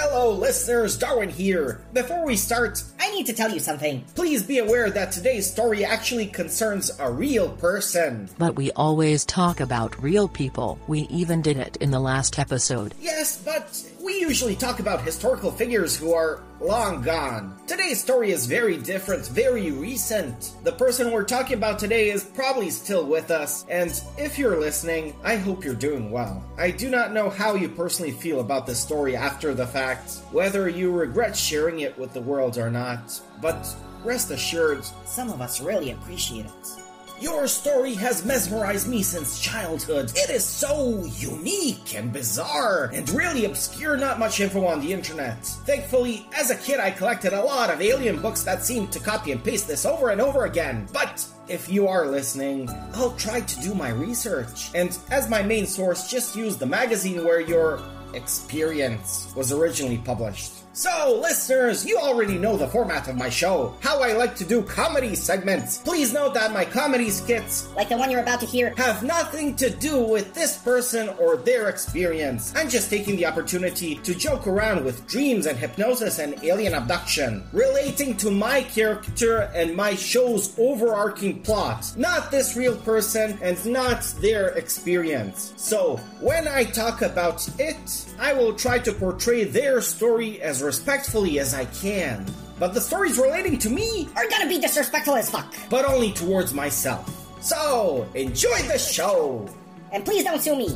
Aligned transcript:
Hello, 0.00 0.30
listeners, 0.30 0.96
Darwin 0.96 1.28
here. 1.28 1.80
Before 1.92 2.24
we 2.24 2.36
start, 2.36 2.84
I 3.00 3.10
need 3.10 3.26
to 3.26 3.32
tell 3.32 3.50
you 3.50 3.58
something. 3.58 4.04
please 4.14 4.44
be 4.44 4.58
aware 4.58 4.88
that 4.90 5.10
today's 5.10 5.50
story 5.50 5.84
actually 5.84 6.26
concerns 6.26 6.96
a 7.00 7.10
real 7.10 7.48
person. 7.48 8.28
But 8.38 8.54
we 8.54 8.70
always 8.76 9.24
talk 9.24 9.58
about 9.58 10.00
real 10.00 10.28
people. 10.28 10.78
We 10.86 11.00
even 11.10 11.42
did 11.42 11.56
it 11.56 11.78
in 11.78 11.90
the 11.90 11.98
last 11.98 12.38
episode. 12.38 12.94
Yes, 13.00 13.42
but 13.44 13.84
we 14.08 14.18
usually 14.20 14.56
talk 14.56 14.80
about 14.80 15.02
historical 15.02 15.50
figures 15.52 15.94
who 15.94 16.14
are 16.14 16.42
long 16.62 17.02
gone. 17.02 17.54
Today's 17.66 18.00
story 18.00 18.30
is 18.30 18.46
very 18.46 18.78
different, 18.78 19.28
very 19.28 19.70
recent. 19.70 20.54
The 20.64 20.72
person 20.72 21.12
we're 21.12 21.24
talking 21.24 21.58
about 21.58 21.78
today 21.78 22.08
is 22.08 22.24
probably 22.24 22.70
still 22.70 23.04
with 23.04 23.30
us, 23.30 23.66
and 23.68 24.02
if 24.16 24.38
you're 24.38 24.58
listening, 24.58 25.14
I 25.22 25.36
hope 25.36 25.62
you're 25.62 25.74
doing 25.74 26.10
well. 26.10 26.42
I 26.56 26.70
do 26.70 26.88
not 26.88 27.12
know 27.12 27.28
how 27.28 27.54
you 27.54 27.68
personally 27.68 28.12
feel 28.12 28.40
about 28.40 28.66
this 28.66 28.80
story 28.80 29.14
after 29.14 29.52
the 29.52 29.66
fact, 29.66 30.22
whether 30.32 30.70
you 30.70 30.90
regret 30.90 31.36
sharing 31.36 31.80
it 31.80 31.98
with 31.98 32.14
the 32.14 32.22
world 32.22 32.56
or 32.56 32.70
not, 32.70 33.20
but 33.42 33.76
rest 34.04 34.30
assured, 34.30 34.86
Some 35.04 35.28
of 35.28 35.42
us 35.42 35.60
really 35.60 35.90
appreciate 35.90 36.46
it. 36.46 36.87
Your 37.20 37.46
story 37.48 37.94
has 37.94 38.24
mesmerized 38.24 38.88
me 38.88 39.02
since 39.02 39.40
childhood. 39.40 40.12
It 40.14 40.30
is 40.30 40.44
so 40.44 41.04
unique 41.16 41.94
and 41.94 42.12
bizarre 42.12 42.90
and 42.94 43.08
really 43.10 43.44
obscure, 43.44 43.96
not 43.96 44.18
much 44.18 44.40
info 44.40 44.64
on 44.66 44.80
the 44.80 44.92
internet. 44.92 45.44
Thankfully, 45.66 46.26
as 46.36 46.50
a 46.50 46.56
kid, 46.56 46.80
I 46.80 46.90
collected 46.90 47.32
a 47.32 47.42
lot 47.42 47.70
of 47.70 47.80
alien 47.80 48.20
books 48.20 48.42
that 48.44 48.64
seemed 48.64 48.92
to 48.92 49.00
copy 49.00 49.32
and 49.32 49.42
paste 49.42 49.66
this 49.66 49.84
over 49.84 50.10
and 50.10 50.20
over 50.20 50.44
again. 50.44 50.86
But 50.92 51.26
if 51.48 51.68
you 51.68 51.88
are 51.88 52.06
listening, 52.06 52.68
I'll 52.94 53.16
try 53.16 53.40
to 53.40 53.60
do 53.60 53.74
my 53.74 53.90
research. 53.90 54.70
And 54.74 54.96
as 55.10 55.28
my 55.28 55.42
main 55.42 55.66
source, 55.66 56.10
just 56.10 56.36
use 56.36 56.56
the 56.56 56.66
magazine 56.66 57.24
where 57.24 57.40
your 57.40 57.80
experience 58.14 59.32
was 59.36 59.52
originally 59.52 59.98
published. 59.98 60.52
So, 60.78 61.18
listeners, 61.20 61.84
you 61.84 61.98
already 61.98 62.38
know 62.38 62.56
the 62.56 62.68
format 62.68 63.08
of 63.08 63.16
my 63.16 63.28
show, 63.28 63.74
how 63.80 64.00
I 64.00 64.12
like 64.12 64.36
to 64.36 64.44
do 64.44 64.62
comedy 64.62 65.16
segments. 65.16 65.78
Please 65.78 66.12
note 66.12 66.34
that 66.34 66.52
my 66.52 66.64
comedy 66.64 67.10
skits 67.10 67.66
Like 67.74 67.88
the 67.88 67.96
one 67.96 68.12
you're 68.12 68.20
about 68.20 68.38
to 68.38 68.46
hear. 68.46 68.74
have 68.76 69.02
nothing 69.02 69.56
to 69.56 69.70
do 69.70 70.00
with 70.00 70.34
this 70.34 70.56
person 70.58 71.08
or 71.18 71.36
their 71.36 71.68
experience. 71.68 72.54
I'm 72.54 72.68
just 72.68 72.90
taking 72.90 73.16
the 73.16 73.26
opportunity 73.26 73.96
to 73.96 74.14
joke 74.14 74.46
around 74.46 74.84
with 74.84 75.04
dreams 75.08 75.46
and 75.46 75.58
hypnosis 75.58 76.20
and 76.20 76.40
alien 76.44 76.74
abduction, 76.74 77.42
relating 77.52 78.16
to 78.18 78.30
my 78.30 78.62
character 78.62 79.50
and 79.56 79.74
my 79.74 79.96
show's 79.96 80.56
overarching 80.60 81.42
plot, 81.42 81.92
not 81.96 82.30
this 82.30 82.54
real 82.54 82.76
person 82.76 83.36
and 83.42 83.58
not 83.66 84.04
their 84.20 84.50
experience. 84.50 85.54
So, 85.56 85.96
when 86.20 86.46
I 86.46 86.62
talk 86.62 87.02
about 87.02 87.48
it, 87.58 88.06
I 88.20 88.32
will 88.32 88.52
try 88.52 88.78
to 88.78 88.92
portray 88.92 89.42
their 89.42 89.80
story 89.80 90.40
as 90.40 90.67
respectfully 90.72 91.38
as 91.40 91.54
I 91.54 91.64
can. 91.82 92.26
But 92.58 92.74
the 92.74 92.80
stories 92.80 93.16
relating 93.18 93.56
to 93.64 93.70
me 93.70 93.88
Are 94.16 94.28
gonna 94.28 94.48
be 94.54 94.58
disrespectful 94.60 95.16
as 95.16 95.30
fuck. 95.30 95.54
but 95.70 95.84
only 95.86 96.12
towards 96.12 96.52
myself. 96.52 97.04
So, 97.40 98.06
enjoy 98.14 98.58
the 98.72 98.78
show! 98.78 99.48
And 99.92 100.04
please 100.04 100.24
don't 100.24 100.42
sue 100.42 100.56
me. 100.56 100.68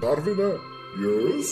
Darwin, 0.00 0.60
yes? 1.00 1.48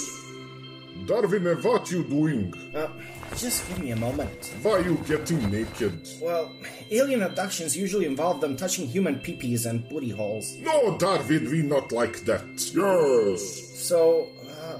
Darwin, 1.06 1.44
what 1.62 1.90
you 1.90 2.04
doing? 2.04 2.54
Uh, 2.74 2.88
just 3.36 3.66
give 3.68 3.78
me 3.80 3.90
a 3.90 3.96
moment. 3.96 4.54
Why 4.62 4.72
are 4.72 4.82
you 4.82 4.96
getting 5.08 5.40
naked? 5.50 6.06
Well, 6.22 6.52
alien 6.90 7.22
abductions 7.22 7.76
usually 7.76 8.06
involve 8.06 8.40
them 8.40 8.54
touching 8.56 8.86
human 8.86 9.16
peepees 9.18 9.66
and 9.68 9.88
booty 9.88 10.10
holes. 10.10 10.54
No, 10.60 10.96
Darwin, 10.98 11.50
we 11.50 11.62
not 11.62 11.90
like 11.90 12.20
that. 12.28 12.44
Yes. 12.74 13.73
So, 13.84 14.30
uh, 14.48 14.78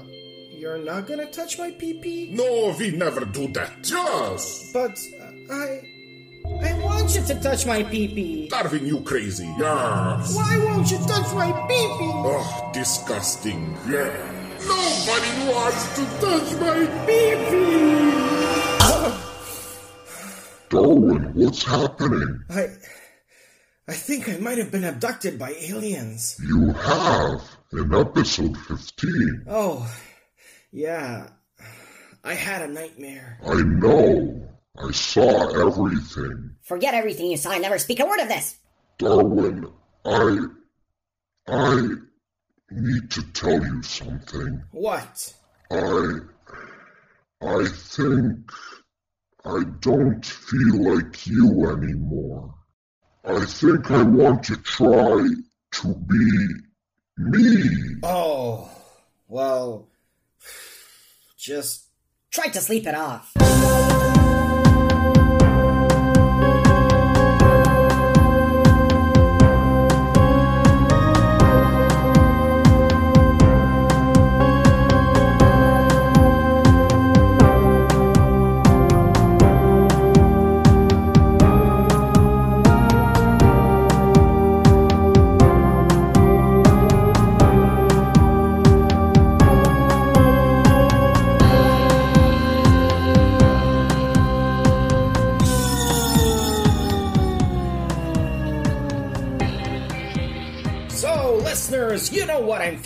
you're 0.49 0.79
not 0.79 1.05
gonna 1.05 1.29
touch 1.29 1.59
my 1.59 1.69
peepee? 1.69 2.31
No, 2.31 2.75
we 2.79 2.89
never 2.89 3.23
do 3.23 3.47
that. 3.49 3.87
Yes. 3.87 4.71
But, 4.73 4.97
uh, 5.21 5.53
I. 5.53 5.91
I 6.63 6.73
want 6.81 7.13
you 7.13 7.21
to 7.21 7.35
touch 7.39 7.67
my 7.67 7.83
peepee! 7.83 8.49
Darwin, 8.49 8.83
you 8.87 9.01
crazy. 9.01 9.45
Yes. 9.59 10.35
Why 10.35 10.57
won't 10.57 10.89
you 10.89 10.97
touch 11.05 11.33
my 11.35 11.51
peepee? 11.69 12.13
Oh, 12.25 12.71
disgusting. 12.73 13.77
Yeah. 13.87 14.09
Nobody 14.65 15.53
wants 15.53 15.85
to 15.97 16.03
touch 16.25 16.49
my 16.57 16.85
pee 17.05 17.35
pee! 17.45 18.09
Darwin, 20.69 21.31
what's 21.35 21.61
happening? 21.63 22.43
I. 22.49 22.69
I 23.87 23.93
think 23.93 24.27
I 24.27 24.37
might 24.37 24.57
have 24.57 24.71
been 24.71 24.83
abducted 24.83 25.37
by 25.37 25.51
aliens. 25.51 26.41
You 26.41 26.73
have 26.73 27.43
in 27.77 27.93
episode 27.93 28.57
15. 28.57 29.45
Oh, 29.49 29.93
yeah. 30.71 31.27
I 32.23 32.33
had 32.33 32.61
a 32.63 32.67
nightmare. 32.67 33.39
I 33.45 33.61
know. 33.61 34.47
I 34.77 34.91
saw 34.91 35.67
everything. 35.67 36.55
Forget 36.63 36.93
everything 36.93 37.27
you 37.27 37.37
saw 37.37 37.51
and 37.51 37.61
never 37.61 37.77
speak 37.77 37.99
a 37.99 38.05
word 38.05 38.19
of 38.19 38.27
this. 38.27 38.57
Darwin, 38.97 39.67
I. 40.05 40.39
I 41.47 41.87
need 42.71 43.11
to 43.11 43.21
tell 43.33 43.63
you 43.63 43.83
something. 43.83 44.63
What? 44.71 45.33
I. 45.71 46.17
I 47.41 47.65
think. 47.67 48.51
I 49.45 49.63
don't 49.79 50.25
feel 50.25 50.95
like 50.95 51.27
you 51.27 51.69
anymore. 51.69 52.55
I 53.23 53.45
think 53.45 53.91
I 53.91 54.01
want 54.01 54.43
to 54.45 54.57
try 54.57 55.27
to 55.73 55.93
be 55.93 56.15
me. 56.17 56.64
Oh, 58.03 58.69
well, 59.27 59.87
just 61.37 61.85
Try 62.35 62.47
to 62.49 62.59
sleep 62.59 62.85
it 62.85 62.95
off. 62.95 63.31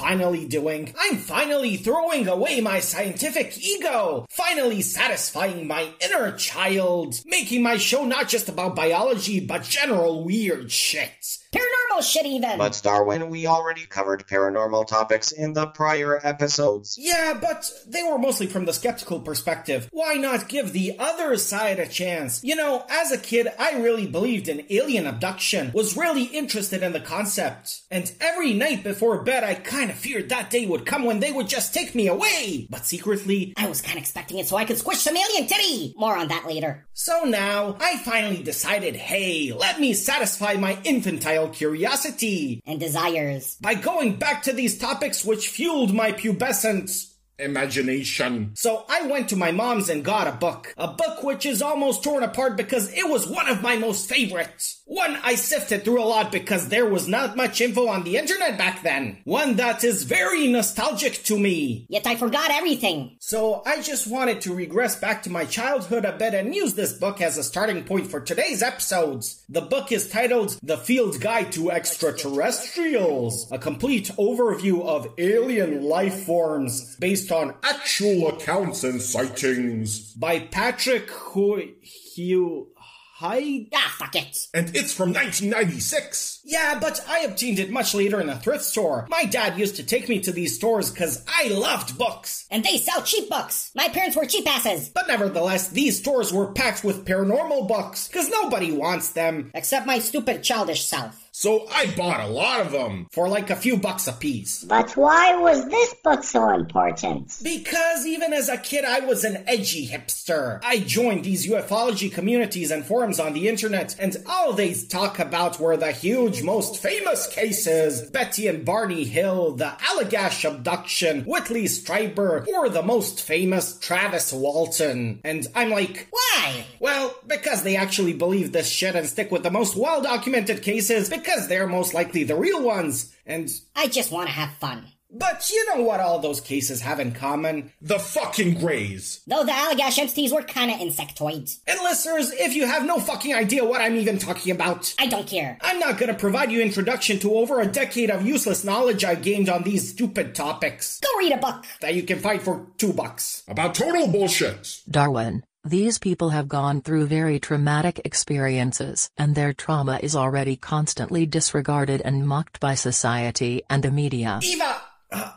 Finally 0.09 0.47
doing. 0.47 0.91
I'm 0.99 1.17
finally 1.17 1.77
throwing 1.77 2.27
away 2.27 2.61
my 2.61 2.79
scientific 2.79 3.55
ego, 3.63 4.25
finally 4.31 4.81
satisfying 4.81 5.67
my 5.67 5.87
inner 6.03 6.31
child, 6.31 7.21
making 7.27 7.61
my 7.61 7.77
show 7.77 8.05
not 8.05 8.27
just 8.27 8.49
about 8.49 8.75
biology, 8.75 9.39
but 9.39 9.61
general 9.61 10.23
weird 10.23 10.71
shit. 10.71 11.37
Paranormal 11.53 12.03
shit, 12.03 12.25
even. 12.27 12.57
But 12.59 12.79
Darwin, 12.83 13.29
we 13.29 13.47
already 13.47 13.85
covered 13.87 14.27
paranormal 14.27 14.85
topics 14.87 15.31
in 15.31 15.53
the 15.53 15.65
prior 15.67 16.19
episodes. 16.23 16.95
Yeah, 16.99 17.37
but 17.41 17.71
they 17.87 18.03
were 18.03 18.19
mostly 18.19 18.45
from 18.45 18.65
the 18.65 18.73
skeptical 18.73 19.19
perspective. 19.19 19.89
Why 19.91 20.13
not 20.13 20.47
give 20.47 20.73
the 20.73 20.97
other 20.99 21.35
side 21.38 21.79
a 21.79 21.88
chance? 21.88 22.43
You 22.43 22.55
know, 22.55 22.85
as 22.89 23.11
a 23.11 23.17
kid, 23.17 23.47
I 23.57 23.79
really 23.79 24.05
believed 24.05 24.47
in 24.47 24.65
alien 24.69 25.07
abduction, 25.07 25.71
was 25.73 25.97
really 25.97 26.25
interested 26.25 26.83
in 26.83 26.94
the 26.94 27.00
concept. 27.00 27.81
And 27.89 28.12
every 28.21 28.53
night 28.53 28.83
before 28.83 29.24
bed, 29.24 29.44
I 29.44 29.56
kinda 29.56 29.95
feared 29.95 30.29
that 30.29 30.51
day 30.51 30.68
would 30.68 30.85
come 30.85 31.03
when 31.03 31.19
they 31.19 31.31
would 31.31 31.47
just 31.47 31.74
take 31.74 31.95
me 31.95 32.07
away. 32.07 32.68
But 32.69 32.85
secretly, 32.85 33.53
I 33.57 33.68
was 33.68 33.81
kinda 33.81 34.00
expecting 34.00 34.38
it 34.38 34.47
so 34.47 34.56
I 34.56 34.65
could 34.65 34.77
squish 34.77 35.00
some 35.00 35.18
alien 35.18 35.47
titty. 35.47 35.95
More 35.97 36.15
on 36.15 36.27
that 36.27 36.45
later. 36.45 36.85
so 36.94 37.24
now, 37.24 37.77
I 37.79 37.97
finally 37.97 38.44
decided, 38.44 38.95
hey, 38.95 39.53
let 39.53 39.79
me 39.79 39.94
satisfy 39.94 40.53
my 40.56 40.77
infantile 40.83 41.38
curiosity 41.47 42.62
And 42.65 42.80
desires. 42.80 43.56
by 43.62 43.75
going 43.75 44.18
back 44.18 44.44
to 44.44 44.53
these 44.53 44.77
topics 44.77 45.24
which 45.24 45.50
fueled 45.50 45.94
my 45.94 46.12
pubescent 46.12 47.06
imagination. 47.39 48.51
So 48.56 48.86
I 48.89 49.07
went 49.07 49.30
to 49.30 49.36
my 49.36 49.51
mom's 49.51 49.89
and 49.89 50.03
got 50.03 50.27
a 50.27 50.31
book. 50.31 50.74
A 50.77 50.88
book 50.88 51.24
which 51.24 51.45
is 51.45 51.62
almost 51.62 52.03
torn 52.03 52.24
apart 52.24 52.57
because 52.57 52.91
it 52.94 53.09
was 53.09 53.27
one 53.27 53.47
of 53.47 53.62
my 53.62 53.77
most 53.77 54.09
favorites. 54.09 54.81
One 54.86 55.18
I 55.24 55.36
sifted 55.36 55.83
through 55.83 56.01
a 56.01 56.06
lot 56.06 56.31
because 56.31 56.69
there 56.69 56.86
was 56.86 57.07
not 57.07 57.38
much 57.38 57.62
info 57.62 57.88
on 57.88 58.03
the 58.03 58.18
internet 58.18 58.57
back 58.57 58.83
then. 58.83 59.19
One 59.24 59.56
that 59.57 59.83
is 59.83 60.03
very 60.03 60.47
nostalgic 60.47 61.24
to 61.25 61.38
me. 61.38 61.86
Yet 61.89 62.07
I 62.07 62.15
forgot 62.15 62.51
everything. 62.51 63.18
So 63.19 63.62
I 63.65 63.81
just 63.81 64.07
wanted 64.07 64.41
to 64.41 64.53
regress 64.56 64.95
back 64.95 65.24
to 65.24 65.30
my 65.30 65.45
childhood 65.45 66.06
a 66.06 66.18
bit 66.18 66.33
and 66.33 66.56
use 66.56 66.74
this 66.74 66.94
book 66.94 67.21
as 67.21 67.38
a 67.38 67.44
starting 67.44 67.83
point 67.83 68.07
for 68.07 68.19
today's 68.19 68.63
episodes. 68.63 69.44
The 69.47 69.62
book 69.62 69.91
is 69.91 70.09
titled 70.09 70.57
The 70.63 70.77
Field 70.77 71.21
Guide 71.21 71.51
to 71.53 71.71
Extraterrestrials, 71.71 73.51
a 73.51 73.59
complete 73.59 74.09
overview 74.18 74.83
of 74.83 75.07
alien 75.18 75.83
life 75.83 76.24
forms 76.24 76.95
based 76.97 77.28
on 77.31 77.55
Actual 77.63 78.29
accounts 78.29 78.83
and 78.83 79.01
sightings. 79.01 80.13
by 80.13 80.39
Patrick 80.39 81.09
Hu- 81.09 81.73
Hugh 82.15 82.67
Hyde. 83.15 83.67
Ah, 83.73 83.95
fuck 83.97 84.15
it. 84.15 84.37
And 84.53 84.73
it's 84.75 84.93
from 84.93 85.11
1996. 85.13 86.39
Yeah, 86.45 86.79
but 86.79 87.03
I 87.07 87.19
obtained 87.19 87.59
it 87.59 87.69
much 87.69 87.93
later 87.93 88.21
in 88.21 88.29
a 88.29 88.39
thrift 88.39 88.63
store. 88.63 89.07
My 89.09 89.25
dad 89.25 89.59
used 89.59 89.75
to 89.75 89.83
take 89.83 90.07
me 90.07 90.19
to 90.21 90.31
these 90.31 90.55
stores 90.55 90.89
because 90.89 91.25
I 91.27 91.49
loved 91.49 91.97
books. 91.97 92.45
And 92.49 92.63
they 92.63 92.77
sell 92.77 93.01
cheap 93.01 93.29
books. 93.29 93.71
My 93.75 93.89
parents 93.89 94.15
were 94.15 94.25
cheap 94.25 94.47
asses. 94.49 94.87
But 94.89 95.07
nevertheless, 95.09 95.67
these 95.69 95.99
stores 95.99 96.31
were 96.31 96.53
packed 96.53 96.83
with 96.85 97.05
paranormal 97.05 97.67
books 97.67 98.07
because 98.07 98.29
nobody 98.29 98.71
wants 98.71 99.11
them 99.11 99.51
Except 99.53 99.85
my 99.85 99.99
stupid 99.99 100.41
childish 100.41 100.85
self. 100.85 101.15
So 101.39 101.65
I 101.71 101.86
bought 101.95 102.19
a 102.19 102.27
lot 102.27 102.59
of 102.59 102.74
them. 102.74 103.07
for 103.13 103.30
like 103.30 103.50
a 103.50 103.56
few 103.56 103.77
bucks 103.77 104.07
a 104.07 104.12
piece. 104.12 104.65
But 104.65 104.97
why 104.97 105.38
was 105.38 105.69
this 105.69 105.94
book 106.03 106.21
so 106.21 106.50
important? 106.50 107.33
Because 107.41 108.06
even 108.06 108.33
as 108.33 108.50
a 108.50 108.57
kid, 108.57 108.83
I 108.83 109.00
was 109.00 109.24
an 109.24 109.45
edgy 109.47 109.88
hipster. 109.88 110.59
I 110.65 110.80
joined 110.80 111.24
these 111.24 111.47
ufology 111.47 112.12
communities 112.12 112.71
and 112.71 112.83
forums 112.83 113.21
on 113.21 113.31
the 113.31 113.47
internet, 113.47 113.95
and 113.97 114.18
all 114.27 114.51
they 114.51 114.74
talk 114.74 115.18
about 115.18 115.62
were 115.62 115.77
the 115.77 115.94
huge, 115.94 116.44
most 116.44 116.81
famous 116.81 117.25
cases 117.27 118.01
Betty 118.09 118.50
and 118.50 118.65
Barney 118.65 119.06
Hill, 119.06 119.53
the 119.53 119.77
Allagash 119.80 120.44
abduction, 120.44 121.24
Whitley 121.24 121.65
Strieber, 121.65 122.45
or 122.50 122.68
the 122.68 122.83
most 122.83 123.21
famous 123.21 123.80
Travis 123.80 124.33
Walton. 124.33 125.21
And 125.24 125.47
I'm 125.56 125.69
like, 125.69 126.09
Why? 126.12 126.65
well, 126.81 127.15
because 127.25 127.63
they 127.63 127.77
actually 127.77 128.13
believe 128.13 128.51
this 128.51 128.68
shit 128.68 128.95
and 128.95 129.07
stick 129.07 129.31
with 129.31 129.44
the 129.44 129.51
most 129.51 129.77
well 129.77 130.01
documented 130.01 130.63
cases 130.63 131.09
because 131.09 131.28
they're 131.47 131.67
most 131.67 131.93
likely 131.93 132.23
the 132.23 132.35
real 132.35 132.61
ones. 132.63 133.13
And, 133.25 133.49
I 133.75 133.87
just 133.87 134.11
want 134.11 134.27
to 134.27 134.33
have 134.33 134.53
fun. 134.53 134.85
but 135.11 135.49
you 135.49 135.65
know 135.75 135.81
what 135.83 135.99
all 135.99 136.19
those 136.19 136.39
cases 136.39 136.81
have 136.81 136.99
in 136.99 137.11
common? 137.11 137.71
The 137.81 137.97
fucking 137.97 138.59
Greys. 138.59 139.21
Though 139.25 139.43
the 139.43 139.51
Allagash 139.51 139.97
entities 139.97 140.31
were 140.31 140.43
kinda 140.43 140.75
insectoids. 140.75 141.57
And 141.65 141.79
listeners, 141.81 142.31
if 142.31 142.53
you 142.55 142.67
have 142.67 142.85
no 142.85 142.99
fucking 142.99 143.33
idea 143.33 143.65
what 143.65 143.81
I'm 143.81 143.95
even 143.95 144.19
talking 144.19 144.51
about, 144.51 144.93
I 144.99 145.07
don't 145.07 145.25
care. 145.25 145.57
I'm 145.61 145.79
not 145.79 145.97
gonna 145.97 146.13
provide 146.13 146.51
you 146.51 146.61
introduction 146.61 147.17
to 147.19 147.33
over 147.35 147.59
a 147.59 147.65
decade 147.65 148.11
of 148.11 148.25
useless 148.25 148.63
knowledge 148.63 149.03
I 149.03 149.15
gained 149.15 149.49
on 149.49 149.63
these 149.63 149.89
stupid 149.89 150.35
topics 150.35 150.99
Go 150.99 151.09
read 151.17 151.31
a 151.31 151.37
book. 151.37 151.65
that 151.81 151.95
you 151.95 152.03
can 152.03 152.19
find 152.19 152.39
for 152.41 152.67
two 152.77 152.93
bucks. 152.93 153.43
About 153.47 153.73
total 153.73 154.07
bullshit. 154.07 154.81
Darwin. 154.89 155.43
These 155.65 155.97
people 155.97 156.29
have 156.29 156.47
gone 156.47 156.81
through 156.81 157.07
very 157.07 157.38
traumatic 157.38 158.00
experiences, 158.06 159.11
and 159.17 159.35
their 159.35 159.51
trauma 159.51 160.00
is 160.01 160.15
already 160.15 160.56
constantly 160.56 161.25
disregarded 161.25 162.01
and 162.06 162.25
mocked 162.25 162.61
by 162.61 162.75
society 162.75 163.63
and 163.69 163.83
the 163.83 163.91
media. 163.91 164.39
Eva, 164.41 164.81
uh, 165.11 165.31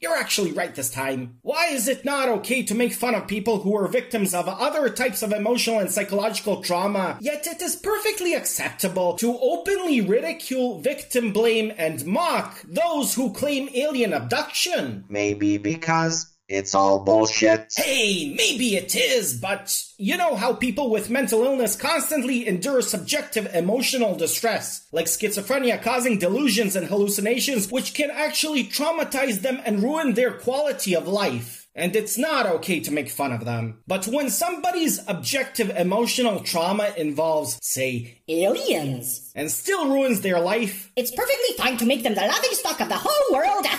you're 0.00 0.16
actually 0.16 0.52
right 0.52 0.74
this 0.74 0.88
time. 0.88 1.40
Why 1.42 1.66
is 1.66 1.88
it 1.88 2.06
not 2.06 2.30
okay 2.40 2.62
to 2.62 2.74
make 2.74 2.94
fun 2.94 3.14
of 3.14 3.28
people 3.28 3.60
who 3.60 3.76
are 3.76 3.86
victims 3.86 4.32
of 4.32 4.48
other 4.48 4.88
types 4.88 5.22
of 5.22 5.30
emotional 5.30 5.78
and 5.78 5.90
psychological 5.90 6.62
trauma, 6.62 7.18
yet 7.20 7.46
it 7.46 7.60
is 7.60 7.76
perfectly 7.76 8.32
acceptable 8.32 9.12
to 9.16 9.38
openly 9.38 10.00
ridicule, 10.00 10.80
victim 10.80 11.34
blame, 11.34 11.70
and 11.76 12.06
mock 12.06 12.62
those 12.66 13.12
who 13.12 13.30
claim 13.34 13.68
alien 13.74 14.14
abduction? 14.14 15.04
Maybe 15.10 15.58
because 15.58 16.32
it's 16.50 16.74
all 16.74 16.98
bullshit. 17.04 17.72
Hey, 17.76 18.34
maybe 18.36 18.74
it 18.74 18.96
is, 18.96 19.38
but 19.38 19.84
you 19.98 20.16
know 20.16 20.34
how 20.34 20.52
people 20.52 20.90
with 20.90 21.08
mental 21.08 21.44
illness 21.44 21.76
constantly 21.76 22.48
endure 22.48 22.82
subjective 22.82 23.54
emotional 23.54 24.16
distress, 24.16 24.86
like 24.90 25.06
schizophrenia 25.06 25.80
causing 25.80 26.18
delusions 26.18 26.74
and 26.74 26.88
hallucinations, 26.88 27.70
which 27.70 27.94
can 27.94 28.10
actually 28.10 28.64
traumatize 28.64 29.42
them 29.42 29.60
and 29.64 29.82
ruin 29.82 30.14
their 30.14 30.32
quality 30.32 30.94
of 30.96 31.06
life. 31.06 31.68
And 31.72 31.94
it's 31.94 32.18
not 32.18 32.46
okay 32.46 32.80
to 32.80 32.90
make 32.90 33.08
fun 33.08 33.30
of 33.32 33.44
them. 33.44 33.82
But 33.86 34.08
when 34.08 34.28
somebody's 34.28 35.00
objective 35.06 35.70
emotional 35.70 36.40
trauma 36.40 36.92
involves, 36.96 37.60
say, 37.62 38.19
Aliens. 38.30 39.30
and 39.34 39.50
still 39.50 39.88
ruins 39.88 40.20
their 40.20 40.40
life, 40.40 40.90
It's 40.96 41.10
perfectly 41.10 41.56
fine 41.56 41.76
to 41.78 41.86
make 41.86 42.02
them 42.02 42.14
the 42.14 42.22
laughing 42.22 42.52
stock 42.52 42.80
of 42.80 42.88
the 42.88 42.96
whole 42.98 43.26
world. 43.36 43.66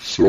So 0.00 0.24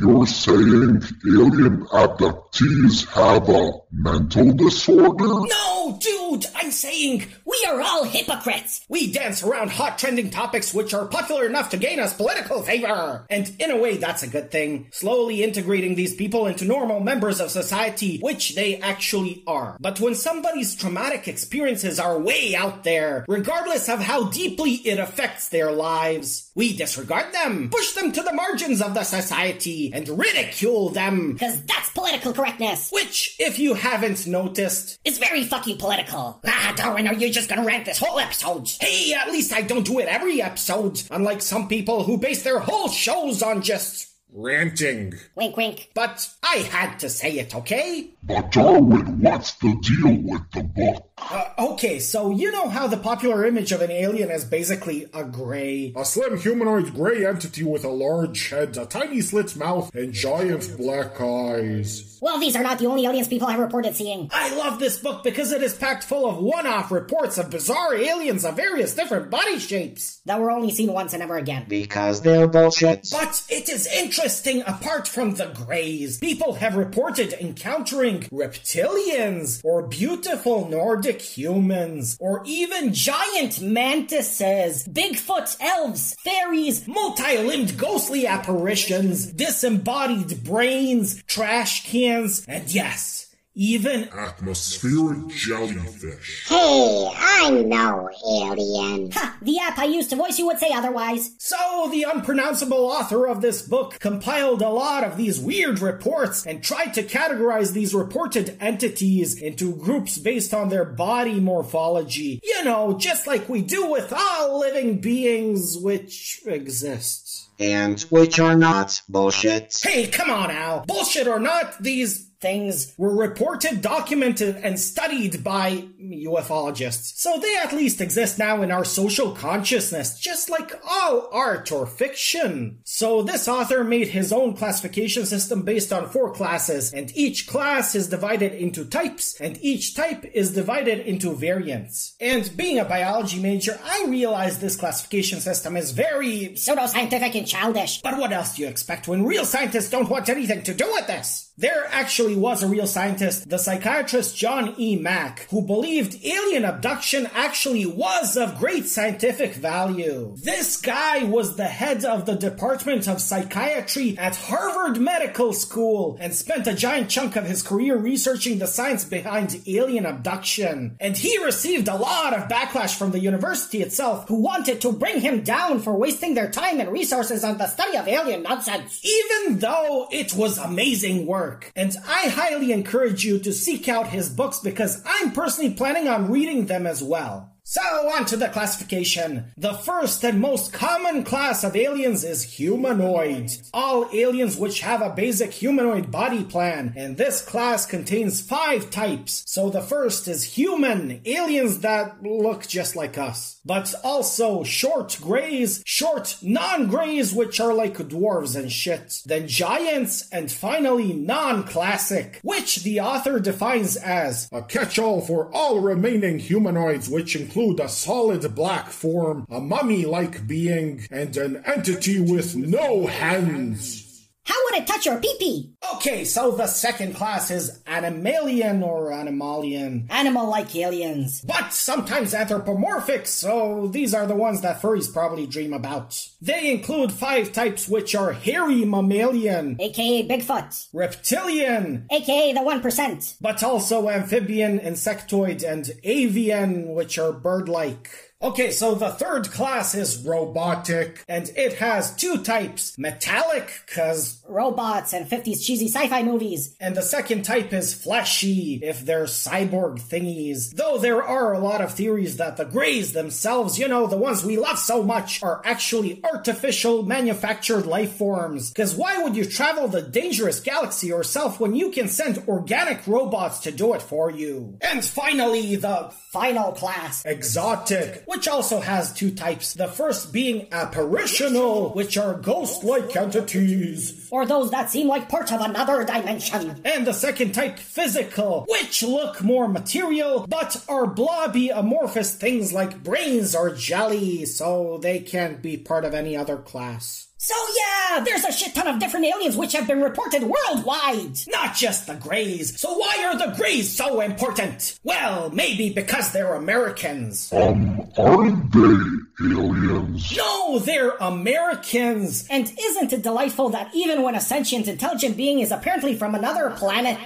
you're 0.00 0.26
saying 0.26 1.02
alien 1.26 1.86
abductees 1.88 3.06
have 3.12 3.48
a 3.48 3.70
mental 3.92 4.52
disorder? 4.52 5.26
no, 5.46 5.98
dude, 6.00 6.46
I'm 6.56 6.70
saying 6.70 7.26
we 7.44 7.58
are 7.68 7.80
all 7.80 8.04
hypocrites. 8.04 8.84
We 8.88 9.12
dance 9.12 9.42
around 9.42 9.70
hot 9.70 9.98
trending 9.98 10.30
topics 10.30 10.72
which 10.72 10.94
are 10.94 11.06
popular 11.06 11.46
enough 11.46 11.70
to 11.70 11.76
gain 11.76 12.00
us 12.00 12.14
political 12.14 12.62
favor. 12.62 13.26
And 13.30 13.50
in 13.58 13.70
a 13.70 13.76
way, 13.76 13.96
that's 13.98 14.22
a 14.22 14.28
good 14.28 14.50
thing. 14.50 14.88
Slowly 14.92 15.42
integrating 15.42 15.94
these 15.94 16.14
people 16.14 16.46
into 16.46 16.64
normal 16.64 17.00
members 17.00 17.38
of 17.40 17.50
society, 17.50 18.18
which 18.20 18.54
they 18.54 18.76
actually 18.80 19.42
are. 19.46 19.76
But 19.80 20.00
when 20.00 20.14
somebody's 20.14 20.74
traumatic 20.74 21.28
experiences 21.28 22.00
are 22.00 22.18
way 22.18 22.54
out 22.56 22.82
there, 22.84 23.07
regardless 23.28 23.88
of 23.88 24.00
how 24.00 24.24
deeply 24.30 24.72
it 24.72 24.98
affects 24.98 25.48
their 25.48 25.72
lives, 25.72 26.50
we 26.54 26.76
disregard 26.76 27.32
them, 27.32 27.70
push 27.70 27.92
them 27.92 28.12
to 28.12 28.22
the 28.22 28.32
margins 28.32 28.82
of 28.82 28.94
the 28.94 29.04
society, 29.04 29.92
and 29.92 30.08
ridicule 30.08 30.90
them. 30.90 31.32
Because 31.34 31.62
that's 31.64 31.90
political 31.90 32.32
correctness. 32.32 32.90
Which, 32.90 33.36
if 33.38 33.58
you 33.58 33.74
haven't 33.74 34.26
noticed, 34.26 34.98
is 35.04 35.18
very 35.18 35.44
fucking 35.44 35.78
political. 35.78 36.40
Ah, 36.46 36.74
Darwin, 36.76 37.08
are 37.08 37.14
you 37.14 37.30
just 37.30 37.48
gonna 37.48 37.64
rant 37.64 37.84
this 37.84 37.98
whole 37.98 38.18
episode? 38.18 38.68
Hey, 38.80 39.12
at 39.14 39.30
least 39.30 39.52
I 39.52 39.62
don't 39.62 39.86
do 39.86 39.98
it 39.98 40.08
every 40.08 40.40
episode, 40.42 41.02
unlike 41.10 41.42
some 41.42 41.68
people 41.68 42.04
who 42.04 42.18
base 42.18 42.42
their 42.42 42.58
whole 42.58 42.88
shows 42.88 43.42
on 43.42 43.62
just. 43.62 44.06
Ranting. 44.30 45.14
Wink, 45.36 45.56
wink. 45.56 45.90
But 45.94 46.28
I 46.42 46.56
had 46.56 46.98
to 46.98 47.08
say 47.08 47.38
it, 47.38 47.54
okay? 47.54 48.10
But 48.22 48.52
Darwin, 48.52 49.20
what's 49.20 49.54
the 49.54 49.74
deal 49.80 50.16
with 50.22 50.50
the 50.52 50.64
book? 50.64 51.04
Uh, 51.18 51.44
okay, 51.58 51.98
so 51.98 52.30
you 52.30 52.50
know 52.52 52.68
how 52.68 52.86
the 52.86 52.96
popular 52.96 53.44
image 53.44 53.72
of 53.72 53.80
an 53.80 53.90
alien 53.90 54.30
is 54.30 54.44
basically 54.44 55.08
a 55.12 55.24
gray. 55.24 55.92
A 55.96 56.04
slim 56.04 56.38
humanoid 56.38 56.94
gray 56.94 57.26
entity 57.26 57.64
with 57.64 57.84
a 57.84 57.88
large 57.88 58.50
head, 58.50 58.76
a 58.76 58.86
tiny 58.86 59.20
slit 59.20 59.56
mouth, 59.56 59.94
and 59.94 60.12
giant 60.12 60.76
black 60.76 61.20
eyes. 61.20 62.18
Well, 62.20 62.38
these 62.40 62.56
are 62.56 62.62
not 62.62 62.78
the 62.78 62.86
only 62.86 63.04
aliens 63.04 63.28
people 63.28 63.48
have 63.48 63.60
reported 63.60 63.94
seeing. 63.94 64.28
I 64.32 64.54
love 64.56 64.78
this 64.78 64.98
book 64.98 65.22
because 65.22 65.52
it 65.52 65.62
is 65.62 65.74
packed 65.74 66.04
full 66.04 66.28
of 66.28 66.38
one 66.38 66.66
off 66.66 66.90
reports 66.90 67.38
of 67.38 67.50
bizarre 67.50 67.94
aliens 67.94 68.44
of 68.44 68.56
various 68.56 68.94
different 68.94 69.30
body 69.30 69.58
shapes. 69.58 70.20
That 70.26 70.40
were 70.40 70.50
only 70.50 70.72
seen 70.72 70.92
once 70.92 71.12
and 71.12 71.20
never 71.20 71.36
again. 71.36 71.66
Because 71.68 72.22
they're 72.22 72.48
bullshit. 72.48 73.08
But 73.12 73.42
it 73.48 73.68
is 73.68 73.86
interesting 73.86 74.62
apart 74.62 75.06
from 75.06 75.34
the 75.34 75.46
grays. 75.46 76.18
People 76.18 76.54
have 76.54 76.76
reported 76.76 77.32
encountering 77.34 78.17
reptilians, 78.24 79.60
or 79.64 79.86
beautiful 79.86 80.68
Nordic 80.68 81.20
humans, 81.20 82.16
or 82.20 82.42
even 82.44 82.92
giant 82.92 83.60
mantises, 83.60 84.86
Bigfoot 84.88 85.56
elves, 85.60 86.14
fairies, 86.24 86.86
multi-limbed 86.86 87.78
ghostly 87.78 88.26
apparitions, 88.26 89.26
disembodied 89.32 90.44
brains, 90.44 91.22
trash 91.24 91.86
cans, 91.86 92.44
and 92.48 92.72
yes, 92.72 93.27
even 93.58 94.08
Atmospheric 94.10 95.26
jellyfish. 95.30 96.46
Hey, 96.48 97.10
I'm 97.16 97.68
no 97.68 98.08
alien. 98.24 99.10
Ha! 99.10 99.36
The 99.42 99.58
app 99.58 99.78
I 99.78 99.84
used 99.86 100.10
to 100.10 100.16
voice 100.16 100.38
you 100.38 100.46
would 100.46 100.60
say 100.60 100.70
otherwise. 100.72 101.34
So, 101.38 101.88
the 101.90 102.04
unpronounceable 102.04 102.86
author 102.86 103.26
of 103.26 103.40
this 103.40 103.62
book 103.62 103.98
compiled 103.98 104.62
a 104.62 104.68
lot 104.68 105.02
of 105.02 105.16
these 105.16 105.40
weird 105.40 105.80
reports 105.80 106.46
and 106.46 106.62
tried 106.62 106.94
to 106.94 107.02
categorize 107.02 107.72
these 107.72 107.94
reported 107.94 108.56
entities 108.60 109.36
into 109.42 109.74
groups 109.74 110.18
based 110.18 110.54
on 110.54 110.68
their 110.68 110.84
body 110.84 111.40
morphology. 111.40 112.38
You 112.44 112.62
know, 112.62 112.96
just 112.96 113.26
like 113.26 113.48
we 113.48 113.62
do 113.62 113.90
with 113.90 114.12
all 114.16 114.60
living 114.60 115.00
beings 115.00 115.76
which 115.76 116.42
exist. 116.46 117.50
And 117.58 118.00
which 118.02 118.38
are 118.38 118.56
not 118.56 119.02
bullshit. 119.08 119.76
Hey, 119.82 120.06
come 120.06 120.30
on, 120.30 120.52
Al. 120.52 120.84
Bullshit 120.86 121.26
or 121.26 121.40
not, 121.40 121.82
these 121.82 122.27
things 122.40 122.94
were 122.96 123.14
reported, 123.14 123.82
documented, 123.82 124.56
and 124.56 124.78
studied 124.78 125.42
by 125.42 125.84
ufologists. 126.00 127.16
So 127.16 127.38
they 127.38 127.56
at 127.56 127.72
least 127.72 128.00
exist 128.00 128.38
now 128.38 128.62
in 128.62 128.70
our 128.70 128.84
social 128.84 129.32
consciousness, 129.32 130.18
just 130.18 130.48
like 130.48 130.72
all 130.88 131.28
art 131.32 131.72
or 131.72 131.86
fiction. 131.86 132.78
So 132.84 133.22
this 133.22 133.48
author 133.48 133.82
made 133.82 134.08
his 134.08 134.32
own 134.32 134.54
classification 134.54 135.26
system 135.26 135.62
based 135.62 135.92
on 135.92 136.08
four 136.08 136.32
classes, 136.32 136.92
and 136.92 137.14
each 137.16 137.46
class 137.46 137.94
is 137.94 138.08
divided 138.08 138.52
into 138.52 138.84
types, 138.84 139.40
and 139.40 139.58
each 139.60 139.94
type 139.94 140.24
is 140.32 140.54
divided 140.54 141.00
into 141.00 141.34
variants. 141.34 142.14
And 142.20 142.56
being 142.56 142.78
a 142.78 142.84
biology 142.84 143.40
major, 143.40 143.78
I 143.84 144.06
realize 144.08 144.58
this 144.58 144.76
classification 144.76 145.40
system 145.40 145.76
is 145.76 145.92
very 145.92 146.50
Pseudoscientific 146.54 147.34
and 147.34 147.46
childish. 147.46 148.00
but 148.02 148.18
what 148.18 148.32
else 148.32 148.56
do 148.56 148.62
you 148.62 148.68
expect 148.68 149.08
when 149.08 149.24
real 149.24 149.44
scientists 149.44 149.90
don't 149.90 150.08
want 150.08 150.28
anything 150.28 150.62
to 150.62 150.74
do 150.74 150.90
with 150.92 151.06
this? 151.06 151.47
There 151.60 151.88
actually 151.90 152.36
was 152.36 152.62
a 152.62 152.68
real 152.68 152.86
scientist, 152.86 153.48
the 153.50 153.58
psychiatrist 153.58 154.36
John 154.36 154.76
E. 154.78 154.94
Mack, 154.94 155.48
who 155.50 155.60
believed 155.60 156.24
alien 156.24 156.64
abduction 156.64 157.28
actually 157.34 157.84
was 157.84 158.36
of 158.36 158.60
great 158.60 158.86
scientific 158.86 159.54
value. 159.54 160.36
This 160.36 160.76
guy 160.76 161.24
was 161.24 161.56
the 161.56 161.64
head 161.64 162.04
of 162.04 162.26
the 162.26 162.36
Department 162.36 163.08
of 163.08 163.20
Psychiatry 163.20 164.16
at 164.18 164.36
Harvard 164.36 165.00
Medical 165.00 165.52
School 165.52 166.16
and 166.20 166.32
spent 166.32 166.68
a 166.68 166.74
giant 166.74 167.10
chunk 167.10 167.34
of 167.34 167.44
his 167.44 167.64
career 167.64 167.96
researching 167.96 168.60
the 168.60 168.68
science 168.68 169.04
behind 169.04 169.60
alien 169.66 170.06
abduction. 170.06 170.96
And 171.00 171.16
he 171.16 171.44
received 171.44 171.88
a 171.88 171.96
lot 171.96 172.34
of 172.34 172.48
backlash 172.48 172.96
from 172.96 173.10
the 173.10 173.18
university 173.18 173.82
itself, 173.82 174.28
Who 174.28 174.36
wanted 174.40 174.80
to 174.82 174.92
bring 174.92 175.20
him 175.22 175.42
down 175.42 175.80
for 175.80 175.96
wasting 175.96 176.34
their 176.34 176.52
time 176.52 176.78
and 176.78 176.92
resources 176.92 177.42
on 177.42 177.58
the 177.58 177.66
study 177.66 177.96
of 177.96 178.06
alien 178.06 178.44
nonsense. 178.44 179.04
even 179.04 179.58
though 179.58 180.06
it 180.12 180.34
was 180.34 180.58
amazing 180.58 181.26
work. 181.26 181.47
And 181.74 181.94
I 182.06 182.28
highly 182.28 182.72
encourage 182.72 183.24
you 183.24 183.38
to 183.40 183.52
seek 183.52 183.88
out 183.88 184.08
his 184.08 184.28
books 184.28 184.60
because 184.60 185.02
I'm 185.06 185.32
personally 185.32 185.74
planning 185.74 186.08
on 186.08 186.30
reading 186.30 186.66
them 186.66 186.86
as 186.86 187.02
well. 187.02 187.57
So, 187.70 187.82
on 187.82 188.24
to 188.24 188.38
the 188.38 188.48
classification. 188.48 189.52
The 189.58 189.74
first 189.74 190.24
and 190.24 190.40
most 190.40 190.72
common 190.72 191.22
class 191.22 191.62
of 191.64 191.76
aliens 191.76 192.24
is 192.24 192.42
humanoid. 192.42 193.50
All 193.74 194.08
aliens 194.10 194.56
which 194.56 194.80
have 194.80 195.02
a 195.02 195.10
basic 195.10 195.52
humanoid 195.52 196.10
body 196.10 196.44
plan, 196.44 196.94
and 196.96 197.18
this 197.18 197.42
class 197.44 197.84
contains 197.84 198.40
five 198.40 198.88
types. 198.88 199.44
So 199.46 199.68
the 199.68 199.82
first 199.82 200.28
is 200.28 200.56
human, 200.56 201.20
aliens 201.26 201.80
that 201.80 202.22
look 202.22 202.66
just 202.66 202.96
like 202.96 203.18
us. 203.18 203.60
But 203.66 203.94
also 204.02 204.64
short 204.64 205.18
grays, 205.20 205.82
short 205.84 206.38
non-grays 206.40 207.34
which 207.34 207.60
are 207.60 207.74
like 207.74 207.98
dwarves 207.98 208.56
and 208.56 208.72
shit. 208.72 209.20
Then 209.26 209.46
giants, 209.46 210.26
and 210.32 210.50
finally 210.50 211.12
non-classic, 211.12 212.40
which 212.42 212.76
the 212.76 213.00
author 213.00 213.38
defines 213.38 213.96
as 213.96 214.48
A 214.50 214.62
catch-all 214.62 215.20
for 215.20 215.54
all 215.54 215.80
remaining 215.80 216.38
humanoids, 216.38 217.10
which 217.10 217.36
include 217.36 217.57
a 217.58 217.88
solid 217.88 218.54
black 218.54 218.88
form, 218.88 219.44
a 219.50 219.60
mummy-like 219.60 220.46
being, 220.46 221.06
and 221.10 221.36
an 221.36 221.60
entity 221.66 222.20
with 222.20 222.54
no 222.54 223.06
hands. 223.06 224.07
How 224.48 224.54
would 224.64 224.80
it 224.80 224.86
touch 224.86 225.04
your 225.04 225.20
pee-pee? 225.20 225.74
Okay, 225.96 226.24
so 226.24 226.52
the 226.52 226.66
second 226.66 227.14
class 227.14 227.50
is 227.50 227.80
animalian 227.86 228.82
or 228.82 229.10
animalian. 229.10 230.06
Animal-like 230.08 230.74
aliens. 230.74 231.42
But 231.42 231.74
sometimes 231.74 232.32
anthropomorphic, 232.32 233.26
so 233.26 233.88
these 233.92 234.14
are 234.14 234.26
the 234.26 234.34
ones 234.34 234.62
that 234.62 234.80
furries 234.80 235.12
probably 235.12 235.46
dream 235.46 235.74
about. 235.74 236.18
They 236.40 236.70
include 236.72 237.12
five 237.12 237.52
types 237.52 237.88
which 237.90 238.14
are 238.14 238.32
hairy 238.32 238.86
mammalian, 238.86 239.76
AKA 239.78 240.26
Bigfoot. 240.26 240.88
reptilian, 240.94 242.06
AKA 242.10 242.54
the 242.54 242.60
1%. 242.60 243.36
but 243.42 243.62
also 243.62 244.08
amphibian, 244.08 244.78
insectoid, 244.80 245.62
and 245.62 245.90
avian, 246.04 246.94
which 246.94 247.18
are 247.18 247.32
bird-like. 247.32 248.08
Okay, 248.40 248.70
so 248.70 248.94
the 248.94 249.10
third 249.10 249.50
class 249.50 249.96
is 249.96 250.24
robotic, 250.24 251.24
and 251.26 251.50
it 251.56 251.72
has 251.74 252.14
two 252.14 252.44
types, 252.44 252.96
metallic, 252.96 253.68
cause 253.92 254.40
Robots 254.46 255.12
and 255.12 255.28
50s 255.28 255.60
cheesy 255.60 255.88
sci-fi 255.88 256.22
movies. 256.22 256.76
and 256.78 256.96
the 256.96 257.02
second 257.02 257.42
type 257.42 257.72
is 257.72 257.94
fleshy, 257.94 258.78
if 258.80 259.04
they're 259.04 259.24
cyborg 259.24 260.00
thingies. 260.00 260.72
Though 260.72 260.98
there 260.98 261.20
are 261.20 261.52
a 261.52 261.58
lot 261.58 261.80
of 261.80 261.94
theories 261.94 262.36
that 262.36 262.56
the 262.56 262.64
Greys 262.64 263.12
themselves, 263.12 263.76
you 263.76 263.88
know, 263.88 264.06
the 264.06 264.16
ones 264.16 264.44
we 264.44 264.56
love 264.56 264.78
so 264.78 265.02
much, 265.02 265.42
are 265.42 265.60
actually 265.64 266.22
artificial 266.22 267.02
manufactured 267.02 267.86
life 267.86 268.12
forms. 268.12 268.72
Cause 268.72 268.94
why 268.94 269.20
would 269.20 269.34
you 269.34 269.46
travel 269.46 269.88
the 269.88 270.00
dangerous 270.00 270.60
galaxy 270.60 271.08
yourself 271.08 271.58
when 271.58 271.74
you 271.74 271.90
can 271.90 272.06
send 272.06 272.44
organic 272.46 273.04
robots 273.04 273.58
to 273.60 273.72
do 273.72 273.94
it 273.94 274.02
for 274.02 274.30
you? 274.30 274.78
And 274.80 275.04
finally, 275.04 275.74
the 275.74 276.12
Final 276.32 276.72
class. 276.72 277.24
exotic, 277.24 278.22
which 278.28 278.46
also 278.46 278.78
has 278.78 279.12
two 279.14 279.30
types. 279.30 279.72
The 279.72 279.88
first 279.88 280.34
being 280.34 280.68
apparitional, 280.70 281.94
which 281.94 282.18
are 282.18 282.34
ghost-like 282.34 283.16
entities. 283.16 284.28
Or 284.30 284.44
those 284.44 284.70
that 284.70 284.90
seem 284.90 285.08
like 285.08 285.30
part 285.30 285.50
of 285.50 285.62
another 285.62 286.04
dimension. 286.04 286.82
And 286.84 287.06
the 287.06 287.14
second 287.14 287.54
type, 287.54 287.78
physical, 287.78 288.66
which 288.68 289.02
look 289.02 289.42
more 289.42 289.66
material, 289.66 290.46
but 290.46 290.84
are 290.90 291.06
blobby 291.06 291.70
amorphous 291.70 292.34
things 292.34 292.70
like 292.72 293.02
brains 293.02 293.54
or 293.54 293.74
jelly, 293.74 294.44
so 294.44 294.98
they 295.00 295.20
can't 295.20 295.62
be 295.62 295.78
part 295.78 296.04
of 296.04 296.12
any 296.12 296.36
other 296.36 296.58
class. 296.58 297.27
So 297.40 297.54
yeah, 297.76 298.24
there's 298.24 298.44
a 298.44 298.50
shit 298.50 298.74
ton 298.74 298.88
of 298.88 298.98
different 298.98 299.26
aliens 299.26 299.56
which 299.56 299.72
have 299.72 299.86
been 299.86 300.02
reported 300.02 300.42
worldwide. 300.42 301.38
Not 301.46 301.76
just 301.76 302.08
the 302.08 302.16
Greys. 302.16 302.78
So 302.80 302.92
why 302.98 303.24
are 303.26 303.38
the 303.38 303.54
Greys 303.56 303.96
so 303.96 304.20
important? 304.20 304.98
Well, 305.04 305.48
maybe 305.50 305.90
because 305.90 306.32
they're 306.32 306.54
Americans. 306.54 307.52
Um, 307.52 308.10
aren't 308.18 308.72
they 308.72 309.46
aliens? 309.54 310.36
No, 310.36 310.80
they're 310.80 311.14
Americans. 311.20 312.44
And 312.50 312.72
isn't 312.76 313.12
it 313.12 313.22
delightful 313.22 313.68
that 313.68 313.94
even 313.94 314.22
when 314.22 314.34
a 314.34 314.40
sentient 314.40 314.88
intelligent 314.88 315.36
being 315.36 315.60
is 315.60 315.70
apparently 315.70 316.16
from 316.16 316.34
another 316.34 316.70
planet, 316.70 317.18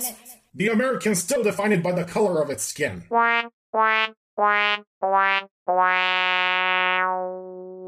The 0.55 0.69
Americans 0.69 1.21
still 1.21 1.43
define 1.43 1.73
it 1.73 1.83
by 1.83 1.93
the 1.93 2.05
color 2.05 2.43
of 2.43 2.51
its 2.51 2.65
skin. 2.65 3.05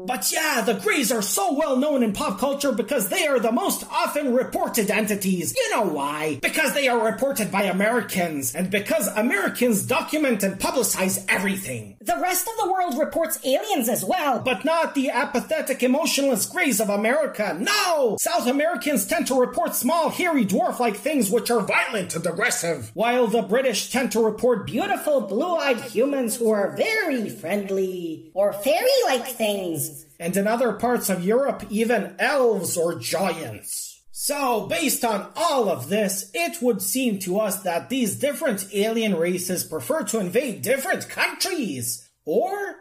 But 0.05 0.31
yeah, 0.31 0.61
the 0.61 0.75
Greys 0.75 1.11
are 1.11 1.21
so 1.21 1.53
well 1.53 1.77
known 1.77 2.03
in 2.03 2.13
pop 2.13 2.39
culture 2.39 2.71
because 2.71 3.09
they 3.09 3.25
are 3.27 3.39
the 3.39 3.51
most 3.51 3.83
often 3.91 4.33
reported 4.33 4.91
entities. 4.91 5.53
You 5.55 5.69
know 5.71 5.83
why? 5.83 6.39
Because 6.41 6.73
they 6.73 6.87
are 6.87 7.03
reported 7.11 7.51
by 7.51 7.63
Americans, 7.63 8.53
and 8.55 8.69
because 8.69 9.07
Americans 9.07 9.83
document 9.85 10.43
and 10.43 10.59
publicize 10.59 11.23
everything. 11.27 11.97
the 12.05 12.19
rest 12.21 12.47
of 12.47 12.53
the 12.63 12.71
world 12.71 12.97
reports 12.97 13.39
aliens 13.43 13.89
as 13.89 14.05
well. 14.05 14.39
But 14.39 14.63
not 14.63 14.93
the 14.93 15.09
apathetic, 15.09 15.81
emotionless 15.81 16.45
Greys 16.45 16.79
of 16.79 16.89
America. 16.89 17.57
No! 17.59 18.17
South 18.19 18.47
Americans 18.47 19.05
tend 19.07 19.27
to 19.27 19.39
report 19.39 19.73
small, 19.75 20.09
hairy, 20.09 20.45
dwarf-like 20.45 20.97
things 20.97 21.31
which 21.31 21.49
are 21.49 21.61
violent 21.61 22.15
and 22.15 22.25
aggressive, 22.25 22.91
while 22.93 23.27
the 23.27 23.41
British 23.41 23.89
tend 23.89 24.11
to 24.11 24.23
report 24.23 24.67
beautiful 24.67 25.21
blue-eyed 25.21 25.81
humans 25.81 26.35
who 26.37 26.51
are 26.51 26.75
very 26.77 27.27
friendly 27.29 28.29
or 28.33 28.53
fairy-like 28.53 29.25
things. 29.27 29.94
And 30.19 30.35
in 30.37 30.47
other 30.47 30.73
parts 30.73 31.09
of 31.09 31.25
Europe, 31.25 31.63
even 31.69 32.15
elves 32.19 32.77
or 32.77 32.99
giants. 32.99 34.03
So, 34.11 34.65
based 34.67 35.03
on 35.03 35.29
all 35.35 35.67
of 35.69 35.89
this, 35.89 36.31
it 36.33 36.61
would 36.61 36.81
seem 36.81 37.19
to 37.19 37.39
us 37.39 37.63
that 37.63 37.89
these 37.89 38.17
different 38.17 38.65
alien 38.73 39.15
races 39.15 39.63
prefer 39.65 40.03
to 40.03 40.19
invade 40.19 40.61
different 40.61 41.09
countries. 41.09 42.09
Or 42.23 42.77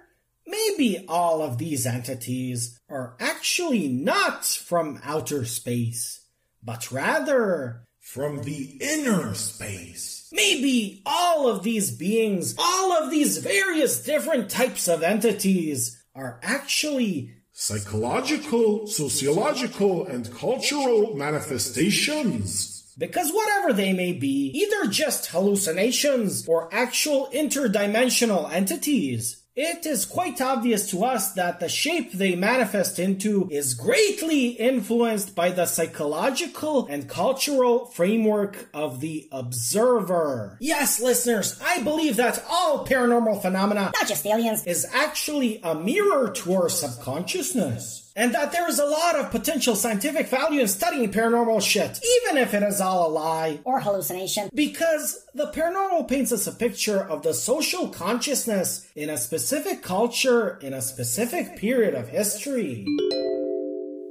maybe 0.47 1.05
all 1.09 1.43
of 1.43 1.59
these 1.59 1.87
entities 1.87 2.79
are 2.89 3.17
actually 3.19 3.89
not 3.89 4.45
from 4.45 5.01
outer 5.03 5.45
space, 5.45 6.25
but 6.63 6.93
rather 6.93 7.85
From 8.01 8.43
the 8.43 8.77
inner 8.81 9.35
space. 9.35 10.29
Maybe 10.31 11.03
all 11.07 11.49
of 11.49 11.63
these 11.63 11.91
beings, 11.91 12.55
all 12.59 12.93
of 12.93 13.11
these 13.11 13.39
various 13.39 14.05
different 14.05 14.51
types 14.51 14.89
of 14.89 15.03
entities 15.03 16.04
are 16.15 16.41
actually 16.43 17.35
Psychological, 17.57 18.85
sociological, 18.89 20.07
and 20.07 20.29
cultural 20.35 21.15
manifestations. 21.15 22.93
because 22.99 23.31
whatever 23.33 23.73
they 23.73 23.93
may 23.93 24.13
be, 24.13 24.51
either 24.53 24.91
just 24.91 25.27
hallucinations 25.27 26.49
or 26.49 26.69
actual 26.75 27.29
interdimensional 27.33 28.53
entities. 28.53 29.44
It 29.57 29.87
is 29.87 30.05
quite 30.05 30.41
obvious 30.41 30.91
to 30.91 31.05
us 31.05 31.33
that 31.35 31.61
the 31.61 31.69
shape 31.69 32.13
they 32.13 32.35
manifest 32.35 32.99
into 32.99 33.49
is 33.51 33.75
greatly 33.75 34.49
influenced 34.49 35.35
by 35.35 35.51
the 35.51 35.67
psychological 35.67 36.87
and 36.87 37.09
cultural 37.09 37.87
framework 37.87 38.69
of 38.75 39.01
the 39.01 39.29
observer. 39.31 40.57
Yes, 40.61 41.01
listeners, 41.01 41.61
I 41.65 41.83
believe 41.83 42.17
that 42.17 42.45
all 42.51 42.85
paranormal 42.85 43.43
phenomena, 43.43 43.93
not 43.95 44.09
just 44.09 44.27
aliens, 44.27 44.65
is 44.67 44.87
actually 44.93 45.61
a 45.63 45.75
mirror 45.75 46.31
to 46.31 46.55
our 46.55 46.69
subconsciousness 46.69 48.04
and 48.17 48.35
that 48.35 48.53
there 48.53 48.69
is 48.69 48.79
a 48.79 48.87
lot 48.87 49.17
of 49.17 49.31
potential 49.31 49.75
scientific 49.75 50.29
value 50.29 50.61
in 50.61 50.69
studying 50.69 51.11
paranormal 51.11 51.61
shit, 51.61 52.01
even 52.21 52.39
if 52.39 52.55
it 52.55 52.63
is 52.63 52.81
all 52.81 53.09
a 53.09 53.11
lie. 53.11 53.61
Or 53.65 53.81
hallucination. 53.81 54.51
Because 54.55 55.25
the 55.35 55.51
paranormal 55.53 56.09
paints 56.09 56.33
us 56.33 56.47
a 56.47 56.53
picture 56.53 57.01
of 57.01 57.23
the 57.23 57.35
social 57.35 57.89
consciousness 57.89 58.87
in 58.95 59.11
a 59.11 59.19
specific 59.19 59.83
culture 59.83 60.59
in 60.63 60.73
a 60.73 60.83
specific 60.83 61.57
period 61.57 61.95
of 61.95 62.09
history. 62.09 62.87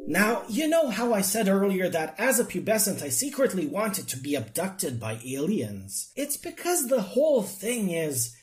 Now, 0.06 0.44
you 0.50 0.68
know 0.68 0.90
how 0.90 1.14
I 1.14 1.22
said 1.22 1.48
earlier 1.48 1.88
that 1.88 2.16
as 2.18 2.38
a 2.38 2.44
pubescent 2.44 3.02
I 3.02 3.08
secretly 3.08 3.66
wanted 3.68 4.10
to 4.10 4.18
be 4.18 4.36
abducted 4.36 5.00
by 5.00 5.20
aliens? 5.26 6.12
It's 6.18 6.36
because 6.36 6.88
the 6.88 7.02
whole 7.02 7.42
thing 7.42 7.90
is 7.90 8.36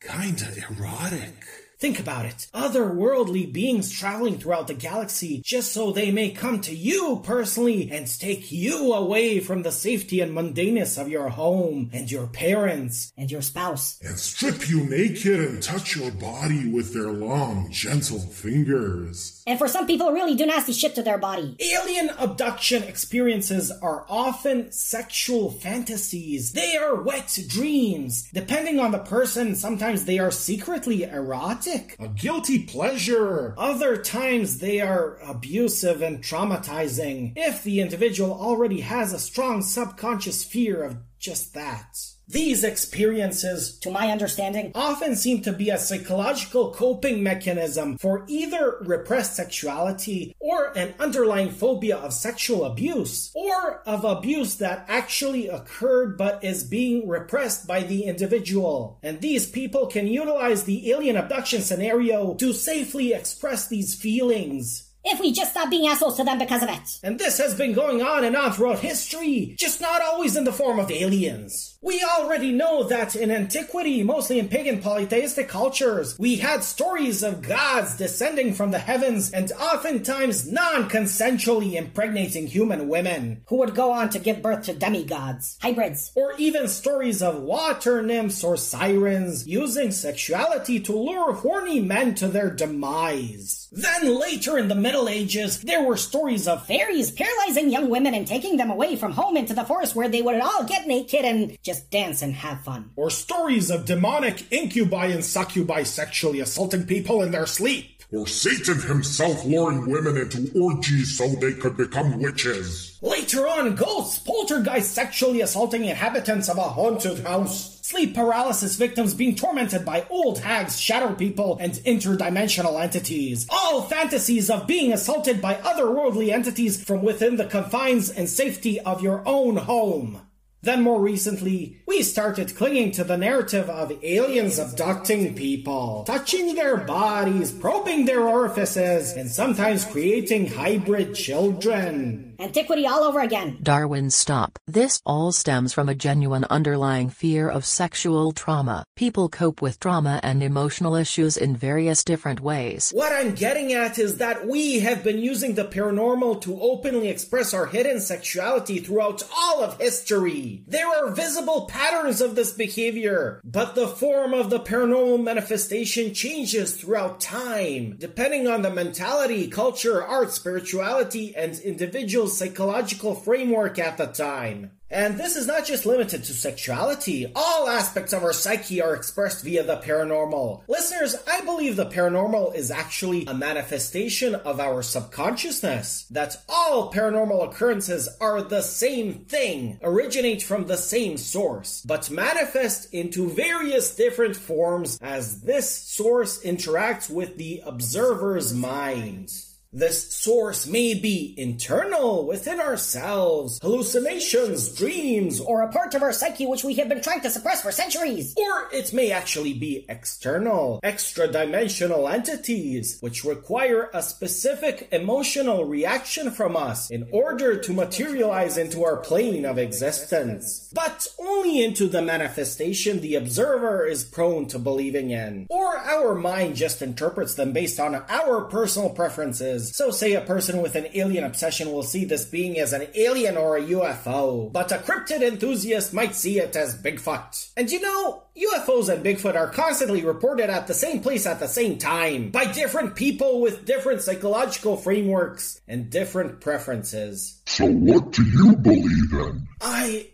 kinda 0.00 0.46
erotic. 0.70 1.61
Think 1.82 1.98
about 1.98 2.26
it. 2.26 2.46
Otherworldly 2.54 3.52
beings 3.52 3.90
traveling 3.90 4.38
throughout 4.38 4.68
the 4.68 4.72
galaxy 4.72 5.42
just 5.44 5.72
so 5.72 5.90
they 5.90 6.12
may 6.12 6.30
come 6.30 6.60
to 6.60 6.72
you 6.72 7.20
personally 7.24 7.90
and 7.90 8.06
take 8.20 8.52
you 8.52 8.92
away 8.92 9.40
from 9.40 9.64
the 9.64 9.72
safety 9.72 10.20
and 10.20 10.30
mundaneness 10.30 10.96
of 10.96 11.08
your 11.08 11.30
home 11.30 11.90
and 11.92 12.08
your 12.08 12.28
parents 12.28 13.12
and 13.18 13.32
your 13.32 13.42
spouse. 13.42 13.98
And 14.00 14.16
strip 14.16 14.70
you 14.70 14.84
naked 14.88 15.40
and 15.40 15.60
touch 15.60 15.96
your 15.96 16.12
body 16.12 16.70
with 16.70 16.94
their 16.94 17.10
long, 17.10 17.68
gentle 17.72 18.20
fingers. 18.20 19.42
And 19.44 19.58
for 19.58 19.66
some 19.66 19.88
people, 19.88 20.12
really 20.12 20.36
do 20.36 20.46
nasty 20.46 20.72
shit 20.72 20.94
to 20.94 21.02
their 21.02 21.18
body. 21.18 21.56
Alien 21.58 22.10
abduction 22.10 22.84
experiences 22.84 23.72
are 23.82 24.06
often 24.08 24.70
sexual 24.70 25.50
fantasies. 25.50 26.52
They 26.52 26.76
are 26.76 27.02
wet 27.02 27.36
dreams. 27.48 28.30
Depending 28.32 28.78
on 28.78 28.92
the 28.92 28.98
person, 28.98 29.56
sometimes 29.56 30.04
they 30.04 30.20
are 30.20 30.30
secretly 30.30 31.02
erotic 31.02 31.71
a 31.98 32.08
guilty 32.08 32.64
pleasure. 32.64 33.54
Other 33.56 33.96
times 33.96 34.58
they 34.58 34.80
are 34.80 35.18
abusive 35.22 36.02
and 36.02 36.22
traumatizing 36.22 37.32
if 37.36 37.62
the 37.62 37.80
individual 37.80 38.32
already 38.32 38.80
has 38.80 39.12
a 39.12 39.18
strong 39.18 39.62
subconscious 39.62 40.44
fear 40.44 40.82
of 40.82 40.96
just 41.18 41.54
that. 41.54 41.98
These 42.32 42.64
experiences, 42.64 43.78
to 43.80 43.90
my 43.90 44.10
understanding, 44.10 44.72
often 44.74 45.16
seem 45.16 45.42
to 45.42 45.52
be 45.52 45.68
a 45.68 45.76
psychological 45.76 46.72
coping 46.72 47.22
mechanism 47.22 47.98
for 47.98 48.24
either 48.26 48.78
repressed 48.80 49.36
sexuality 49.36 50.34
or 50.38 50.72
an 50.74 50.94
underlying 50.98 51.50
phobia 51.50 51.98
of 51.98 52.14
sexual 52.14 52.64
abuse, 52.64 53.30
or 53.34 53.82
of 53.86 54.04
abuse 54.04 54.56
that 54.56 54.86
actually 54.88 55.48
occurred 55.48 56.16
but 56.16 56.42
is 56.42 56.64
being 56.64 57.06
repressed 57.06 57.66
by 57.66 57.82
the 57.82 58.04
individual. 58.04 58.98
And 59.02 59.20
these 59.20 59.46
people 59.46 59.86
can 59.86 60.06
utilize 60.06 60.64
the 60.64 60.90
alien 60.90 61.18
abduction 61.18 61.60
scenario 61.60 62.32
to 62.36 62.54
safely 62.54 63.12
express 63.12 63.68
these 63.68 63.94
feelings 63.94 64.88
if 65.04 65.20
we 65.20 65.32
just 65.32 65.50
stop 65.50 65.68
being 65.68 65.88
assholes 65.88 66.16
to 66.16 66.24
them 66.24 66.38
because 66.38 66.62
of 66.62 66.68
it. 66.68 67.00
And 67.02 67.18
this 67.18 67.38
has 67.38 67.54
been 67.54 67.72
going 67.72 68.00
on 68.00 68.24
and 68.24 68.36
on 68.36 68.52
throughout 68.52 68.78
history, 68.78 69.54
just 69.58 69.80
not 69.80 70.00
always 70.00 70.36
in 70.36 70.44
the 70.44 70.52
form 70.52 70.78
of 70.78 70.90
aliens. 70.90 71.71
We 71.84 72.00
already 72.16 72.52
know 72.52 72.84
that 72.84 73.16
in 73.16 73.32
antiquity, 73.32 74.04
mostly 74.04 74.38
in 74.38 74.46
pagan 74.46 74.80
polytheistic 74.80 75.48
cultures, 75.48 76.16
we 76.16 76.36
had 76.36 76.62
stories 76.62 77.24
of 77.24 77.42
gods 77.42 77.96
descending 77.96 78.54
from 78.54 78.70
the 78.70 78.78
heavens 78.78 79.32
and 79.32 79.50
oftentimes 79.50 80.46
non-consensually 80.48 81.72
impregnating 81.72 82.46
human 82.46 82.86
women. 82.88 83.42
Who 83.48 83.56
would 83.56 83.74
go 83.74 83.90
on 83.90 84.10
to 84.10 84.20
give 84.20 84.42
birth 84.42 84.66
to 84.66 84.74
demigods, 84.74 85.58
hybrids. 85.60 86.12
Or 86.14 86.34
even 86.38 86.68
stories 86.68 87.20
of 87.20 87.42
water 87.42 88.00
nymphs 88.00 88.44
or 88.44 88.56
sirens 88.56 89.48
using 89.48 89.90
sexuality 89.90 90.78
to 90.78 90.92
lure 90.92 91.32
horny 91.32 91.80
men 91.80 92.14
to 92.14 92.28
their 92.28 92.50
demise. 92.50 93.68
Then 93.72 94.20
later 94.20 94.56
in 94.56 94.68
the 94.68 94.76
Middle 94.76 95.08
Ages, 95.08 95.62
there 95.62 95.82
were 95.82 95.96
stories 95.96 96.46
of 96.46 96.64
fairies 96.64 97.10
paralyzing 97.10 97.70
young 97.70 97.88
women 97.88 98.14
and 98.14 98.26
taking 98.26 98.56
them 98.56 98.70
away 98.70 98.94
from 98.94 99.12
home 99.12 99.36
into 99.36 99.54
the 99.54 99.64
forest 99.64 99.96
where 99.96 100.08
they 100.08 100.22
would 100.22 100.40
all 100.40 100.62
get 100.62 100.86
naked 100.86 101.24
and 101.24 101.58
just 101.62 101.71
dance 101.80 102.22
and 102.22 102.34
have 102.34 102.62
fun. 102.62 102.90
Or 102.96 103.10
stories 103.10 103.70
of 103.70 103.84
demonic 103.84 104.52
incubi 104.52 105.06
and 105.06 105.24
succubi 105.24 105.82
sexually 105.82 106.40
assaulting 106.40 106.86
people 106.86 107.22
in 107.22 107.30
their 107.30 107.46
sleep. 107.46 108.02
Or 108.12 108.26
Satan 108.26 108.78
himself 108.78 109.42
luring 109.46 109.90
women 109.90 110.18
into 110.18 110.50
orgies 110.60 111.16
so 111.16 111.28
they 111.28 111.54
could 111.54 111.78
become 111.78 112.20
witches. 112.20 112.98
Later 113.00 113.48
on, 113.48 113.74
ghosts, 113.74 114.18
poltergeists 114.18 114.92
sexually 114.92 115.40
assaulting 115.40 115.86
inhabitants 115.86 116.50
of 116.50 116.58
a 116.58 116.62
haunted 116.62 117.20
house. 117.20 117.80
Sleep 117.80 118.14
paralysis 118.14 118.76
victims 118.76 119.14
being 119.14 119.34
tormented 119.34 119.86
by 119.86 120.06
old 120.10 120.38
hags, 120.40 120.78
shadow 120.78 121.14
people, 121.14 121.56
and 121.58 121.72
interdimensional 121.72 122.80
entities. 122.82 123.46
All 123.48 123.80
fantasies 123.80 124.50
of 124.50 124.66
being 124.66 124.92
assaulted 124.92 125.40
by 125.40 125.54
otherworldly 125.54 126.32
entities 126.32 126.84
from 126.84 127.02
within 127.02 127.36
the 127.36 127.46
confines 127.46 128.10
and 128.10 128.28
safety 128.28 128.78
of 128.80 129.02
your 129.02 129.22
own 129.26 129.56
home. 129.56 130.20
Then 130.64 130.82
more 130.82 131.00
recently, 131.00 131.82
we 131.88 132.04
started 132.04 132.54
clinging 132.54 132.92
to 132.92 133.02
the 133.02 133.16
narrative 133.16 133.68
of 133.68 133.92
aliens 134.04 134.60
abducting 134.60 135.34
people, 135.34 136.04
touching 136.06 136.54
their 136.54 136.76
bodies, 136.76 137.50
probing 137.50 138.04
their 138.04 138.22
orifices, 138.22 139.12
and 139.12 139.28
sometimes 139.28 139.84
creating 139.84 140.46
hybrid 140.46 141.16
children. 141.16 142.36
Antiquity 142.38 142.86
all 142.86 143.02
over 143.02 143.20
again. 143.20 143.58
Darwin 143.62 144.10
stop. 144.10 144.58
This 144.66 145.00
all 145.04 145.32
stems 145.32 145.72
from 145.72 145.88
a 145.88 145.94
genuine 145.94 146.44
underlying 146.48 147.08
fear 147.08 147.48
of 147.48 147.64
sexual 147.64 148.32
trauma. 148.32 148.84
People 148.96 149.28
cope 149.28 149.62
with 149.62 149.80
trauma 149.80 150.20
and 150.22 150.42
emotional 150.42 150.94
issues 150.94 151.36
in 151.36 151.56
various 151.56 152.04
different 152.04 152.40
ways. 152.40 152.90
What 152.94 153.12
I'm 153.12 153.34
getting 153.34 153.72
at 153.72 153.98
is 153.98 154.18
that 154.18 154.46
we 154.46 154.80
have 154.80 155.04
been 155.04 155.18
using 155.18 155.54
the 155.54 155.64
paranormal 155.64 156.40
to 156.42 156.60
openly 156.60 157.08
express 157.08 157.52
our 157.52 157.66
hidden 157.66 158.00
sexuality 158.00 158.78
throughout 158.78 159.22
all 159.36 159.62
of 159.62 159.80
history. 159.80 160.51
There 160.66 160.88
are 160.88 161.10
visible 161.10 161.66
patterns 161.66 162.20
of 162.20 162.34
this 162.34 162.52
behavior, 162.52 163.40
but 163.44 163.74
the 163.74 163.88
form 163.88 164.34
of 164.34 164.50
the 164.50 164.60
paranormal 164.60 165.22
manifestation 165.22 166.14
changes 166.14 166.76
throughout 166.76 167.20
time, 167.20 167.96
depending 167.98 168.46
on 168.46 168.62
the 168.62 168.70
mentality, 168.70 169.48
culture, 169.48 170.02
art, 170.02 170.32
spirituality, 170.32 171.34
and 171.36 171.58
individual 171.60 172.28
psychological 172.28 173.14
framework 173.14 173.78
at 173.78 173.96
the 173.96 174.06
time. 174.06 174.72
And 174.92 175.16
this 175.16 175.36
is 175.36 175.46
not 175.46 175.64
just 175.64 175.86
limited 175.86 176.22
to 176.24 176.34
sexuality. 176.34 177.32
All 177.34 177.66
aspects 177.66 178.12
of 178.12 178.22
our 178.22 178.34
psyche 178.34 178.82
are 178.82 178.94
expressed 178.94 179.42
via 179.42 179.62
the 179.62 179.78
paranormal. 179.78 180.64
Listeners, 180.68 181.16
I 181.26 181.40
believe 181.40 181.76
the 181.76 181.86
paranormal 181.86 182.54
is 182.54 182.70
actually 182.70 183.24
a 183.24 183.32
manifestation 183.32 184.34
of 184.34 184.60
our 184.60 184.82
subconsciousness. 184.82 186.04
That 186.10 186.36
all 186.46 186.92
paranormal 186.92 187.48
occurrences 187.48 188.06
are 188.20 188.42
the 188.42 188.60
same 188.60 189.14
thing, 189.24 189.78
originate 189.82 190.42
from 190.42 190.66
the 190.66 190.76
same 190.76 191.16
source, 191.16 191.82
but 191.86 192.10
manifest 192.10 192.92
into 192.92 193.30
various 193.30 193.96
different 193.96 194.36
forms 194.36 194.98
as 195.00 195.40
this 195.40 195.70
source 195.70 196.42
interacts 196.44 197.08
with 197.08 197.38
the 197.38 197.62
observer's 197.64 198.52
mind. 198.52 199.32
This 199.74 200.12
source 200.12 200.66
may 200.66 200.92
be 200.92 201.34
internal 201.38 202.26
within 202.26 202.60
ourselves, 202.60 203.58
hallucinations, 203.62 204.68
dreams, 204.68 205.40
or 205.40 205.62
a 205.62 205.72
part 205.72 205.94
of 205.94 206.02
our 206.02 206.12
psyche 206.12 206.44
which 206.44 206.62
we 206.62 206.74
have 206.74 206.90
been 206.90 207.00
trying 207.00 207.22
to 207.22 207.30
suppress 207.30 207.62
for 207.62 207.72
centuries. 207.72 208.34
Or 208.36 208.68
it 208.70 208.92
may 208.92 209.12
actually 209.12 209.54
be 209.54 209.86
external, 209.88 210.78
extra 210.82 211.26
dimensional 211.26 212.06
entities 212.06 212.98
which 213.00 213.24
require 213.24 213.88
a 213.94 214.02
specific 214.02 214.88
emotional 214.92 215.64
reaction 215.64 216.32
from 216.32 216.54
us 216.54 216.90
in 216.90 217.08
order 217.10 217.56
to 217.56 217.72
materialize 217.72 218.58
into 218.58 218.84
our 218.84 218.98
plane 218.98 219.46
of 219.46 219.56
existence. 219.56 220.68
But 220.74 221.08
only 221.18 221.64
into 221.64 221.88
the 221.88 222.02
manifestation 222.02 223.00
the 223.00 223.14
observer 223.14 223.86
is 223.86 224.04
prone 224.04 224.48
to 224.48 224.58
believing 224.58 225.12
in. 225.12 225.46
Or 225.48 225.78
our 225.78 226.14
mind 226.14 226.56
just 226.56 226.82
interprets 226.82 227.36
them 227.36 227.54
based 227.54 227.80
on 227.80 227.94
our 228.10 228.42
personal 228.42 228.90
preferences 228.90 229.61
is. 229.62 229.76
So 229.76 229.90
say 229.90 230.14
a 230.14 230.20
person 230.20 230.60
with 230.62 230.74
an 230.74 230.88
alien 230.94 231.24
obsession 231.24 231.72
will 231.72 231.82
see 231.82 232.04
this 232.04 232.24
being 232.24 232.58
as 232.58 232.72
an 232.72 232.86
alien 232.94 233.36
or 233.36 233.56
a 233.56 233.62
UFO, 233.62 234.52
but 234.52 234.72
a 234.72 234.76
cryptid 234.76 235.22
enthusiast 235.22 235.92
might 235.92 236.14
see 236.14 236.38
it 236.38 236.54
as 236.56 236.80
Bigfoot. 236.80 237.50
And 237.56 237.70
you 237.70 237.80
know, 237.80 238.22
UFOs 238.36 238.92
and 238.92 239.04
Bigfoot 239.04 239.36
are 239.36 239.48
constantly 239.48 240.04
reported 240.04 240.50
at 240.50 240.66
the 240.66 240.74
same 240.74 241.00
place 241.00 241.26
at 241.26 241.40
the 241.40 241.48
same 241.48 241.78
time 241.78 242.30
by 242.30 242.46
different 242.46 242.96
people 242.96 243.40
with 243.40 243.64
different 243.64 244.02
psychological 244.02 244.76
frameworks 244.76 245.60
and 245.68 245.90
different 245.90 246.40
preferences. 246.40 247.40
So 247.46 247.66
what 247.66 248.12
do 248.12 248.24
you 248.24 248.56
believe 248.56 249.12
in? 249.12 249.48
I 249.60 250.08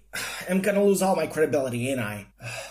am 0.48 0.60
gonna 0.60 0.84
lose 0.84 1.02
all 1.02 1.16
my 1.16 1.26
credibility, 1.26 1.90
ain't 1.90 2.00
I? 2.00 2.26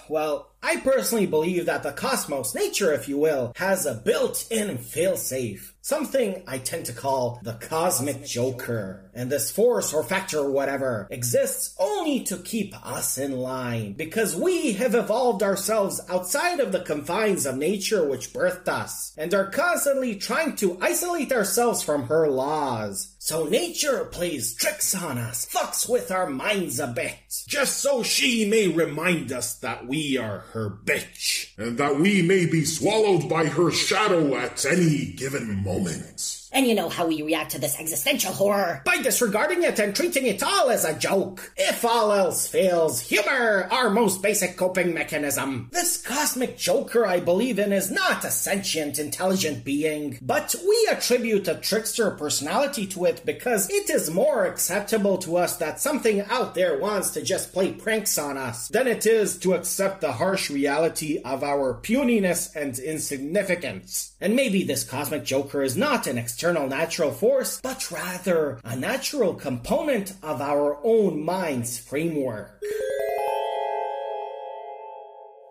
Well, 0.09 0.51
I 0.63 0.77
personally 0.77 1.27
believe 1.27 1.67
that 1.67 1.83
the 1.83 1.91
cosmos, 1.91 2.55
nature 2.55 2.91
if 2.93 3.07
you 3.07 3.17
will, 3.17 3.53
has 3.55 3.85
a 3.85 3.93
built-in 3.93 4.77
failsafe. 4.77 5.71
Something 5.87 6.43
I 6.45 6.57
tend 6.57 6.85
to 6.87 6.91
call 6.91 7.39
the 7.43 7.53
cosmic 7.53 8.25
joker. 8.25 9.06
And 9.17 9.31
this 9.31 9.51
force 9.51 9.93
or 9.93 10.03
factor 10.03 10.37
or 10.37 10.51
whatever 10.51 11.07
exists 11.09 11.75
only 11.79 12.21
to 12.25 12.37
keep 12.37 12.75
us 12.85 13.17
in 13.17 13.31
line. 13.31 13.93
Because 13.93 14.35
we 14.35 14.73
have 14.73 14.93
evolved 14.93 15.41
ourselves 15.41 15.99
outside 16.07 16.59
of 16.59 16.71
the 16.71 16.81
confines 16.81 17.47
of 17.47 17.57
nature 17.57 18.07
which 18.07 18.31
birthed 18.31 18.67
us. 18.67 19.13
And 19.17 19.33
are 19.33 19.49
constantly 19.49 20.15
trying 20.15 20.55
to 20.57 20.77
isolate 20.79 21.31
ourselves 21.31 21.81
from 21.81 22.03
her 22.03 22.29
laws. 22.29 23.15
So 23.17 23.45
nature 23.45 24.05
plays 24.05 24.53
tricks 24.53 24.95
on 24.95 25.17
us, 25.17 25.47
fucks 25.47 25.89
with 25.89 26.11
our 26.11 26.29
minds 26.29 26.79
a 26.79 26.87
bit. 26.87 27.17
Just 27.47 27.79
so 27.81 28.03
she 28.03 28.47
may 28.47 28.67
remind 28.67 29.31
us 29.33 29.55
that 29.55 29.87
we 29.87 30.17
are 30.17 30.45
her 30.53 30.69
bitch, 30.85 31.57
and 31.57 31.77
that 31.77 31.99
we 31.99 32.21
may 32.21 32.45
be 32.45 32.63
swallowed 32.63 33.27
by 33.27 33.47
her 33.47 33.71
shadow 33.71 34.35
at 34.35 34.65
any 34.65 35.07
given 35.07 35.63
moment. 35.63 36.36
And 36.51 36.65
you 36.65 36.75
know 36.75 36.89
how 36.89 37.07
we 37.07 37.21
react 37.21 37.51
to 37.51 37.59
this 37.59 37.79
existential 37.79 38.31
horror. 38.31 38.81
By 38.85 38.97
disregarding 39.01 39.63
it 39.63 39.79
and 39.79 39.95
treating 39.95 40.25
it 40.25 40.41
all 40.41 40.69
as 40.69 40.85
a 40.85 40.97
joke. 40.97 41.51
If 41.57 41.83
all 41.83 42.11
else 42.11 42.47
fails, 42.47 43.01
humor, 43.01 43.67
our 43.69 43.89
most 43.89 44.21
basic 44.21 44.57
coping 44.57 44.93
mechanism. 44.93 45.69
This 45.71 46.01
cosmic 46.01 46.57
joker 46.57 47.05
I 47.05 47.19
believe 47.19 47.59
in 47.59 47.73
is 47.73 47.91
not 47.91 48.23
a 48.23 48.31
sentient, 48.31 48.97
intelligent 48.97 49.63
being, 49.63 50.17
but 50.21 50.55
we 50.65 50.89
attribute 50.91 51.47
a 51.47 51.55
trickster 51.55 52.11
personality 52.11 52.87
to 52.87 53.05
it 53.05 53.21
because 53.25 53.69
it 53.69 53.89
is 53.89 54.09
more 54.09 54.45
acceptable 54.45 55.17
to 55.19 55.37
us 55.37 55.57
that 55.57 55.81
something 55.81 56.21
out 56.21 56.55
there 56.55 56.79
wants 56.79 57.11
to 57.11 57.21
just 57.21 57.53
play 57.53 57.73
pranks 57.73 58.17
on 58.17 58.37
us 58.37 58.69
than 58.69 58.87
it 58.87 59.05
is 59.05 59.37
to 59.39 59.53
accept 59.53 60.01
the 60.01 60.13
harsh 60.13 60.49
reality 60.49 61.19
of 61.23 61.43
our 61.43 61.73
puniness 61.73 62.55
and 62.55 62.79
insignificance. 62.79 64.13
And 64.21 64.35
maybe 64.35 64.63
this 64.63 64.83
cosmic 64.83 65.23
joker 65.23 65.61
is 65.61 65.77
not 65.77 66.07
an 66.07 66.17
external 66.37 66.67
natural 66.67 67.09
force, 67.09 67.59
but 67.61 67.89
rather 67.89 68.59
a 68.63 68.75
natural 68.75 69.33
component 69.33 70.13
of 70.21 70.39
our 70.39 70.77
own 70.83 71.19
mind's 71.25 71.79
framework. 71.79 72.61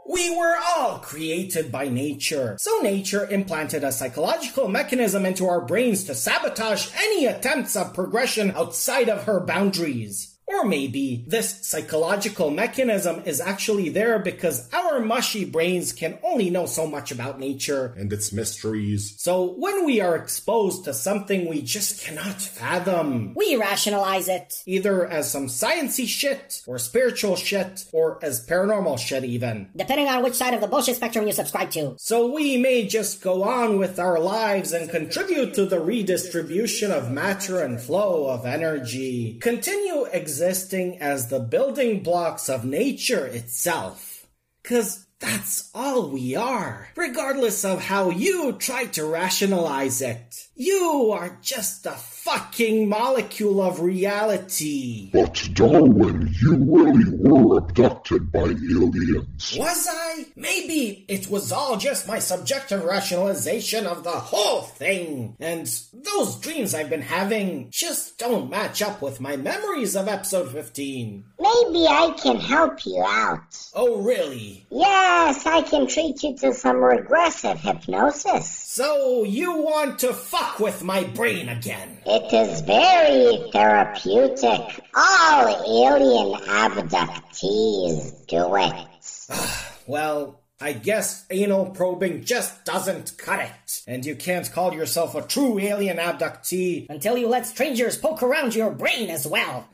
We 0.08 0.30
were 0.30 0.56
all 0.64 1.00
created 1.00 1.72
by 1.72 1.88
nature. 1.88 2.54
So 2.60 2.78
nature 2.82 3.28
implanted 3.28 3.82
a 3.82 3.90
psychological 3.90 4.68
mechanism 4.68 5.26
into 5.26 5.48
our 5.48 5.60
brains 5.60 6.04
to 6.04 6.14
sabotage 6.14 6.88
any 6.96 7.26
attempts 7.26 7.74
of 7.74 7.92
progression 7.92 8.52
outside 8.52 9.08
of 9.08 9.24
her 9.24 9.40
boundaries. 9.40 10.35
Or 10.48 10.64
maybe 10.64 11.24
this 11.26 11.66
psychological 11.66 12.50
mechanism 12.50 13.22
is 13.26 13.40
actually 13.40 13.88
there 13.88 14.18
because 14.20 14.68
our 14.72 15.00
mushy 15.00 15.44
brains 15.44 15.92
can 15.92 16.18
only 16.22 16.50
know 16.50 16.66
so 16.66 16.86
much 16.86 17.10
about 17.10 17.40
nature 17.40 17.92
And 17.98 18.12
its 18.12 18.32
mysteries. 18.32 19.14
so 19.18 19.54
when 19.58 19.84
we 19.84 20.00
are 20.00 20.14
exposed 20.16 20.84
to 20.84 20.94
something 20.94 21.48
we 21.48 21.62
just 21.62 22.00
cannot 22.04 22.40
fathom, 22.40 23.34
We 23.34 23.56
rationalize 23.56 24.28
it. 24.28 24.54
either 24.66 25.04
as 25.06 25.30
some 25.30 25.48
sciency 25.48 26.06
shit, 26.06 26.62
or 26.66 26.78
spiritual 26.78 27.34
shit, 27.36 27.84
or 27.92 28.18
as 28.22 28.46
paranormal 28.46 28.98
shit 29.00 29.24
even. 29.24 29.68
Depending 29.76 30.06
on 30.08 30.22
which 30.22 30.34
side 30.34 30.54
of 30.54 30.60
the 30.60 30.68
bullshit 30.68 30.96
spectrum 30.96 31.26
you 31.26 31.32
subscribe 31.32 31.70
to. 31.72 31.96
So 31.98 32.30
we 32.32 32.56
may 32.56 32.86
just 32.86 33.20
go 33.20 33.42
on 33.42 33.78
with 33.78 33.98
our 33.98 34.20
lives 34.20 34.72
and 34.72 34.88
contribute 34.88 35.54
to 35.54 35.66
the 35.66 35.80
redistribution 35.80 36.92
of 36.92 37.10
matter 37.10 37.60
and 37.60 37.80
flow 37.80 38.28
of 38.28 38.46
energy. 38.46 39.38
Continue 39.40 40.06
existing 40.36 40.98
as 40.98 41.28
the 41.28 41.40
building 41.40 42.02
blocks 42.02 42.50
of 42.50 42.62
nature 42.62 43.26
itself. 43.26 44.26
Cause 44.62 45.06
that's 45.18 45.70
all 45.74 46.10
we 46.10 46.36
are. 46.36 46.88
Regardless 46.94 47.64
of 47.64 47.80
how 47.80 48.10
you 48.10 48.52
try 48.52 48.84
to 48.84 49.06
rationalize 49.06 50.02
it. 50.02 50.48
You 50.54 51.10
are 51.14 51.38
just 51.40 51.86
a 51.86 51.92
fucking 52.26 52.88
molecule 52.88 53.62
of 53.62 53.78
reality. 53.78 55.10
But 55.12 55.48
Darwin, 55.52 56.34
you 56.42 56.56
really 56.56 57.04
were 57.16 57.58
abducted 57.58 58.32
by 58.32 58.40
aliens. 58.40 59.54
Was 59.56 59.86
I? 59.88 60.26
Maybe 60.34 61.04
it 61.06 61.30
was 61.30 61.52
all 61.52 61.76
just 61.76 62.08
my 62.08 62.18
subjective 62.18 62.82
rationalization 62.82 63.86
of 63.86 64.02
the 64.02 64.10
whole 64.10 64.62
thing. 64.62 65.36
And 65.38 65.72
those 65.92 66.40
dreams 66.40 66.74
I've 66.74 66.90
been 66.90 67.00
having 67.00 67.70
just 67.70 68.18
don't 68.18 68.50
match 68.50 68.82
up 68.82 69.00
with 69.00 69.20
my 69.20 69.36
memories 69.36 69.94
of 69.94 70.08
episode 70.08 70.50
15. 70.50 71.24
Maybe 71.38 71.86
I 71.86 72.12
can 72.20 72.40
help 72.40 72.84
you 72.84 73.04
out. 73.06 73.56
Oh, 73.72 74.02
really? 74.02 74.66
Yes, 74.68 75.46
I 75.46 75.62
can 75.62 75.86
treat 75.86 76.20
you 76.24 76.36
to 76.38 76.52
some 76.54 76.78
regressive 76.78 77.60
hypnosis. 77.60 78.50
So 78.50 79.22
you 79.22 79.58
want 79.62 80.00
to 80.00 80.12
fuck 80.12 80.58
with 80.58 80.82
my 80.82 81.04
brain 81.04 81.48
again? 81.48 81.98
It 82.04 82.15
is 82.32 82.60
very 82.62 83.50
therapeutic. 83.52 84.80
All 84.94 85.48
alien 85.88 86.40
abductees 86.42 88.26
do 88.26 88.56
it. 88.56 88.88
Well, 89.88 90.40
I 90.60 90.72
guess 90.72 91.26
anal 91.30 91.66
probing 91.66 92.24
just 92.24 92.64
doesn't 92.64 93.16
cut 93.18 93.38
it. 93.38 93.82
And 93.86 94.04
you 94.04 94.16
can't 94.16 94.50
call 94.50 94.74
yourself 94.74 95.14
a 95.14 95.22
true 95.22 95.60
alien 95.60 95.98
abductee 95.98 96.86
Until 96.90 97.16
you 97.16 97.28
let 97.28 97.46
strangers 97.46 97.96
poke 97.96 98.20
around 98.20 98.56
your 98.56 98.70
brain 98.70 99.10
as 99.10 99.26
well. 99.26 99.68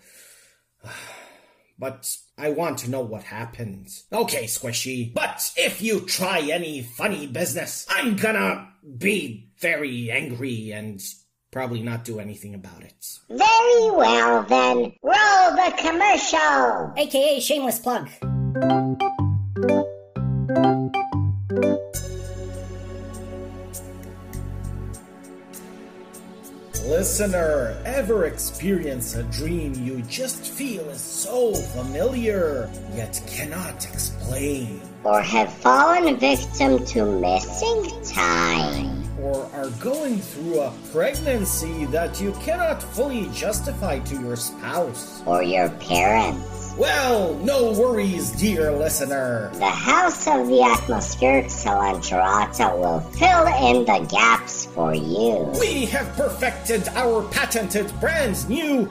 But 1.78 2.14
I 2.38 2.50
want 2.50 2.78
to 2.80 2.90
know 2.90 3.00
what 3.00 3.24
happens. 3.24 4.04
Okay, 4.12 4.44
Squishy, 4.44 5.12
but 5.12 5.50
if 5.56 5.82
you 5.82 6.00
try 6.00 6.38
any 6.40 6.82
funny 6.82 7.26
business, 7.26 7.86
I'm 7.90 8.14
gonna 8.14 8.68
be 8.98 9.50
very 9.58 10.10
angry 10.10 10.70
and 10.70 11.02
probably 11.52 11.82
not 11.82 12.02
do 12.02 12.18
anything 12.18 12.54
about 12.54 12.82
it. 12.82 13.18
Very 13.28 13.90
well 13.90 14.42
then. 14.44 14.92
Roll 15.02 15.54
the 15.54 15.72
commercial. 15.78 16.92
AKA 16.96 17.40
shameless 17.40 17.78
plug. 17.78 18.08
Listener, 26.86 27.76
ever 27.84 28.24
experience 28.26 29.14
a 29.14 29.22
dream 29.24 29.74
you 29.74 30.02
just 30.02 30.44
feel 30.44 30.88
is 30.88 31.00
so 31.00 31.54
familiar, 31.54 32.68
yet 32.94 33.22
cannot 33.26 33.84
explain? 33.86 34.80
Or 35.04 35.20
have 35.20 35.52
fallen 35.52 36.16
victim 36.16 36.84
to 36.86 37.04
missing 37.04 38.02
time. 38.04 39.01
Or 39.22 39.48
are 39.54 39.70
going 39.78 40.18
through 40.18 40.60
a 40.60 40.72
pregnancy 40.92 41.84
that 41.86 42.20
you 42.20 42.32
cannot 42.40 42.82
fully 42.82 43.28
justify 43.28 44.00
to 44.00 44.20
your 44.20 44.34
spouse? 44.34 45.22
Or 45.26 45.42
your 45.44 45.68
parents. 45.70 46.74
Well, 46.76 47.34
no 47.36 47.72
worries, 47.72 48.32
dear 48.32 48.72
listener. 48.72 49.50
The 49.54 49.66
House 49.66 50.26
of 50.26 50.48
the 50.48 50.62
Atmospheric 50.62 51.46
Cilantrata 51.46 52.76
will 52.76 53.00
fill 53.00 53.46
in 53.70 53.84
the 53.84 54.06
gaps 54.10 54.66
for 54.66 54.92
you. 54.94 55.52
We 55.60 55.86
have 55.86 56.08
perfected 56.16 56.88
our 56.88 57.22
patented 57.28 57.92
brand 58.00 58.48
new, 58.48 58.90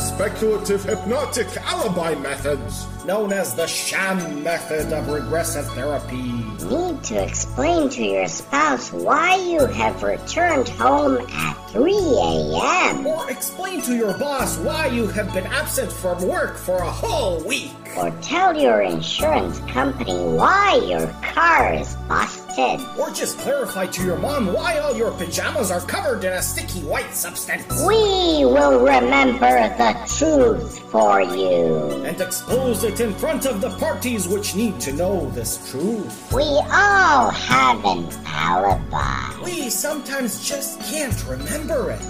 Speculative 0.00 0.82
hypnotic 0.82 1.46
alibi 1.58 2.14
methods. 2.14 2.86
Known 3.04 3.32
as 3.32 3.54
the 3.54 3.66
sham 3.66 4.42
method 4.42 4.92
of 4.92 5.08
regressive 5.08 5.66
therapy. 5.72 6.22
Need 6.68 7.02
to 7.04 7.22
explain 7.22 7.88
to 7.90 8.02
your 8.02 8.28
spouse 8.28 8.92
why 8.92 9.36
you 9.36 9.66
have 9.66 10.02
returned 10.02 10.68
home 10.68 11.26
at 11.30 11.70
3 11.70 11.92
a.m. 11.92 13.06
Or 13.06 13.30
explain 13.30 13.80
to 13.82 13.94
your 13.94 14.16
boss 14.18 14.58
why 14.58 14.86
you 14.86 15.06
have 15.08 15.32
been 15.32 15.46
absent 15.46 15.90
from 15.92 16.26
work 16.26 16.56
for 16.56 16.76
a 16.78 16.90
whole 16.90 17.42
week. 17.44 17.72
Or 17.96 18.10
tell 18.22 18.56
your 18.56 18.82
insurance 18.82 19.58
company 19.60 20.14
why 20.14 20.80
your 20.86 21.06
car 21.22 21.74
is 21.74 21.94
busted. 22.08 22.49
Or 22.58 23.10
just 23.10 23.38
clarify 23.38 23.86
to 23.86 24.04
your 24.04 24.18
mom 24.18 24.52
why 24.52 24.78
all 24.78 24.94
your 24.94 25.10
pajamas 25.12 25.70
are 25.70 25.80
covered 25.80 26.24
in 26.24 26.32
a 26.32 26.42
sticky 26.42 26.80
white 26.80 27.14
substance. 27.14 27.64
We 27.86 28.44
will 28.44 28.80
remember 28.80 29.68
the 29.78 29.96
truth 30.18 30.78
for 30.90 31.20
you. 31.22 31.76
And 32.04 32.20
expose 32.20 32.84
it 32.84 33.00
in 33.00 33.14
front 33.14 33.46
of 33.46 33.60
the 33.60 33.70
parties 33.78 34.28
which 34.28 34.54
need 34.54 34.80
to 34.80 34.92
know 34.92 35.30
this 35.30 35.70
truth. 35.70 36.32
We 36.32 36.42
all 36.42 37.30
have 37.30 37.84
an 37.84 38.08
alibi. 38.26 39.42
We 39.44 39.70
sometimes 39.70 40.46
just 40.46 40.80
can't 40.80 41.26
remember 41.26 41.90
it. 41.92 42.00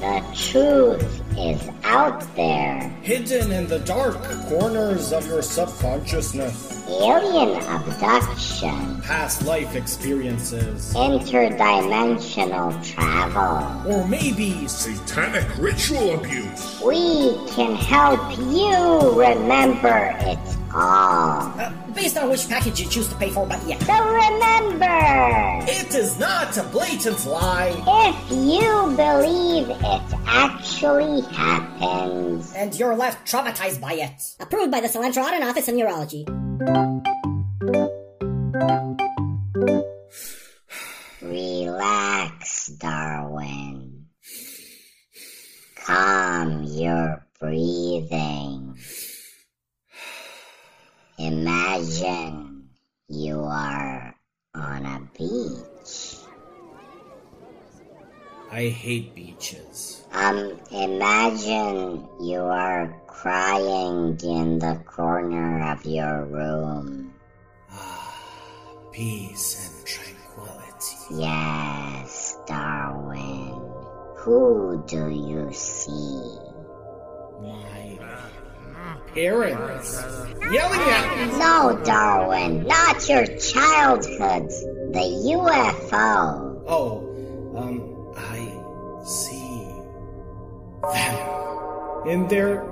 The 0.00 0.24
truth 0.34 1.19
is 1.38 1.68
out 1.84 2.20
there. 2.36 2.80
Hidden 3.02 3.50
in 3.52 3.66
the 3.68 3.78
dark 3.80 4.16
corners 4.48 5.12
of 5.12 5.26
your 5.26 5.42
subconsciousness. 5.42 6.86
Alien 6.88 7.62
abduction, 7.62 9.00
Past 9.02 9.42
life 9.46 9.76
experiences. 9.76 10.92
interdimensional 10.94 12.72
travel. 12.84 13.90
Or 13.92 14.06
maybe 14.08 14.66
Satanic 14.66 15.46
ritual 15.58 16.14
abuse. 16.18 16.80
We 16.84 17.36
can 17.54 17.74
help 17.76 18.36
you 18.38 19.18
remember 19.20 20.14
it 20.20 20.38
all. 20.74 21.52
Uh, 21.58 21.72
based 21.94 22.16
on 22.16 22.28
which 22.30 22.48
package 22.48 22.80
you 22.80 22.86
choose 22.88 23.08
to 23.08 23.14
pay 23.16 23.30
for, 23.30 23.46
but 23.46 23.60
yeah. 23.66 23.78
So 23.84 23.94
remember, 23.94 25.70
It 25.70 25.94
is 25.94 26.18
not 26.18 26.56
a 26.56 26.62
blatant 26.64 27.24
lie. 27.26 27.74
if 27.86 28.30
you 28.30 28.94
believe 28.96 29.68
it 29.70 30.14
actually 30.26 31.22
happens, 31.34 32.52
And 32.54 32.74
you're 32.74 32.96
left 32.96 33.30
traumatized 33.30 33.80
by 33.80 33.94
it. 33.94 34.20
Approved 34.40 34.70
by 34.70 34.80
the 34.80 34.88
Cilantro 34.88 35.24
Audit 35.24 35.42
Office 35.42 35.68
in 35.68 35.76
Urology. 35.76 36.24
relax, 41.40 42.68
Darwin. 42.78 44.06
Calm 45.84 46.64
your 46.64 47.26
breathing. 47.38 48.76
Imagine 51.20 52.70
you 53.08 53.40
are 53.42 54.14
on 54.54 54.86
a 54.86 55.00
beach. 55.18 56.16
I 58.50 58.68
hate 58.68 59.14
beaches. 59.14 60.02
Um, 60.12 60.58
imagine 60.70 62.08
you 62.22 62.40
are 62.40 63.02
crying 63.06 64.18
in 64.22 64.60
the 64.60 64.80
corner 64.86 65.70
of 65.70 65.84
your 65.84 66.24
room. 66.24 67.12
Peace 68.92 69.76
and 69.76 69.86
tranquility. 69.86 71.20
Yes, 71.22 72.38
Darwin. 72.46 73.60
Who 74.16 74.82
do 74.88 75.10
you 75.10 75.52
see? 75.52 76.38
My 77.42 77.98
parents 79.14 80.02
yelling 80.50 80.80
at 80.80 81.32
me. 81.32 81.38
No, 81.38 81.80
Darwin, 81.84 82.66
not 82.66 83.08
your 83.08 83.26
childhood. 83.38 84.48
The 84.92 85.06
UFO. 85.34 86.62
Oh, 86.66 87.06
um, 87.56 88.12
I 88.16 89.04
see 89.04 89.50
them 90.92 92.08
in 92.08 92.28
their 92.28 92.62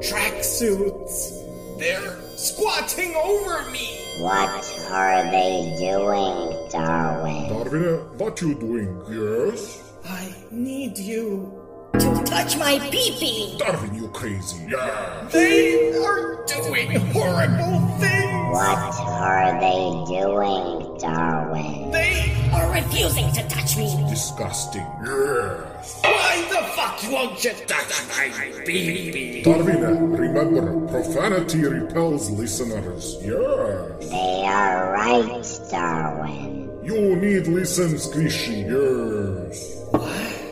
tracksuits. 0.00 1.78
They're 1.78 2.16
squatting 2.36 3.14
over 3.16 3.70
me. 3.70 4.00
What 4.20 4.88
are 4.90 5.24
they 5.30 5.76
doing, 5.78 6.68
Darwin? 6.70 7.48
Darwin, 7.48 8.18
what 8.18 8.40
you 8.40 8.54
doing? 8.54 9.02
Yes? 9.10 9.92
I 10.08 10.34
need 10.50 10.96
you. 10.98 11.65
To 11.98 12.22
touch 12.24 12.58
my 12.58 12.78
pee-pee! 12.90 13.56
Darwin, 13.58 13.94
you 13.94 14.08
crazy. 14.08 14.66
Yeah. 14.68 15.28
They 15.32 15.96
are 15.96 16.44
doing 16.46 16.90
horrible 17.12 17.80
things. 17.98 18.52
What 18.52 19.00
are 19.00 19.60
they 19.60 20.04
doing, 20.06 20.98
Darwin? 20.98 21.90
They 21.90 22.50
are 22.52 22.70
refusing 22.72 23.32
to 23.32 23.48
touch 23.48 23.76
me! 23.78 23.86
Disgusting. 24.10 24.86
Yes. 25.04 26.00
Why 26.02 26.46
the 26.50 26.62
fuck 26.76 27.02
won't 27.10 27.42
you 27.42 27.52
touch 27.66 28.08
my 28.08 28.64
baby? 28.66 29.42
Darwin, 29.42 30.12
remember, 30.12 30.86
profanity 30.88 31.64
repels 31.64 32.30
listeners. 32.30 33.16
Yes. 33.22 34.10
They 34.10 34.44
are 34.46 34.92
right, 34.92 35.60
Darwin. 35.70 36.70
You 36.84 37.16
need 37.16 37.46
listen, 37.46 37.94
Squishy. 37.94 38.68
Yes. 38.68 39.72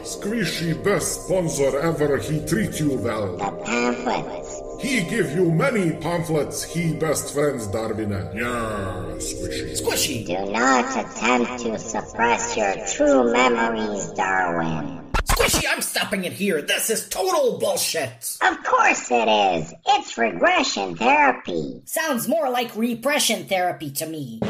Squishy 0.04 0.84
best 0.84 1.24
sponsor 1.24 1.78
ever. 1.80 2.18
He 2.18 2.44
treat 2.44 2.78
you 2.78 2.98
well. 2.98 3.38
The 3.38 3.50
pamphlets. 3.64 4.60
He 4.82 5.00
give 5.04 5.32
you 5.32 5.50
many 5.50 5.92
pamphlets. 5.92 6.62
He 6.62 6.92
best 6.92 7.32
friends, 7.32 7.66
Darwin. 7.68 8.10
Yes, 8.10 9.32
Squishy. 9.32 9.80
Squishy. 9.80 10.26
Do 10.26 10.52
not 10.52 10.90
attempt 10.94 11.62
to 11.62 11.78
suppress 11.78 12.54
your 12.54 12.74
true 12.86 13.32
memories, 13.32 14.10
Darwin. 14.10 15.10
Squishy, 15.24 15.64
I'm 15.68 15.80
stopping 15.80 16.24
it 16.24 16.32
here. 16.32 16.60
This 16.60 16.90
is 16.90 17.08
total 17.08 17.58
bullshit. 17.58 18.36
Of 18.42 18.62
course 18.62 19.10
it 19.10 19.26
is. 19.26 19.72
It's 19.86 20.18
regression 20.18 20.96
therapy. 20.96 21.80
Sounds 21.86 22.28
more 22.28 22.50
like 22.50 22.76
repression 22.76 23.46
therapy 23.46 23.90
to 23.92 24.06
me. 24.06 24.40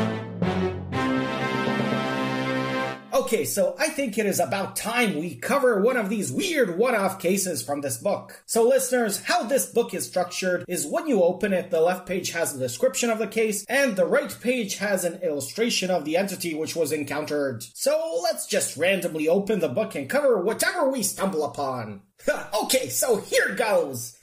Okay, 3.15 3.45
so 3.45 3.77
I 3.79 3.91
think 3.91 4.19
it 4.19 4.27
is 4.27 4.41
about 4.41 4.75
time 4.75 5.17
we 5.17 5.37
cover 5.37 5.81
one 5.81 5.97
of 5.97 6.09
these 6.09 6.33
weird 6.33 6.77
one-off 6.77 7.21
cases 7.21 7.63
from 7.63 7.81
this 7.81 7.97
book. 7.97 8.43
So 8.45 8.67
listeners, 8.67 9.23
how 9.23 9.45
this 9.45 9.67
book 9.67 9.95
is 9.95 10.05
structured 10.05 10.65
is 10.67 10.85
when 10.85 11.07
you 11.07 11.23
open 11.23 11.53
it, 11.53 11.71
the 11.71 11.81
left 11.81 12.07
page 12.07 12.33
has 12.33 12.53
the 12.53 12.59
description 12.59 13.11
of 13.11 13.21
the 13.21 13.29
case, 13.29 13.65
and 13.69 13.95
the 13.95 14.05
right 14.05 14.37
page 14.41 14.79
has 14.79 15.05
an 15.05 15.23
illustration 15.23 15.93
of 15.93 16.05
the 16.05 16.17
entity 16.17 16.57
which 16.57 16.75
was 16.75 16.91
encountered. 16.91 17.63
So 17.73 18.19
let's 18.25 18.47
just 18.47 18.77
randomly 18.77 19.29
open 19.29 19.61
the 19.61 19.69
book 19.69 19.95
and 19.95 20.11
cover 20.11 20.43
whatever 20.43 20.91
we 20.91 21.05
stumble 21.05 21.45
upon. 21.45 22.01
okay, 22.65 22.89
so 22.89 23.19
here 23.19 23.55
goes. 23.55 24.19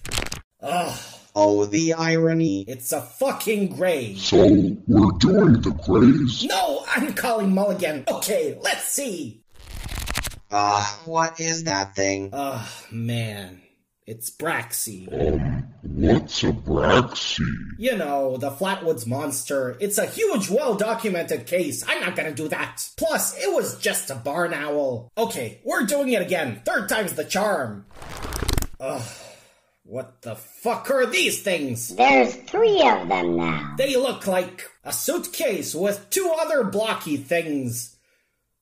Ugh, 0.61 0.99
Oh, 1.35 1.65
the 1.65 1.93
irony. 1.93 2.65
it's 2.67 2.91
a 2.91 3.01
fucking 3.01 3.75
grey. 3.75 4.15
So, 4.15 4.37
we're 4.87 5.11
doing 5.19 5.61
the 5.61 5.71
Greys? 5.85 6.43
No, 6.43 6.83
I'm 6.87 7.13
calling 7.13 7.53
Mulligan. 7.53 8.03
Okay, 8.07 8.57
let's 8.61 8.83
see. 8.83 9.43
Ah, 10.51 10.99
what 11.05 11.39
is 11.39 11.63
that 11.63 11.95
thing? 11.95 12.29
Ugh, 12.33 12.67
man. 12.91 13.61
It's 14.05 14.29
Braxy. 14.29 15.07
Um, 15.13 15.67
what's 15.83 16.43
a 16.43 16.51
Braxy? 16.51 17.45
You 17.77 17.95
know, 17.95 18.35
the 18.35 18.49
Flatwoods 18.51 19.07
monster. 19.07 19.77
It's 19.79 19.97
a 19.97 20.05
huge, 20.07 20.49
well 20.49 20.75
documented 20.75 21.45
case. 21.45 21.85
I'm 21.87 22.01
not 22.01 22.17
gonna 22.17 22.33
do 22.33 22.49
that. 22.49 22.89
Plus, 22.97 23.37
it 23.37 23.53
was 23.53 23.77
just 23.79 24.09
a 24.09 24.15
barn 24.15 24.53
owl. 24.53 25.09
Okay, 25.17 25.61
we're 25.63 25.85
doing 25.85 26.09
it 26.09 26.21
again. 26.21 26.61
Third 26.65 26.89
time's 26.89 27.13
the 27.13 27.23
charm. 27.23 27.85
Ugh. 28.81 29.01
What 29.91 30.21
the 30.21 30.37
fuck 30.37 30.89
are 30.89 31.05
these 31.05 31.43
things? 31.43 31.89
There's 31.89 32.33
three 32.33 32.81
of 32.81 33.09
them 33.09 33.35
now. 33.35 33.75
They 33.77 33.97
look 33.97 34.25
like 34.25 34.63
a 34.85 34.93
suitcase 34.93 35.75
with 35.75 36.09
two 36.09 36.33
other 36.39 36.63
blocky 36.63 37.17
things. 37.17 37.97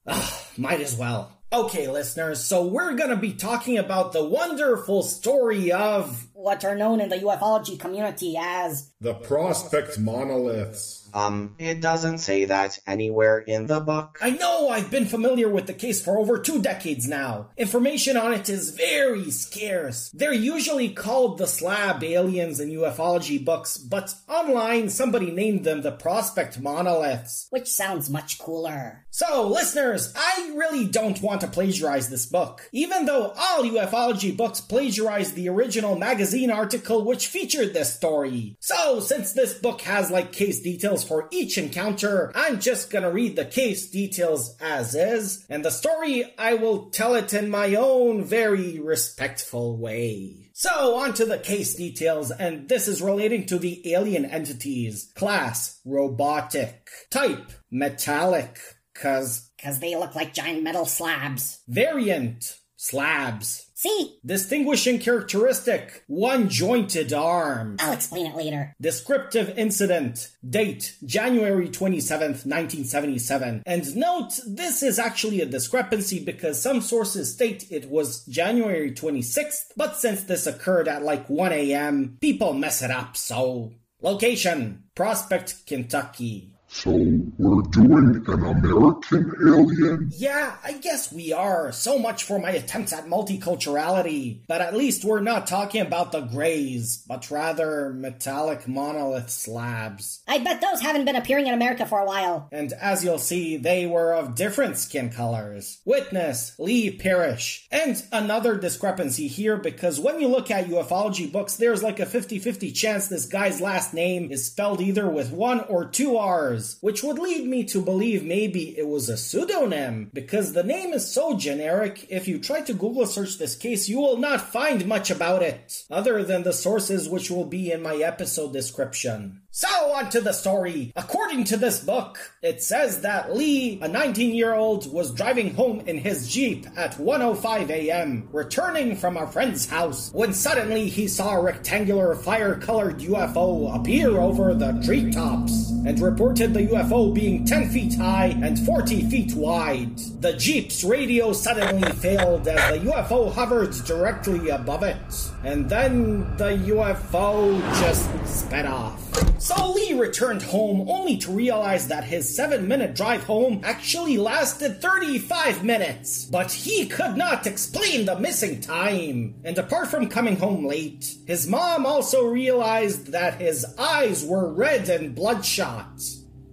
Ugh, 0.08 0.42
might 0.56 0.80
as 0.80 0.96
well. 0.96 1.30
Okay, 1.52 1.86
listeners, 1.86 2.42
so 2.42 2.66
we're 2.66 2.94
gonna 2.94 3.14
be 3.14 3.32
talking 3.32 3.78
about 3.78 4.12
the 4.12 4.24
wonderful 4.24 5.04
story 5.04 5.70
of. 5.70 6.26
What 6.32 6.64
are 6.64 6.74
known 6.74 7.00
in 7.00 7.10
the 7.10 7.18
ufology 7.18 7.78
community 7.78 8.34
as 8.36 8.89
The 9.02 9.14
prospect 9.14 9.98
monoliths. 9.98 11.08
Um, 11.14 11.56
it 11.58 11.80
doesn't 11.80 12.18
say 12.18 12.44
that 12.44 12.78
anywhere 12.86 13.38
in 13.38 13.66
the 13.66 13.80
book. 13.80 14.18
I 14.22 14.30
know 14.30 14.68
I've 14.68 14.90
been 14.90 15.06
familiar 15.06 15.48
with 15.48 15.66
the 15.66 15.72
case 15.72 16.04
for 16.04 16.18
over 16.18 16.38
two 16.38 16.60
decades 16.62 17.08
now. 17.08 17.48
Information 17.56 18.16
on 18.16 18.32
it 18.32 18.48
is 18.48 18.70
very 18.70 19.30
scarce. 19.30 20.10
They're 20.14 20.32
usually 20.32 20.90
called 20.90 21.38
the 21.38 21.46
slab 21.46 22.04
aliens 22.04 22.60
in 22.60 22.70
ufology 22.70 23.44
books, 23.44 23.76
but 23.76 24.14
online 24.28 24.88
somebody 24.88 25.30
named 25.30 25.64
them 25.64 25.82
the 25.82 25.92
prospect 25.92 26.60
monoliths. 26.60 27.46
which 27.50 27.66
sounds 27.68 28.10
much 28.10 28.38
cooler. 28.38 29.06
So, 29.10 29.48
listeners, 29.48 30.12
I 30.16 30.52
really 30.54 30.86
don't 30.86 31.20
want 31.20 31.40
to 31.40 31.48
plagiarize 31.48 32.08
this 32.08 32.26
book, 32.26 32.68
even 32.72 33.06
though 33.06 33.32
all 33.36 33.64
ufology 33.64 34.36
books 34.36 34.60
plagiarize 34.60 35.32
the 35.32 35.48
original 35.48 35.96
magazine 35.96 36.50
article 36.50 37.04
which 37.04 37.26
featured 37.26 37.74
this 37.74 37.94
story. 37.94 38.56
So, 38.60 38.89
since 38.98 39.32
this 39.32 39.54
book 39.54 39.82
has 39.82 40.10
like 40.10 40.32
case 40.32 40.60
details 40.60 41.04
for 41.04 41.28
each 41.30 41.56
encounter, 41.56 42.32
I'm 42.34 42.58
just 42.58 42.90
gonna 42.90 43.12
read 43.12 43.36
the 43.36 43.44
case 43.44 43.88
details 43.88 44.56
as 44.60 44.96
is, 44.96 45.46
and 45.48 45.64
the 45.64 45.70
story 45.70 46.34
I 46.36 46.54
will 46.54 46.90
tell 46.90 47.14
it 47.14 47.32
in 47.32 47.48
my 47.50 47.76
own 47.76 48.24
very 48.24 48.80
respectful 48.80 49.76
way. 49.76 50.50
So, 50.54 50.96
on 50.96 51.14
to 51.14 51.24
the 51.24 51.38
case 51.38 51.74
details, 51.74 52.30
and 52.30 52.68
this 52.68 52.88
is 52.88 53.00
relating 53.00 53.46
to 53.46 53.58
the 53.58 53.92
alien 53.92 54.24
entities. 54.24 55.12
Class, 55.14 55.80
robotic. 55.84 56.88
Type, 57.10 57.52
metallic, 57.70 58.58
cause 58.94 59.50
Cause 59.62 59.78
they 59.78 59.94
look 59.94 60.14
like 60.14 60.34
giant 60.34 60.62
metal 60.62 60.86
slabs. 60.86 61.60
variant, 61.68 62.58
slabs. 62.76 63.69
See? 63.80 64.18
Distinguishing 64.26 64.98
characteristic, 64.98 66.04
one 66.06 66.50
jointed 66.50 67.14
arm. 67.14 67.76
I'll 67.80 67.94
explain 67.94 68.26
it 68.26 68.36
later. 68.36 68.74
Descriptive 68.78 69.56
incident. 69.56 70.32
Date, 70.46 70.96
January 71.02 71.66
27th, 71.70 72.44
1977. 72.44 73.62
And 73.64 73.96
note, 73.96 74.38
this 74.46 74.82
is 74.82 74.98
actually 74.98 75.40
a 75.40 75.46
discrepancy 75.46 76.22
because 76.22 76.60
some 76.60 76.82
sources 76.82 77.32
state 77.32 77.72
it 77.72 77.88
was 77.88 78.26
January 78.26 78.92
26th, 78.92 79.72
but 79.78 79.96
since 79.96 80.24
this 80.24 80.46
occurred 80.46 80.86
at 80.86 81.02
like 81.02 81.30
1 81.30 81.50
a.m., 81.50 82.18
people 82.20 82.52
mess 82.52 82.82
it 82.82 82.90
up, 82.90 83.16
so. 83.16 83.72
Location, 84.02 84.84
Prospect, 84.94 85.66
Kentucky. 85.66 86.52
So 86.72 86.92
we're 86.92 87.62
doing 87.62 88.22
an 88.26 88.44
American 88.44 89.32
alien? 89.44 90.10
Yeah, 90.16 90.56
I 90.62 90.74
guess 90.74 91.12
we 91.12 91.32
are. 91.32 91.72
So 91.72 91.98
much 91.98 92.22
for 92.22 92.38
my 92.38 92.52
attempts 92.52 92.92
at 92.92 93.06
multiculturality. 93.06 94.38
But 94.46 94.60
at 94.60 94.76
least 94.76 95.04
we're 95.04 95.20
not 95.20 95.48
talking 95.48 95.80
about 95.80 96.12
the 96.12 96.20
grays, 96.20 97.04
but 97.08 97.28
rather 97.30 97.92
metallic 97.92 98.68
monolith 98.68 99.30
slabs. 99.30 100.22
I 100.28 100.38
bet 100.38 100.60
those 100.60 100.80
haven't 100.80 101.06
been 101.06 101.16
appearing 101.16 101.48
in 101.48 101.54
America 101.54 101.86
for 101.86 101.98
a 101.98 102.06
while. 102.06 102.48
And 102.52 102.72
as 102.74 103.04
you'll 103.04 103.18
see, 103.18 103.56
they 103.56 103.86
were 103.86 104.14
of 104.14 104.36
different 104.36 104.78
skin 104.78 105.10
colors. 105.10 105.80
Witness 105.84 106.54
Lee 106.58 106.92
Parrish. 106.92 107.66
And 107.72 108.00
another 108.12 108.56
discrepancy 108.56 109.26
here 109.26 109.56
because 109.56 109.98
when 109.98 110.20
you 110.20 110.28
look 110.28 110.52
at 110.52 110.68
ufology 110.68 111.30
books, 111.30 111.56
there's 111.56 111.82
like 111.82 111.98
a 111.98 112.06
50 112.06 112.38
50 112.38 112.70
chance 112.70 113.08
this 113.08 113.26
guy's 113.26 113.60
last 113.60 113.92
name 113.92 114.30
is 114.30 114.46
spelled 114.46 114.80
either 114.80 115.08
with 115.10 115.32
one 115.32 115.60
or 115.62 115.84
two 115.84 116.16
R's 116.16 116.59
which 116.80 117.02
would 117.02 117.18
lead 117.18 117.46
me 117.46 117.64
to 117.64 117.80
believe 117.82 118.24
maybe 118.24 118.78
it 118.78 118.86
was 118.86 119.08
a 119.08 119.16
pseudonym, 119.16 120.10
because 120.12 120.52
the 120.52 120.62
name 120.62 120.92
is 120.92 121.12
so 121.12 121.36
generic, 121.36 122.06
if 122.08 122.28
you 122.28 122.38
try 122.38 122.60
to 122.62 122.74
Google 122.74 123.06
search 123.06 123.38
this 123.38 123.54
case, 123.56 123.88
you 123.88 123.98
will 123.98 124.16
not 124.16 124.52
find 124.52 124.86
much 124.86 125.10
about 125.10 125.42
it, 125.42 125.84
other 125.90 126.22
than 126.24 126.42
the 126.42 126.52
sources 126.52 127.08
which 127.08 127.30
will 127.30 127.46
be 127.46 127.70
in 127.70 127.82
my 127.82 127.96
episode 127.96 128.52
description. 128.52 129.42
So, 129.52 129.68
on 129.94 130.10
to 130.10 130.20
the 130.20 130.32
story. 130.32 130.92
According 130.94 131.42
to 131.46 131.56
this 131.56 131.82
book, 131.82 132.18
it 132.40 132.62
says 132.62 133.00
that 133.00 133.34
Lee, 133.34 133.80
a 133.82 133.88
19 133.88 134.32
year 134.32 134.54
old, 134.54 134.92
was 134.92 135.12
driving 135.12 135.54
home 135.54 135.80
in 135.88 135.98
his 135.98 136.28
Jeep 136.32 136.68
at 136.76 136.94
1.05 136.94 137.68
a.m., 137.68 138.28
returning 138.30 138.94
from 138.94 139.16
a 139.16 139.26
friend's 139.26 139.68
house, 139.68 140.12
when 140.14 140.32
suddenly 140.32 140.88
he 140.88 141.08
saw 141.08 141.34
a 141.34 141.42
rectangular 141.42 142.14
fire 142.14 142.54
colored 142.54 143.00
UFO 143.00 143.74
appear 143.74 144.20
over 144.20 144.54
the 144.54 144.80
treetops, 144.84 145.70
and 145.84 145.98
reported 145.98 146.54
the 146.54 146.68
UFO 146.68 147.12
being 147.12 147.44
10 147.44 147.70
feet 147.70 147.96
high 147.96 148.36
and 148.42 148.56
40 148.64 149.10
feet 149.10 149.34
wide. 149.34 149.98
The 150.20 150.34
Jeep's 150.34 150.84
radio 150.84 151.32
suddenly 151.32 151.90
failed 151.94 152.46
as 152.46 152.70
the 152.70 152.88
UFO 152.88 153.32
hovered 153.32 153.72
directly 153.84 154.50
above 154.50 154.84
it, 154.84 154.96
and 155.42 155.68
then 155.68 156.36
the 156.36 156.56
UFO 156.70 157.60
just 157.80 158.08
sped 158.28 158.66
off. 158.66 159.39
So 159.40 159.72
Lee 159.72 159.94
returned 159.94 160.42
home 160.42 160.86
only 160.86 161.16
to 161.16 161.32
realize 161.32 161.88
that 161.88 162.04
his 162.04 162.36
7 162.36 162.68
minute 162.68 162.94
drive 162.94 163.24
home 163.24 163.62
actually 163.64 164.18
lasted 164.18 164.82
35 164.82 165.64
minutes. 165.64 166.26
But 166.26 166.52
he 166.52 166.86
could 166.86 167.16
not 167.16 167.46
explain 167.46 168.04
the 168.04 168.20
missing 168.20 168.60
time. 168.60 169.36
And 169.42 169.56
apart 169.56 169.88
from 169.88 170.10
coming 170.10 170.36
home 170.36 170.66
late, 170.66 171.16
his 171.26 171.48
mom 171.48 171.86
also 171.86 172.26
realized 172.26 173.12
that 173.12 173.40
his 173.40 173.64
eyes 173.78 174.26
were 174.26 174.52
red 174.52 174.90
and 174.90 175.14
bloodshot. 175.14 176.02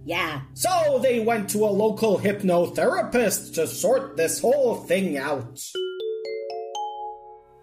Yeah. 0.06 0.40
So 0.54 0.98
they 1.02 1.20
went 1.20 1.50
to 1.50 1.66
a 1.66 1.76
local 1.84 2.18
hypnotherapist 2.18 3.54
to 3.56 3.66
sort 3.66 4.16
this 4.16 4.40
whole 4.40 4.76
thing 4.76 5.18
out. 5.18 5.60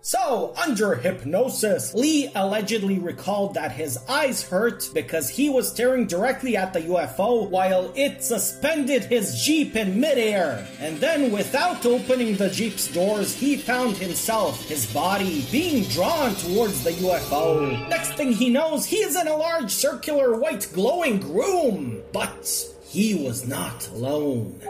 So, 0.06 0.54
under 0.56 0.94
hypnosis, 0.94 1.96
Lee 1.96 2.30
allegedly 2.36 3.00
recalled 3.00 3.56
that 3.56 3.72
his 3.72 3.98
eyes 4.08 4.44
hurt 4.44 4.88
because 4.94 5.30
he 5.30 5.50
was 5.50 5.68
staring 5.68 6.06
directly 6.06 6.56
at 6.56 6.74
the 6.74 6.82
UFO 6.82 7.50
while 7.50 7.92
it 7.96 8.24
suspended 8.24 9.06
his 9.06 9.42
Jeep 9.42 9.76
in 9.76 10.00
midair. 10.00 10.68
And 10.80 11.00
then, 11.00 11.32
without 11.32 11.88
opening 11.88 12.36
the 12.36 12.52
Jeep's 12.52 12.88
doors, 12.88 13.34
he 13.34 13.58
found 13.58 13.98
himself, 13.98 14.70
his 14.70 14.86
body, 14.94 15.44
being 15.52 15.86
drawn 15.86 16.36
towards 16.36 16.84
the 16.84 16.92
UFO. 16.92 17.76
Hmm. 17.76 17.90
Next 17.90 18.14
thing 18.14 18.32
he 18.32 18.52
knows, 18.52 18.86
he 18.86 18.98
is 18.98 19.16
in 19.20 19.28
a 19.28 19.36
large 19.36 19.72
circular 19.72 20.38
white 20.38 20.70
glowing 20.72 21.34
room. 21.34 22.04
But 22.14 22.64
he 22.88 23.16
was 23.16 23.48
not 23.48 23.88
alone. 23.88 24.62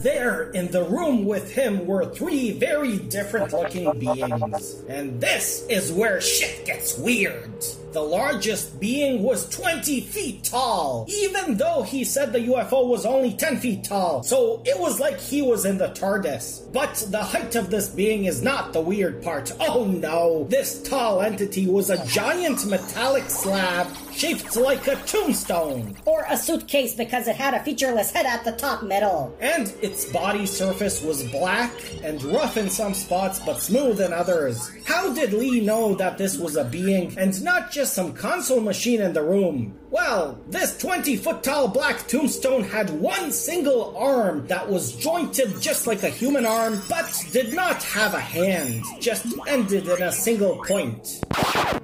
There, 0.00 0.50
in 0.52 0.70
the 0.70 0.84
room 0.84 1.24
with 1.24 1.52
him, 1.52 1.86
were 1.86 2.06
three 2.06 2.52
very 2.52 2.98
different 2.98 3.52
looking 3.52 3.98
beings. 3.98 4.82
And 4.88 5.20
this 5.20 5.66
is 5.68 5.92
where 5.92 6.20
shit 6.20 6.64
gets 6.64 6.96
weird. 6.96 7.64
The 7.92 8.00
largest 8.00 8.80
being 8.80 9.22
was 9.22 9.48
20 9.50 10.00
feet 10.00 10.44
tall, 10.44 11.04
even 11.08 11.58
though 11.58 11.82
he 11.82 12.04
said 12.04 12.32
the 12.32 12.38
UFO 12.38 12.86
was 12.88 13.04
only 13.04 13.34
10 13.34 13.58
feet 13.58 13.84
tall, 13.84 14.22
so 14.22 14.62
it 14.64 14.78
was 14.78 14.98
like 14.98 15.20
he 15.20 15.42
was 15.42 15.66
in 15.66 15.76
the 15.76 15.88
TARDIS. 15.88 16.72
But 16.72 16.94
the 17.10 17.22
height 17.22 17.54
of 17.54 17.68
this 17.68 17.90
being 17.90 18.24
is 18.24 18.42
not 18.42 18.72
the 18.72 18.80
weird 18.80 19.22
part. 19.22 19.52
Oh 19.60 19.84
no! 19.84 20.46
This 20.48 20.82
tall 20.82 21.20
entity 21.20 21.66
was 21.66 21.90
a 21.90 22.04
giant 22.06 22.64
metallic 22.66 23.28
slab 23.28 23.88
shaped 24.14 24.56
like 24.56 24.86
a 24.86 24.96
tombstone. 25.06 25.96
Or 26.04 26.24
a 26.28 26.36
suitcase 26.36 26.94
because 26.94 27.28
it 27.28 27.36
had 27.36 27.54
a 27.54 27.62
featureless 27.62 28.10
head 28.10 28.26
at 28.26 28.44
the 28.44 28.52
top 28.52 28.82
middle. 28.82 29.36
And 29.40 29.72
its 29.82 30.04
body 30.06 30.46
surface 30.46 31.02
was 31.02 31.24
black 31.24 31.72
and 32.02 32.22
rough 32.24 32.56
in 32.56 32.70
some 32.70 32.94
spots 32.94 33.40
but 33.40 33.60
smooth 33.60 34.00
in 34.00 34.12
others. 34.12 34.70
How 34.84 35.12
did 35.12 35.32
Lee 35.32 35.60
know 35.60 35.94
that 35.96 36.18
this 36.18 36.38
was 36.38 36.56
a 36.56 36.64
being 36.64 37.16
and 37.18 37.42
not 37.42 37.70
just 37.70 37.81
some 37.90 38.12
console 38.12 38.60
machine 38.60 39.00
in 39.00 39.12
the 39.12 39.22
room? 39.22 39.78
Well, 39.90 40.40
this 40.48 40.78
20 40.78 41.16
foot 41.16 41.42
tall 41.42 41.68
black 41.68 42.06
tombstone 42.08 42.64
had 42.64 42.88
one 42.88 43.30
single 43.30 43.96
arm 43.96 44.46
that 44.46 44.68
was 44.68 44.96
jointed 44.96 45.60
just 45.60 45.86
like 45.86 46.02
a 46.02 46.08
human 46.08 46.46
arm, 46.46 46.80
but 46.88 47.24
did 47.30 47.52
not 47.52 47.82
have 47.82 48.14
a 48.14 48.20
hand, 48.20 48.84
just 49.00 49.26
ended 49.46 49.86
in 49.88 50.02
a 50.02 50.10
single 50.10 50.64
point. 50.64 51.20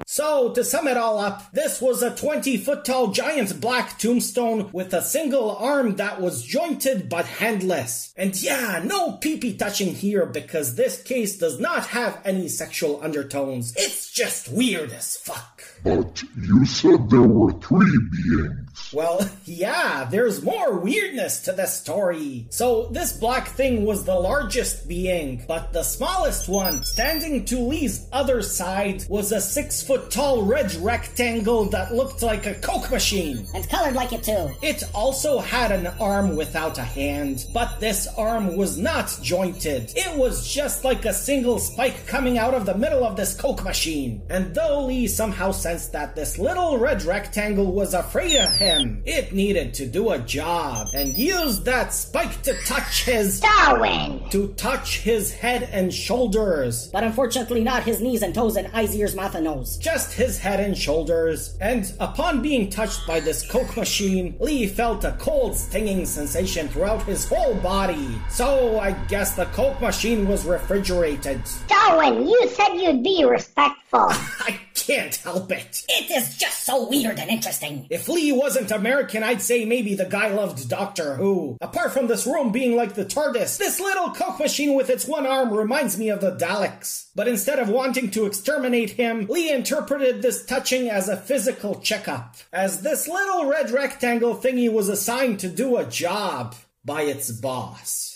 So, 0.06 0.54
to 0.54 0.64
sum 0.64 0.88
it 0.88 0.96
all 0.96 1.18
up, 1.18 1.52
this 1.52 1.82
was 1.82 2.02
a 2.02 2.14
20 2.14 2.56
foot 2.56 2.84
tall 2.84 3.08
giant 3.08 3.61
black 3.61 3.98
tombstone 3.98 4.70
with 4.72 4.94
a 4.94 5.02
single 5.02 5.54
arm 5.54 5.96
that 5.96 6.20
was 6.20 6.42
jointed 6.42 7.11
but 7.11 7.26
handless. 7.26 8.14
And 8.16 8.34
yeah, 8.42 8.82
no 8.82 9.12
pee 9.12 9.37
pee 9.37 9.54
touching 9.54 9.94
here 9.94 10.24
because 10.24 10.76
this 10.76 11.02
case 11.02 11.37
does 11.37 11.61
not 11.61 11.88
have 11.88 12.22
any 12.24 12.48
sexual 12.48 13.02
undertones. 13.02 13.74
It's 13.76 14.11
just 14.11 14.48
weird 14.48 14.92
as 14.92 15.16
fuck. 15.18 15.57
But 15.84 16.22
you 16.36 16.64
said 16.66 17.10
there 17.10 17.22
were 17.22 17.52
three 17.52 17.98
beings. 17.98 18.67
Well, 18.92 19.20
yeah, 19.44 20.09
there's 20.11 20.42
more 20.42 20.79
weirdness 20.79 21.40
to 21.40 21.53
this 21.53 21.74
story. 21.74 22.46
So, 22.51 22.88
this 22.90 23.12
black 23.12 23.48
thing 23.48 23.85
was 23.85 24.05
the 24.05 24.14
largest 24.14 24.88
being, 24.88 25.44
but 25.46 25.72
the 25.72 25.83
smallest 25.83 26.48
one, 26.48 26.85
standing 26.85 27.44
to 27.46 27.59
Lee's 27.59 28.09
other 28.12 28.40
side, 28.40 29.05
was 29.09 29.33
a 29.33 29.40
six 29.40 29.83
foot 29.83 30.11
tall 30.11 30.42
red 30.42 30.74
rectangle 30.77 31.66
that 31.66 31.94
looked 31.94 32.22
like 32.22 32.46
a 32.46 32.55
Coke 32.55 32.90
machine. 32.90 33.46
And 33.55 33.68
colored 33.68 33.94
like 33.94 34.12
it 34.12 34.22
too. 34.22 34.51
It 34.62 34.83
also 34.94 35.38
had 35.38 35.70
an 35.70 35.87
arm 36.01 36.37
without 36.37 36.79
a 36.79 36.83
hand, 36.83 37.44
but 37.53 37.81
this 37.81 38.07
arm 38.16 38.57
was 38.57 38.79
not 38.79 39.14
jointed. 39.22 39.92
It 39.96 40.16
was 40.18 40.51
just 40.51 40.85
like 40.85 41.05
a 41.05 41.12
single 41.12 41.59
spike 41.59 42.07
coming 42.07 42.38
out 42.38 42.55
of 42.55 42.64
the 42.64 42.77
middle 42.77 43.05
of 43.05 43.16
this 43.16 43.38
Coke 43.38 43.64
machine. 43.64 44.22
And 44.31 44.55
though 44.55 44.87
Lee 44.87 45.07
somehow 45.09 45.51
sensed 45.51 45.92
that 45.92 46.14
this 46.14 46.38
little 46.38 46.79
red 46.79 47.03
rectangle 47.03 47.72
was 47.72 47.94
afraid 47.94 48.37
of 48.37 48.55
him, 48.55 48.77
it 49.04 49.32
needed 49.32 49.74
to 49.74 49.86
do 49.86 50.10
a 50.10 50.18
job 50.18 50.88
and 50.94 51.16
used 51.16 51.64
that 51.64 51.92
spike 51.92 52.42
to 52.42 52.54
touch 52.64 53.04
his 53.04 53.40
Darwin! 53.40 54.28
to 54.30 54.48
touch 54.54 55.00
his 55.00 55.32
head 55.32 55.68
and 55.72 55.92
shoulders. 55.92 56.88
But 56.88 57.04
unfortunately 57.04 57.62
not 57.62 57.82
his 57.82 58.00
knees 58.00 58.22
and 58.22 58.34
toes 58.34 58.56
and 58.56 58.68
eyes, 58.74 58.94
ears, 58.94 59.14
mouth, 59.14 59.34
and 59.34 59.44
nose. 59.44 59.78
Just 59.78 60.12
his 60.14 60.38
head 60.38 60.60
and 60.60 60.76
shoulders. 60.76 61.56
And 61.60 61.92
upon 62.00 62.42
being 62.42 62.70
touched 62.70 63.06
by 63.06 63.20
this 63.20 63.48
Coke 63.48 63.76
machine, 63.76 64.36
Lee 64.40 64.66
felt 64.66 65.04
a 65.04 65.12
cold 65.18 65.56
stinging 65.56 66.06
sensation 66.06 66.68
throughout 66.68 67.02
his 67.04 67.28
whole 67.28 67.54
body. 67.56 68.20
So 68.30 68.78
I 68.78 68.92
guess 69.08 69.34
the 69.34 69.46
Coke 69.46 69.80
machine 69.80 70.28
was 70.28 70.44
refrigerated. 70.44 71.40
Darwin, 71.68 72.26
you 72.26 72.48
said 72.48 72.74
you'd 72.74 73.02
be 73.02 73.24
respectful. 73.24 74.10
Can't 74.86 75.16
help 75.16 75.50
it. 75.50 75.84
It 75.88 76.10
is 76.10 76.36
just 76.36 76.64
so 76.64 76.88
weird 76.88 77.18
and 77.18 77.28
interesting. 77.28 77.86
If 77.90 78.08
Lee 78.08 78.32
wasn't 78.32 78.70
American, 78.70 79.22
I'd 79.22 79.42
say 79.42 79.64
maybe 79.64 79.94
the 79.94 80.04
guy 80.04 80.28
loved 80.28 80.68
Doctor 80.68 81.16
Who. 81.16 81.58
Apart 81.60 81.92
from 81.92 82.06
this 82.06 82.26
room 82.26 82.52
being 82.52 82.76
like 82.76 82.94
the 82.94 83.04
TARDIS, 83.04 83.58
this 83.58 83.80
little 83.80 84.10
Coke 84.10 84.38
machine 84.38 84.74
with 84.74 84.88
its 84.88 85.06
one 85.06 85.26
arm 85.26 85.52
reminds 85.52 85.98
me 85.98 86.10
of 86.10 86.20
the 86.20 86.36
Daleks. 86.36 87.08
But 87.14 87.28
instead 87.28 87.58
of 87.58 87.68
wanting 87.68 88.10
to 88.12 88.26
exterminate 88.26 88.90
him, 88.90 89.26
Lee 89.28 89.50
interpreted 89.52 90.22
this 90.22 90.46
touching 90.46 90.88
as 90.88 91.08
a 91.08 91.16
physical 91.16 91.80
checkup, 91.80 92.36
as 92.52 92.82
this 92.82 93.08
little 93.08 93.46
red 93.46 93.70
rectangle 93.70 94.36
thingy 94.36 94.72
was 94.72 94.88
assigned 94.88 95.40
to 95.40 95.48
do 95.48 95.76
a 95.76 95.84
job 95.84 96.54
by 96.84 97.02
its 97.02 97.30
boss. 97.32 98.07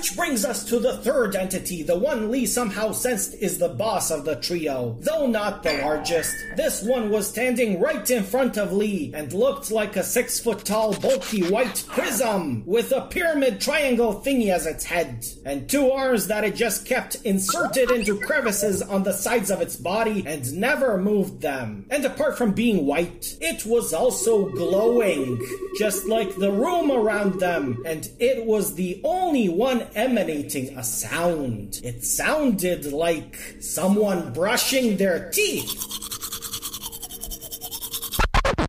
Which 0.00 0.16
brings 0.16 0.46
us 0.46 0.64
to 0.64 0.78
the 0.78 0.96
third 0.96 1.36
entity, 1.36 1.82
the 1.82 1.98
one 1.98 2.30
Lee 2.30 2.46
somehow 2.46 2.92
sensed 2.92 3.34
is 3.34 3.58
the 3.58 3.68
boss 3.68 4.10
of 4.10 4.24
the 4.24 4.36
trio. 4.36 4.96
Though 5.00 5.26
not 5.26 5.62
the 5.62 5.74
largest, 5.74 6.34
this 6.56 6.82
one 6.82 7.10
was 7.10 7.28
standing 7.28 7.78
right 7.78 8.08
in 8.08 8.24
front 8.24 8.56
of 8.56 8.72
Lee 8.72 9.12
and 9.14 9.30
looked 9.34 9.70
like 9.70 9.96
a 9.96 10.02
six 10.02 10.40
foot 10.40 10.64
tall, 10.64 10.94
bulky 10.94 11.42
white 11.50 11.84
prism 11.86 12.62
with 12.64 12.92
a 12.92 13.02
pyramid 13.02 13.60
triangle 13.60 14.22
thingy 14.24 14.48
as 14.48 14.64
its 14.64 14.86
head, 14.86 15.26
and 15.44 15.68
two 15.68 15.90
arms 15.90 16.28
that 16.28 16.44
it 16.44 16.56
just 16.56 16.86
kept 16.86 17.16
inserted 17.16 17.90
into 17.90 18.18
crevices 18.18 18.80
on 18.80 19.02
the 19.02 19.12
sides 19.12 19.50
of 19.50 19.60
its 19.60 19.76
body 19.76 20.24
and 20.26 20.50
never 20.54 20.96
moved 20.96 21.42
them. 21.42 21.84
And 21.90 22.06
apart 22.06 22.38
from 22.38 22.52
being 22.52 22.86
white, 22.86 23.36
it 23.42 23.66
was 23.66 23.92
also 23.92 24.46
glowing, 24.46 25.46
just 25.76 26.06
like 26.06 26.34
the 26.36 26.52
room 26.52 26.90
around 26.90 27.38
them, 27.38 27.82
and 27.84 28.10
it 28.18 28.46
was 28.46 28.76
the 28.76 28.98
only 29.04 29.50
one 29.50 29.89
emanating 29.94 30.76
a 30.78 30.84
sound. 30.84 31.80
It 31.82 32.04
sounded 32.04 32.92
like 32.92 33.36
someone 33.60 34.32
brushing 34.32 34.96
their 34.96 35.30
teeth. 35.30 35.86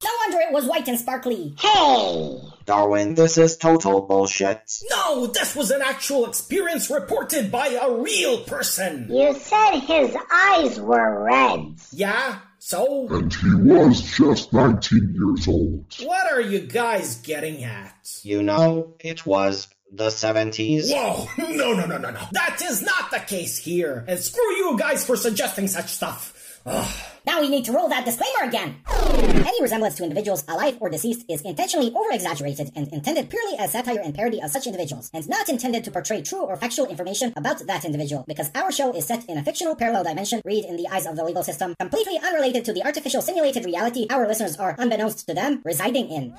No 0.04 0.10
wonder 0.20 0.40
it 0.40 0.54
was 0.54 0.66
white 0.66 0.88
and 0.88 1.00
sparkly. 1.00 1.56
Hey! 1.60 2.38
Darwin, 2.66 3.16
this 3.16 3.38
is 3.38 3.58
total 3.58 4.02
bullshit. 4.02 4.82
No, 4.90 5.28
this 5.28 5.56
was 5.56 5.72
an 5.72 5.82
actual 5.82 6.26
experience 6.26 6.90
reported 6.90 7.52
by 7.52 7.68
a 7.68 7.92
real 7.92 8.44
person. 8.44 9.08
You 9.10 9.34
said 9.34 9.80
his 9.80 10.16
eyes 10.32 10.80
were 10.80 11.24
red. 11.24 11.76
Yeah? 11.92 12.40
So? 12.60 13.08
And 13.10 13.34
he 13.34 13.56
was 13.56 14.04
just 14.16 14.54
19 14.54 15.16
years 15.16 15.48
old. 15.48 15.86
What 16.04 16.32
are 16.32 16.42
you 16.42 16.60
guys 16.60 17.18
getting 17.18 17.64
at? 17.64 18.20
You 18.22 18.44
know, 18.44 18.94
it 19.00 19.26
was 19.26 19.68
the 19.92 20.08
70s. 20.08 20.92
Whoa! 20.92 21.28
No, 21.52 21.74
no, 21.74 21.86
no, 21.86 21.98
no, 21.98 22.10
no. 22.10 22.22
That 22.32 22.62
is 22.62 22.82
not 22.82 23.12
the 23.12 23.20
case 23.20 23.58
here. 23.58 24.06
And 24.08 24.20
screw 24.20 24.56
you 24.56 24.78
guys 24.78 25.06
for 25.06 25.16
suggesting 25.16 25.68
such 25.68 25.90
stuff. 25.90 26.60
Ugh. 26.66 26.96
Now 27.26 27.42
we 27.42 27.50
need 27.50 27.66
to 27.66 27.72
roll 27.72 27.90
that 27.90 28.06
disclaimer 28.06 28.48
again. 28.48 28.78
Any 28.90 29.62
resemblance 29.62 29.96
to 29.96 30.04
individuals 30.04 30.44
alive 30.48 30.78
or 30.80 30.90
deceased 30.90 31.26
is 31.30 31.42
intentionally 31.42 31.92
over-exaggerated 31.94 32.72
and 32.76 32.88
intended 32.92 33.30
purely 33.30 33.58
as 33.60 33.72
satire 33.72 34.00
and 34.00 34.14
parody 34.14 34.42
of 34.42 34.50
such 34.50 34.66
individuals, 34.66 35.12
and 35.14 35.28
not 35.30 35.50
intended 35.50 35.84
to 35.84 35.92
portray 35.92 36.22
true 36.22 36.42
or 36.42 36.56
factual 36.56 36.88
information 36.88 37.34
about 37.36 37.60
that 37.68 37.86
individual, 37.86 38.26
because 38.28 38.50
our 38.56 38.72
show 38.72 38.92
is 38.96 39.06
set 39.06 39.26
in 39.30 39.38
a 39.38 39.44
fictional 39.44 39.76
parallel 39.76 40.04
dimension, 40.04 40.42
read 40.46 40.66
in 40.66 40.78
the 40.78 40.88
eyes 40.88 41.06
of 41.06 41.16
the 41.16 41.24
legal 41.24 41.44
system, 41.44 41.76
completely 41.80 42.18
unrelated 42.24 42.66
to 42.66 42.74
the 42.74 42.84
artificial 42.84 43.22
simulated 43.22 43.66
reality 43.66 44.08
our 44.10 44.28
listeners 44.28 44.58
are, 44.58 44.76
unbeknownst 44.80 45.28
to 45.28 45.34
them, 45.34 45.62
residing 45.64 46.10
in. 46.10 46.34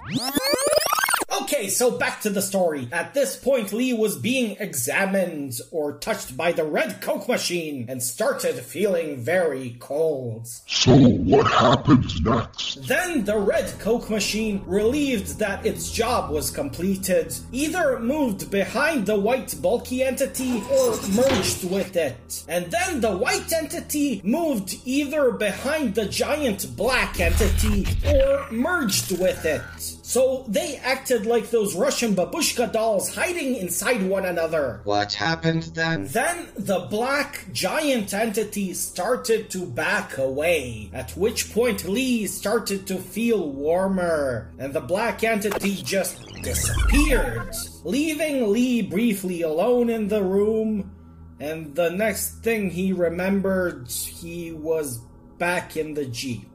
Okay, 1.43 1.69
so 1.69 1.91
back 1.91 2.21
to 2.21 2.31
the 2.31 2.41
story. 2.41 2.87
At 2.93 3.15
this 3.15 3.35
point, 3.35 3.73
Lee 3.73 3.93
was 3.93 4.17
being 4.17 4.57
examined 4.61 5.59
or 5.73 5.99
touched 5.99 6.37
by 6.37 6.53
the 6.53 6.63
red 6.63 7.03
Coke 7.03 7.27
machine 7.27 7.87
and 7.89 8.01
started 8.01 8.55
feeling 8.55 9.17
very 9.17 9.77
cold. 9.81 10.47
So 10.69 10.97
what 10.97 11.49
happens 11.49 12.21
next? 12.21 12.87
Then 12.87 13.25
the 13.25 13.39
red 13.39 13.75
Coke 13.81 14.09
machine, 14.09 14.63
relieved 14.67 15.41
that 15.41 15.67
its 15.67 15.91
job 15.91 16.31
was 16.31 16.49
completed, 16.49 17.35
either 17.51 17.99
moved 17.99 18.49
behind 18.49 19.07
the 19.07 19.19
white 19.19 19.61
bulky 19.61 20.05
entity 20.05 20.63
or 20.71 20.97
merged 21.09 21.69
with 21.69 21.97
it. 21.97 22.45
And 22.47 22.71
then 22.71 23.01
the 23.01 23.17
white 23.17 23.53
entity 23.53 24.21
moved 24.23 24.77
either 24.85 25.33
behind 25.33 25.97
the 25.97 26.07
giant 26.07 26.77
black 26.77 27.19
entity 27.19 27.85
or 28.07 28.47
merged 28.53 29.19
with 29.19 29.45
it. 29.45 29.99
So 30.13 30.45
they 30.47 30.77
acted 30.77 31.25
like 31.25 31.49
those 31.49 31.75
Russian 31.75 32.15
babushka 32.15 32.71
dolls 32.71 33.15
hiding 33.15 33.57
inside 33.57 34.03
one 34.03 34.27
another. 34.27 34.83
What 34.85 35.15
happened 35.15 35.63
then? 35.75 36.05
Then 36.05 36.49
the 36.55 36.81
black 36.91 37.47
giant 37.51 38.13
entity 38.13 38.75
started 38.75 39.49
to 39.53 39.65
back 39.65 40.19
away, 40.19 40.91
at 40.93 41.17
which 41.17 41.55
point 41.55 41.89
Lee 41.89 42.27
started 42.27 42.87
to 42.89 42.99
feel 42.99 43.53
warmer, 43.53 44.53
and 44.59 44.75
the 44.75 44.83
black 44.83 45.25
entity 45.25 45.77
just 45.77 46.23
disappeared, 46.43 47.55
leaving 47.83 48.53
Lee 48.53 48.83
briefly 48.83 49.41
alone 49.41 49.89
in 49.89 50.09
the 50.09 50.23
room. 50.23 50.93
And 51.41 51.75
the 51.75 51.89
next 51.89 52.43
thing 52.43 52.69
he 52.69 52.93
remembered, 52.93 53.89
he 53.89 54.53
was 54.53 54.99
back 55.39 55.79
in 55.79 55.95
the 55.95 56.05
Jeep. 56.05 56.51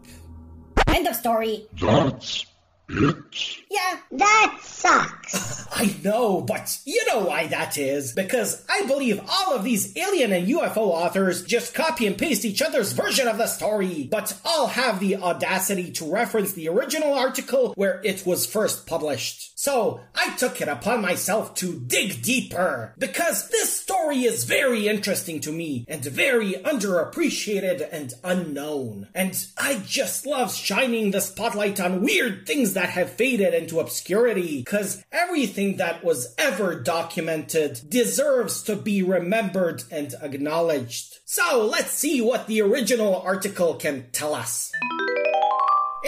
End 0.90 1.08
of 1.08 1.16
story. 1.16 1.66
That's 1.82 2.46
Yeah, 2.90 4.00
That 4.12 4.60
sucks. 4.62 5.27
I 5.72 5.96
know, 6.04 6.42
but 6.42 6.80
you 6.86 7.04
know 7.08 7.26
why 7.26 7.48
that 7.48 7.78
is. 7.78 8.14
Because 8.14 8.64
I 8.70 8.86
believe 8.88 9.22
all 9.30 9.54
of 9.54 9.64
these 9.64 9.96
alien 9.98 10.32
and 10.32 10.48
UFO 10.48 10.78
authors 10.78 11.44
just 11.44 11.74
copy 11.74 12.08
and 12.08 12.18
paste 12.18 12.46
each 12.46 12.62
other's 12.62 12.94
version 12.94 13.28
of 13.28 13.38
the 13.38 13.48
story, 13.48 14.08
but 14.10 14.36
all 14.44 14.68
have 14.68 15.00
the 15.00 15.18
audacity 15.18 15.92
to 15.94 16.12
reference 16.12 16.54
the 16.54 16.70
original 16.70 17.14
article 17.14 17.74
where 17.76 18.02
it 18.04 18.26
was 18.26 18.46
first 18.46 18.88
published. 18.88 19.58
So 19.60 20.02
I 20.16 20.36
took 20.36 20.62
it 20.62 20.68
upon 20.68 21.02
myself 21.02 21.54
to 21.56 21.80
dig 21.80 22.22
deeper, 22.22 22.94
because 22.98 23.50
this 23.50 23.74
story 23.74 24.24
is 24.24 24.46
very 24.46 24.88
interesting 24.88 25.42
to 25.42 25.52
me 25.52 25.86
and 25.88 26.04
very 26.04 26.54
underappreciated 26.54 27.88
and 27.92 28.14
unknown. 28.24 29.08
And 29.14 29.38
I 29.58 29.82
just 29.86 30.26
love 30.26 30.54
shining 30.54 31.12
the 31.12 31.22
spotlight 31.22 31.80
on 31.80 32.04
weird 32.04 32.46
things 32.46 32.74
that 32.74 32.90
have 32.90 33.12
faded 33.12 33.54
into 33.54 33.80
obscurity, 33.80 34.60
because 34.64 35.04
everything 35.18 35.78
that 35.78 36.04
was 36.04 36.34
ever 36.38 36.76
documented 36.76 37.82
deserves 37.90 38.62
to 38.64 38.76
be 38.76 39.02
remembered 39.02 39.84
and 39.90 40.14
acknowledged. 40.22 41.18
So 41.26 41.66
let's 41.66 41.92
see 41.92 42.22
what 42.22 42.46
the 42.46 42.62
original 42.62 43.20
article 43.22 43.76
can 43.76 44.06
tell 44.12 44.36
us. 44.36 44.72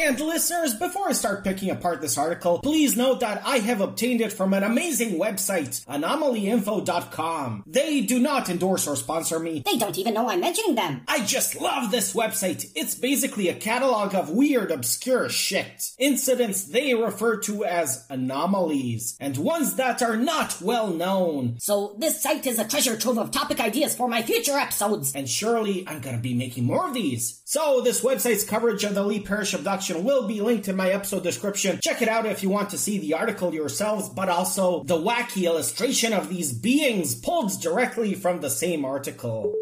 And 0.01 0.17
listeners, 0.17 0.75
before 0.75 1.09
I 1.09 1.11
start 1.11 1.43
picking 1.43 1.69
apart 1.69 1.99
this 1.99 2.17
article, 2.17 2.59
please 2.59 2.95
note 2.95 3.19
that 3.19 3.41
I 3.45 3.57
have 3.57 3.81
obtained 3.81 4.21
it 4.21 4.31
from 4.31 4.53
an 4.53 4.63
amazing 4.63 5.19
website, 5.19 5.85
anomalyinfo.com. 5.87 7.63
They 7.67 7.99
do 8.01 8.17
not 8.17 8.49
endorse 8.49 8.87
or 8.87 8.95
sponsor 8.95 9.39
me. 9.39 9.61
they 9.65 9.77
don't 9.77 9.97
even 9.97 10.13
know 10.13 10.29
I'm 10.29 10.39
mentioning 10.39 10.75
them. 10.75 11.01
I 11.05 11.25
just 11.25 11.59
love 11.59 11.91
this 11.91 12.13
website. 12.13 12.71
It's 12.75 12.95
basically 12.95 13.49
a 13.49 13.53
catalog 13.53 14.15
of 14.15 14.29
weird, 14.29 14.71
obscure 14.71 15.27
shit. 15.27 15.91
Incidents 15.97 16.63
they 16.63 16.93
refer 16.93 17.35
to 17.41 17.65
as 17.65 18.05
anomalies, 18.09 19.17
and 19.19 19.35
ones 19.35 19.75
that 19.75 20.01
are 20.01 20.15
not 20.15 20.61
well 20.61 20.87
known. 20.87 21.57
So 21.59 21.97
this 21.97 22.23
site 22.23 22.47
is 22.47 22.57
a 22.57 22.65
treasure 22.65 22.95
trove 22.95 23.17
of 23.17 23.31
topic 23.31 23.59
ideas 23.59 23.97
for 23.97 24.07
my 24.07 24.21
future 24.21 24.57
episodes. 24.57 25.13
And 25.13 25.27
surely 25.29 25.83
I'm 25.85 25.99
gonna 25.99 26.19
be 26.19 26.33
making 26.33 26.63
more 26.63 26.87
of 26.87 26.93
these. 26.93 27.41
So 27.43 27.81
this 27.81 28.01
website's 28.01 28.45
coverage 28.45 28.85
of 28.85 28.95
the 28.95 29.03
Lee 29.03 29.19
Parrish 29.19 29.53
abduction 29.53 29.88
will 29.97 30.27
be 30.27 30.41
linked 30.41 30.67
in 30.67 30.75
my 30.75 30.89
episode 30.89 31.23
description. 31.23 31.79
Check 31.81 32.01
it 32.01 32.07
out 32.07 32.25
if 32.25 32.43
you 32.43 32.49
want 32.49 32.69
to 32.71 32.77
see 32.77 32.97
the 32.97 33.13
article 33.13 33.53
yourselves, 33.53 34.09
but 34.09 34.29
also 34.29 34.83
the 34.83 34.97
wacky 34.97 35.45
illustration 35.45 36.13
of 36.13 36.29
these 36.29 36.53
beings 36.53 37.15
pulled 37.15 37.51
directly 37.61 38.13
from 38.13 38.41
the 38.41 38.49
same 38.49 38.85
article. 38.85 39.53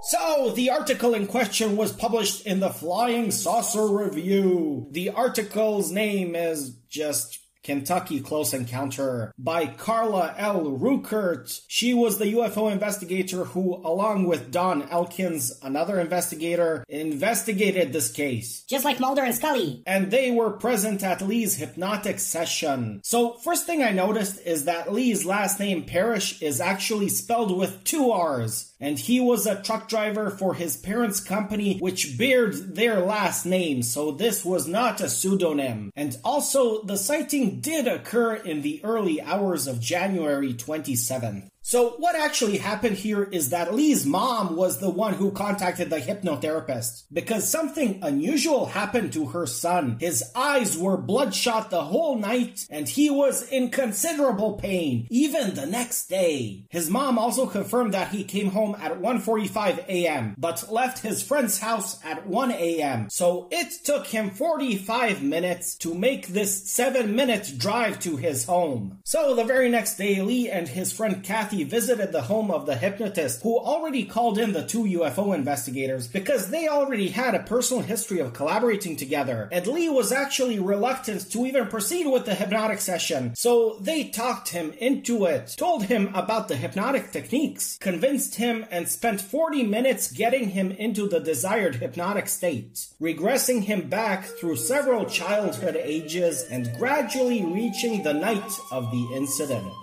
So, 0.00 0.52
the 0.52 0.70
article 0.70 1.12
in 1.12 1.26
question 1.26 1.76
was 1.76 1.92
published 1.92 2.46
in 2.46 2.60
the 2.60 2.70
Flying 2.70 3.32
Saucer 3.32 3.88
Review. 3.88 4.86
The 4.92 5.10
article's 5.10 5.90
name 5.90 6.36
is 6.36 6.76
just 6.88 7.37
Kentucky 7.62 8.20
Close 8.20 8.54
Encounter 8.54 9.32
by 9.38 9.66
Carla 9.66 10.34
L. 10.38 10.64
Rueckert. 10.64 11.62
She 11.68 11.94
was 11.94 12.18
the 12.18 12.32
UFO 12.34 12.70
investigator 12.70 13.44
who, 13.44 13.76
along 13.84 14.26
with 14.26 14.50
Don 14.50 14.82
Elkins, 14.88 15.52
another 15.62 16.00
investigator, 16.00 16.84
investigated 16.88 17.92
this 17.92 18.10
case. 18.10 18.64
Just 18.68 18.84
like 18.84 19.00
Mulder 19.00 19.22
and 19.22 19.34
Scully. 19.34 19.82
And 19.86 20.10
they 20.10 20.30
were 20.30 20.50
present 20.50 21.02
at 21.02 21.22
Lee's 21.22 21.56
hypnotic 21.56 22.18
session. 22.18 23.00
So, 23.04 23.34
first 23.34 23.66
thing 23.66 23.82
I 23.82 23.90
noticed 23.90 24.40
is 24.46 24.64
that 24.64 24.92
Lee's 24.92 25.24
last 25.24 25.60
name, 25.60 25.84
Parrish, 25.84 26.40
is 26.42 26.60
actually 26.60 27.08
spelled 27.08 27.56
with 27.56 27.84
two 27.84 28.10
R's 28.10 28.68
and 28.80 28.98
he 28.98 29.20
was 29.20 29.46
a 29.46 29.60
truck 29.60 29.88
driver 29.88 30.30
for 30.30 30.54
his 30.54 30.76
parents' 30.76 31.20
company, 31.20 31.78
which 31.78 32.16
bared 32.16 32.76
their 32.76 33.00
last 33.00 33.44
name, 33.44 33.82
so 33.82 34.12
this 34.12 34.44
was 34.44 34.68
not 34.68 35.00
a 35.00 35.08
pseudonym. 35.08 35.90
And 35.96 36.16
also, 36.24 36.82
the 36.82 36.96
sighting 36.96 37.47
did 37.50 37.86
occur 37.86 38.34
in 38.34 38.62
the 38.62 38.80
early 38.84 39.20
hours 39.20 39.66
of 39.66 39.80
January 39.80 40.54
27th. 40.54 41.48
So 41.68 41.90
what 41.98 42.16
actually 42.16 42.56
happened 42.56 42.96
here 42.96 43.24
is 43.24 43.50
that 43.50 43.74
Lee's 43.74 44.06
mom 44.06 44.56
was 44.56 44.78
the 44.78 44.88
one 44.88 45.12
who 45.12 45.30
contacted 45.30 45.90
the 45.90 46.00
hypnotherapist 46.00 47.02
because 47.12 47.46
something 47.46 47.98
unusual 48.02 48.64
happened 48.64 49.12
to 49.12 49.26
her 49.26 49.44
son. 49.44 49.98
His 50.00 50.24
eyes 50.34 50.78
were 50.78 50.96
bloodshot 50.96 51.68
the 51.68 51.82
whole 51.82 52.16
night 52.16 52.66
and 52.70 52.88
he 52.88 53.10
was 53.10 53.46
in 53.50 53.68
considerable 53.68 54.54
pain, 54.54 55.06
even 55.10 55.52
the 55.52 55.66
next 55.66 56.06
day. 56.06 56.64
His 56.70 56.88
mom 56.88 57.18
also 57.18 57.46
confirmed 57.46 57.92
that 57.92 58.12
he 58.12 58.24
came 58.24 58.48
home 58.48 58.74
at 58.80 59.02
1.45 59.02 59.86
a.m., 59.88 60.36
but 60.38 60.72
left 60.72 61.00
his 61.02 61.22
friend's 61.22 61.58
house 61.58 62.02
at 62.02 62.26
1 62.26 62.50
a.m. 62.50 63.10
So 63.10 63.46
it 63.50 63.84
took 63.84 64.06
him 64.06 64.30
45 64.30 65.22
minutes 65.22 65.74
to 65.80 65.92
make 65.92 66.28
this 66.28 66.70
7 66.70 67.14
minute 67.14 67.52
drive 67.58 68.00
to 68.00 68.16
his 68.16 68.46
home. 68.46 69.00
So 69.04 69.34
the 69.34 69.44
very 69.44 69.68
next 69.68 69.96
day, 69.96 70.22
Lee 70.22 70.48
and 70.48 70.66
his 70.66 70.94
friend 70.94 71.22
Kathy 71.22 71.57
he 71.58 71.64
visited 71.64 72.12
the 72.12 72.22
home 72.22 72.52
of 72.52 72.66
the 72.66 72.76
hypnotist, 72.76 73.42
who 73.42 73.58
already 73.58 74.04
called 74.04 74.38
in 74.38 74.52
the 74.52 74.64
two 74.64 74.84
UFO 74.84 75.34
investigators 75.34 76.06
because 76.06 76.50
they 76.50 76.68
already 76.68 77.08
had 77.08 77.34
a 77.34 77.42
personal 77.42 77.82
history 77.82 78.20
of 78.20 78.32
collaborating 78.32 78.94
together, 78.94 79.48
and 79.50 79.66
Lee 79.66 79.88
was 79.88 80.12
actually 80.12 80.60
reluctant 80.60 81.28
to 81.32 81.44
even 81.46 81.66
proceed 81.66 82.06
with 82.06 82.26
the 82.26 82.34
hypnotic 82.36 82.80
session, 82.80 83.34
so 83.34 83.76
they 83.80 84.04
talked 84.04 84.50
him 84.50 84.72
into 84.78 85.24
it, 85.24 85.56
told 85.58 85.82
him 85.82 86.14
about 86.14 86.46
the 86.46 86.54
hypnotic 86.54 87.10
techniques, 87.10 87.76
convinced 87.78 88.36
him, 88.36 88.64
and 88.70 88.88
spent 88.88 89.20
40 89.20 89.64
minutes 89.64 90.12
getting 90.12 90.50
him 90.50 90.70
into 90.70 91.08
the 91.08 91.18
desired 91.18 91.74
hypnotic 91.74 92.28
state, 92.28 92.86
regressing 93.00 93.64
him 93.64 93.88
back 93.88 94.24
through 94.24 94.54
several 94.54 95.06
childhood 95.06 95.74
ages 95.74 96.44
and 96.52 96.70
gradually 96.78 97.44
reaching 97.44 98.04
the 98.04 98.14
night 98.14 98.52
of 98.70 98.92
the 98.92 99.08
incident. 99.12 99.74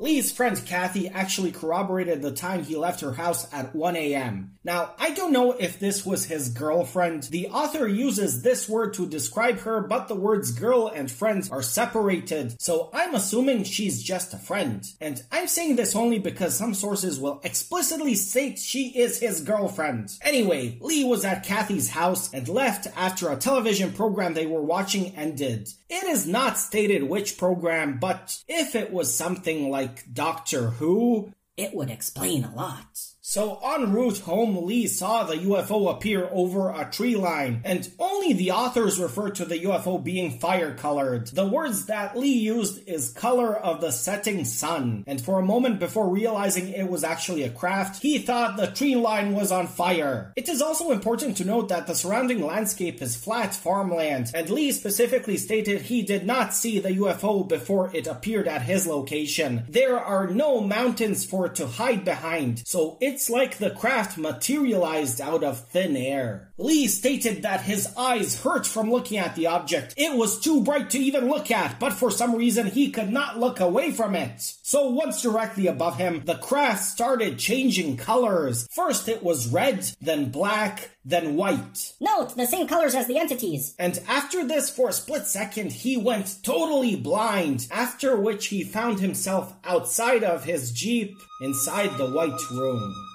Lee's 0.00 0.30
friend 0.30 0.64
Kathy 0.64 1.08
actually 1.08 1.50
corroborated 1.50 2.22
the 2.22 2.30
time 2.30 2.62
he 2.62 2.76
left 2.76 3.00
her 3.00 3.14
house 3.14 3.52
at 3.52 3.74
1 3.74 3.96
a.m. 3.96 4.52
Now, 4.62 4.92
I 4.96 5.10
don't 5.10 5.32
know 5.32 5.52
if 5.52 5.80
this 5.80 6.06
was 6.06 6.26
his 6.26 6.50
girlfriend. 6.50 7.24
The 7.24 7.48
author 7.48 7.88
uses 7.88 8.42
this 8.42 8.68
word 8.68 8.94
to 8.94 9.08
describe 9.08 9.58
her, 9.60 9.80
but 9.80 10.06
the 10.06 10.14
words 10.14 10.52
girl 10.52 10.86
and 10.86 11.10
friend 11.10 11.48
are 11.50 11.62
separated, 11.62 12.62
so 12.62 12.90
I'm 12.92 13.16
assuming 13.16 13.64
she's 13.64 14.00
just 14.00 14.32
a 14.32 14.38
friend. 14.38 14.84
And 15.00 15.20
I'm 15.32 15.48
saying 15.48 15.74
this 15.74 15.96
only 15.96 16.20
because 16.20 16.56
some 16.56 16.74
sources 16.74 17.18
will 17.18 17.40
explicitly 17.42 18.14
state 18.14 18.60
she 18.60 18.96
is 18.96 19.18
his 19.18 19.40
girlfriend. 19.40 20.12
Anyway, 20.22 20.78
Lee 20.80 21.02
was 21.02 21.24
at 21.24 21.44
Kathy's 21.44 21.90
house 21.90 22.32
and 22.32 22.48
left 22.48 22.86
after 22.94 23.30
a 23.30 23.36
television 23.36 23.92
program 23.92 24.34
they 24.34 24.46
were 24.46 24.62
watching 24.62 25.16
ended. 25.16 25.68
It 25.90 26.04
is 26.04 26.26
not 26.26 26.58
stated 26.58 27.02
which 27.02 27.38
program, 27.38 27.98
but 27.98 28.42
if 28.46 28.74
it 28.74 28.92
was 28.92 29.14
something 29.14 29.70
like 29.70 30.12
Doctor 30.12 30.70
Who, 30.70 31.32
it 31.56 31.74
would 31.74 31.90
explain 31.90 32.44
a 32.44 32.54
lot. 32.54 33.07
So 33.30 33.60
en 33.62 33.92
route 33.92 34.20
home, 34.20 34.64
Lee 34.64 34.86
saw 34.86 35.22
the 35.22 35.34
UFO 35.34 35.90
appear 35.90 36.30
over 36.32 36.70
a 36.70 36.90
tree 36.90 37.14
line, 37.14 37.60
and 37.62 37.86
only 37.98 38.32
the 38.32 38.52
authors 38.52 38.98
refer 38.98 39.28
to 39.28 39.44
the 39.44 39.64
UFO 39.64 40.02
being 40.02 40.38
fire 40.38 40.72
colored. 40.72 41.26
The 41.26 41.46
words 41.46 41.84
that 41.84 42.16
Lee 42.16 42.38
used 42.38 42.88
is 42.88 43.10
color 43.10 43.54
of 43.54 43.82
the 43.82 43.90
setting 43.90 44.46
sun, 44.46 45.04
and 45.06 45.20
for 45.20 45.38
a 45.38 45.44
moment 45.44 45.78
before 45.78 46.08
realizing 46.08 46.68
it 46.68 46.88
was 46.88 47.04
actually 47.04 47.42
a 47.42 47.50
craft, 47.50 48.00
he 48.00 48.16
thought 48.16 48.56
the 48.56 48.68
tree 48.68 48.96
line 48.96 49.34
was 49.34 49.52
on 49.52 49.66
fire. 49.66 50.32
It 50.34 50.48
is 50.48 50.62
also 50.62 50.90
important 50.90 51.36
to 51.36 51.44
note 51.44 51.68
that 51.68 51.86
the 51.86 51.94
surrounding 51.94 52.40
landscape 52.40 53.02
is 53.02 53.14
flat 53.14 53.54
farmland, 53.54 54.30
and 54.32 54.48
Lee 54.48 54.72
specifically 54.72 55.36
stated 55.36 55.82
he 55.82 56.00
did 56.00 56.24
not 56.24 56.54
see 56.54 56.78
the 56.78 56.92
UFO 56.92 57.46
before 57.46 57.94
it 57.94 58.06
appeared 58.06 58.48
at 58.48 58.62
his 58.62 58.86
location. 58.86 59.64
There 59.68 59.98
are 59.98 60.28
no 60.28 60.62
mountains 60.62 61.26
for 61.26 61.44
it 61.44 61.56
to 61.56 61.66
hide 61.66 62.06
behind, 62.06 62.66
so 62.66 62.96
it 63.02 63.17
it's 63.18 63.28
like 63.28 63.58
the 63.58 63.70
craft 63.70 64.16
materialized 64.16 65.20
out 65.20 65.42
of 65.42 65.66
thin 65.70 65.96
air. 65.96 66.52
Lee 66.56 66.86
stated 66.86 67.42
that 67.42 67.62
his 67.62 67.88
eyes 67.96 68.40
hurt 68.42 68.64
from 68.64 68.92
looking 68.92 69.18
at 69.18 69.34
the 69.34 69.48
object. 69.48 69.92
It 69.96 70.16
was 70.16 70.38
too 70.38 70.62
bright 70.62 70.90
to 70.90 71.00
even 71.00 71.28
look 71.28 71.50
at, 71.50 71.80
but 71.80 71.92
for 71.92 72.12
some 72.12 72.36
reason 72.36 72.68
he 72.68 72.92
could 72.92 73.10
not 73.10 73.36
look 73.36 73.58
away 73.58 73.90
from 73.90 74.14
it. 74.14 74.40
So 74.62 74.90
once 74.90 75.20
directly 75.20 75.66
above 75.66 75.96
him, 75.96 76.22
the 76.26 76.36
craft 76.36 76.84
started 76.84 77.40
changing 77.40 77.96
colors. 77.96 78.68
First 78.70 79.08
it 79.08 79.24
was 79.24 79.48
red, 79.48 79.90
then 80.00 80.30
black, 80.30 80.90
then 81.04 81.34
white. 81.34 81.94
Note 82.00 82.36
the 82.36 82.46
same 82.46 82.68
colors 82.68 82.94
as 82.94 83.08
the 83.08 83.18
entities. 83.18 83.74
And 83.80 83.98
after 84.06 84.46
this, 84.46 84.70
for 84.70 84.90
a 84.90 84.92
split 84.92 85.26
second, 85.26 85.72
he 85.72 85.96
went 85.96 86.38
totally 86.44 86.94
blind, 86.94 87.66
after 87.72 88.16
which 88.16 88.46
he 88.46 88.62
found 88.62 89.00
himself 89.00 89.54
outside 89.64 90.22
of 90.22 90.44
his 90.44 90.70
Jeep 90.70 91.16
inside 91.40 91.96
the 91.96 92.10
white 92.10 92.50
room. 92.50 93.07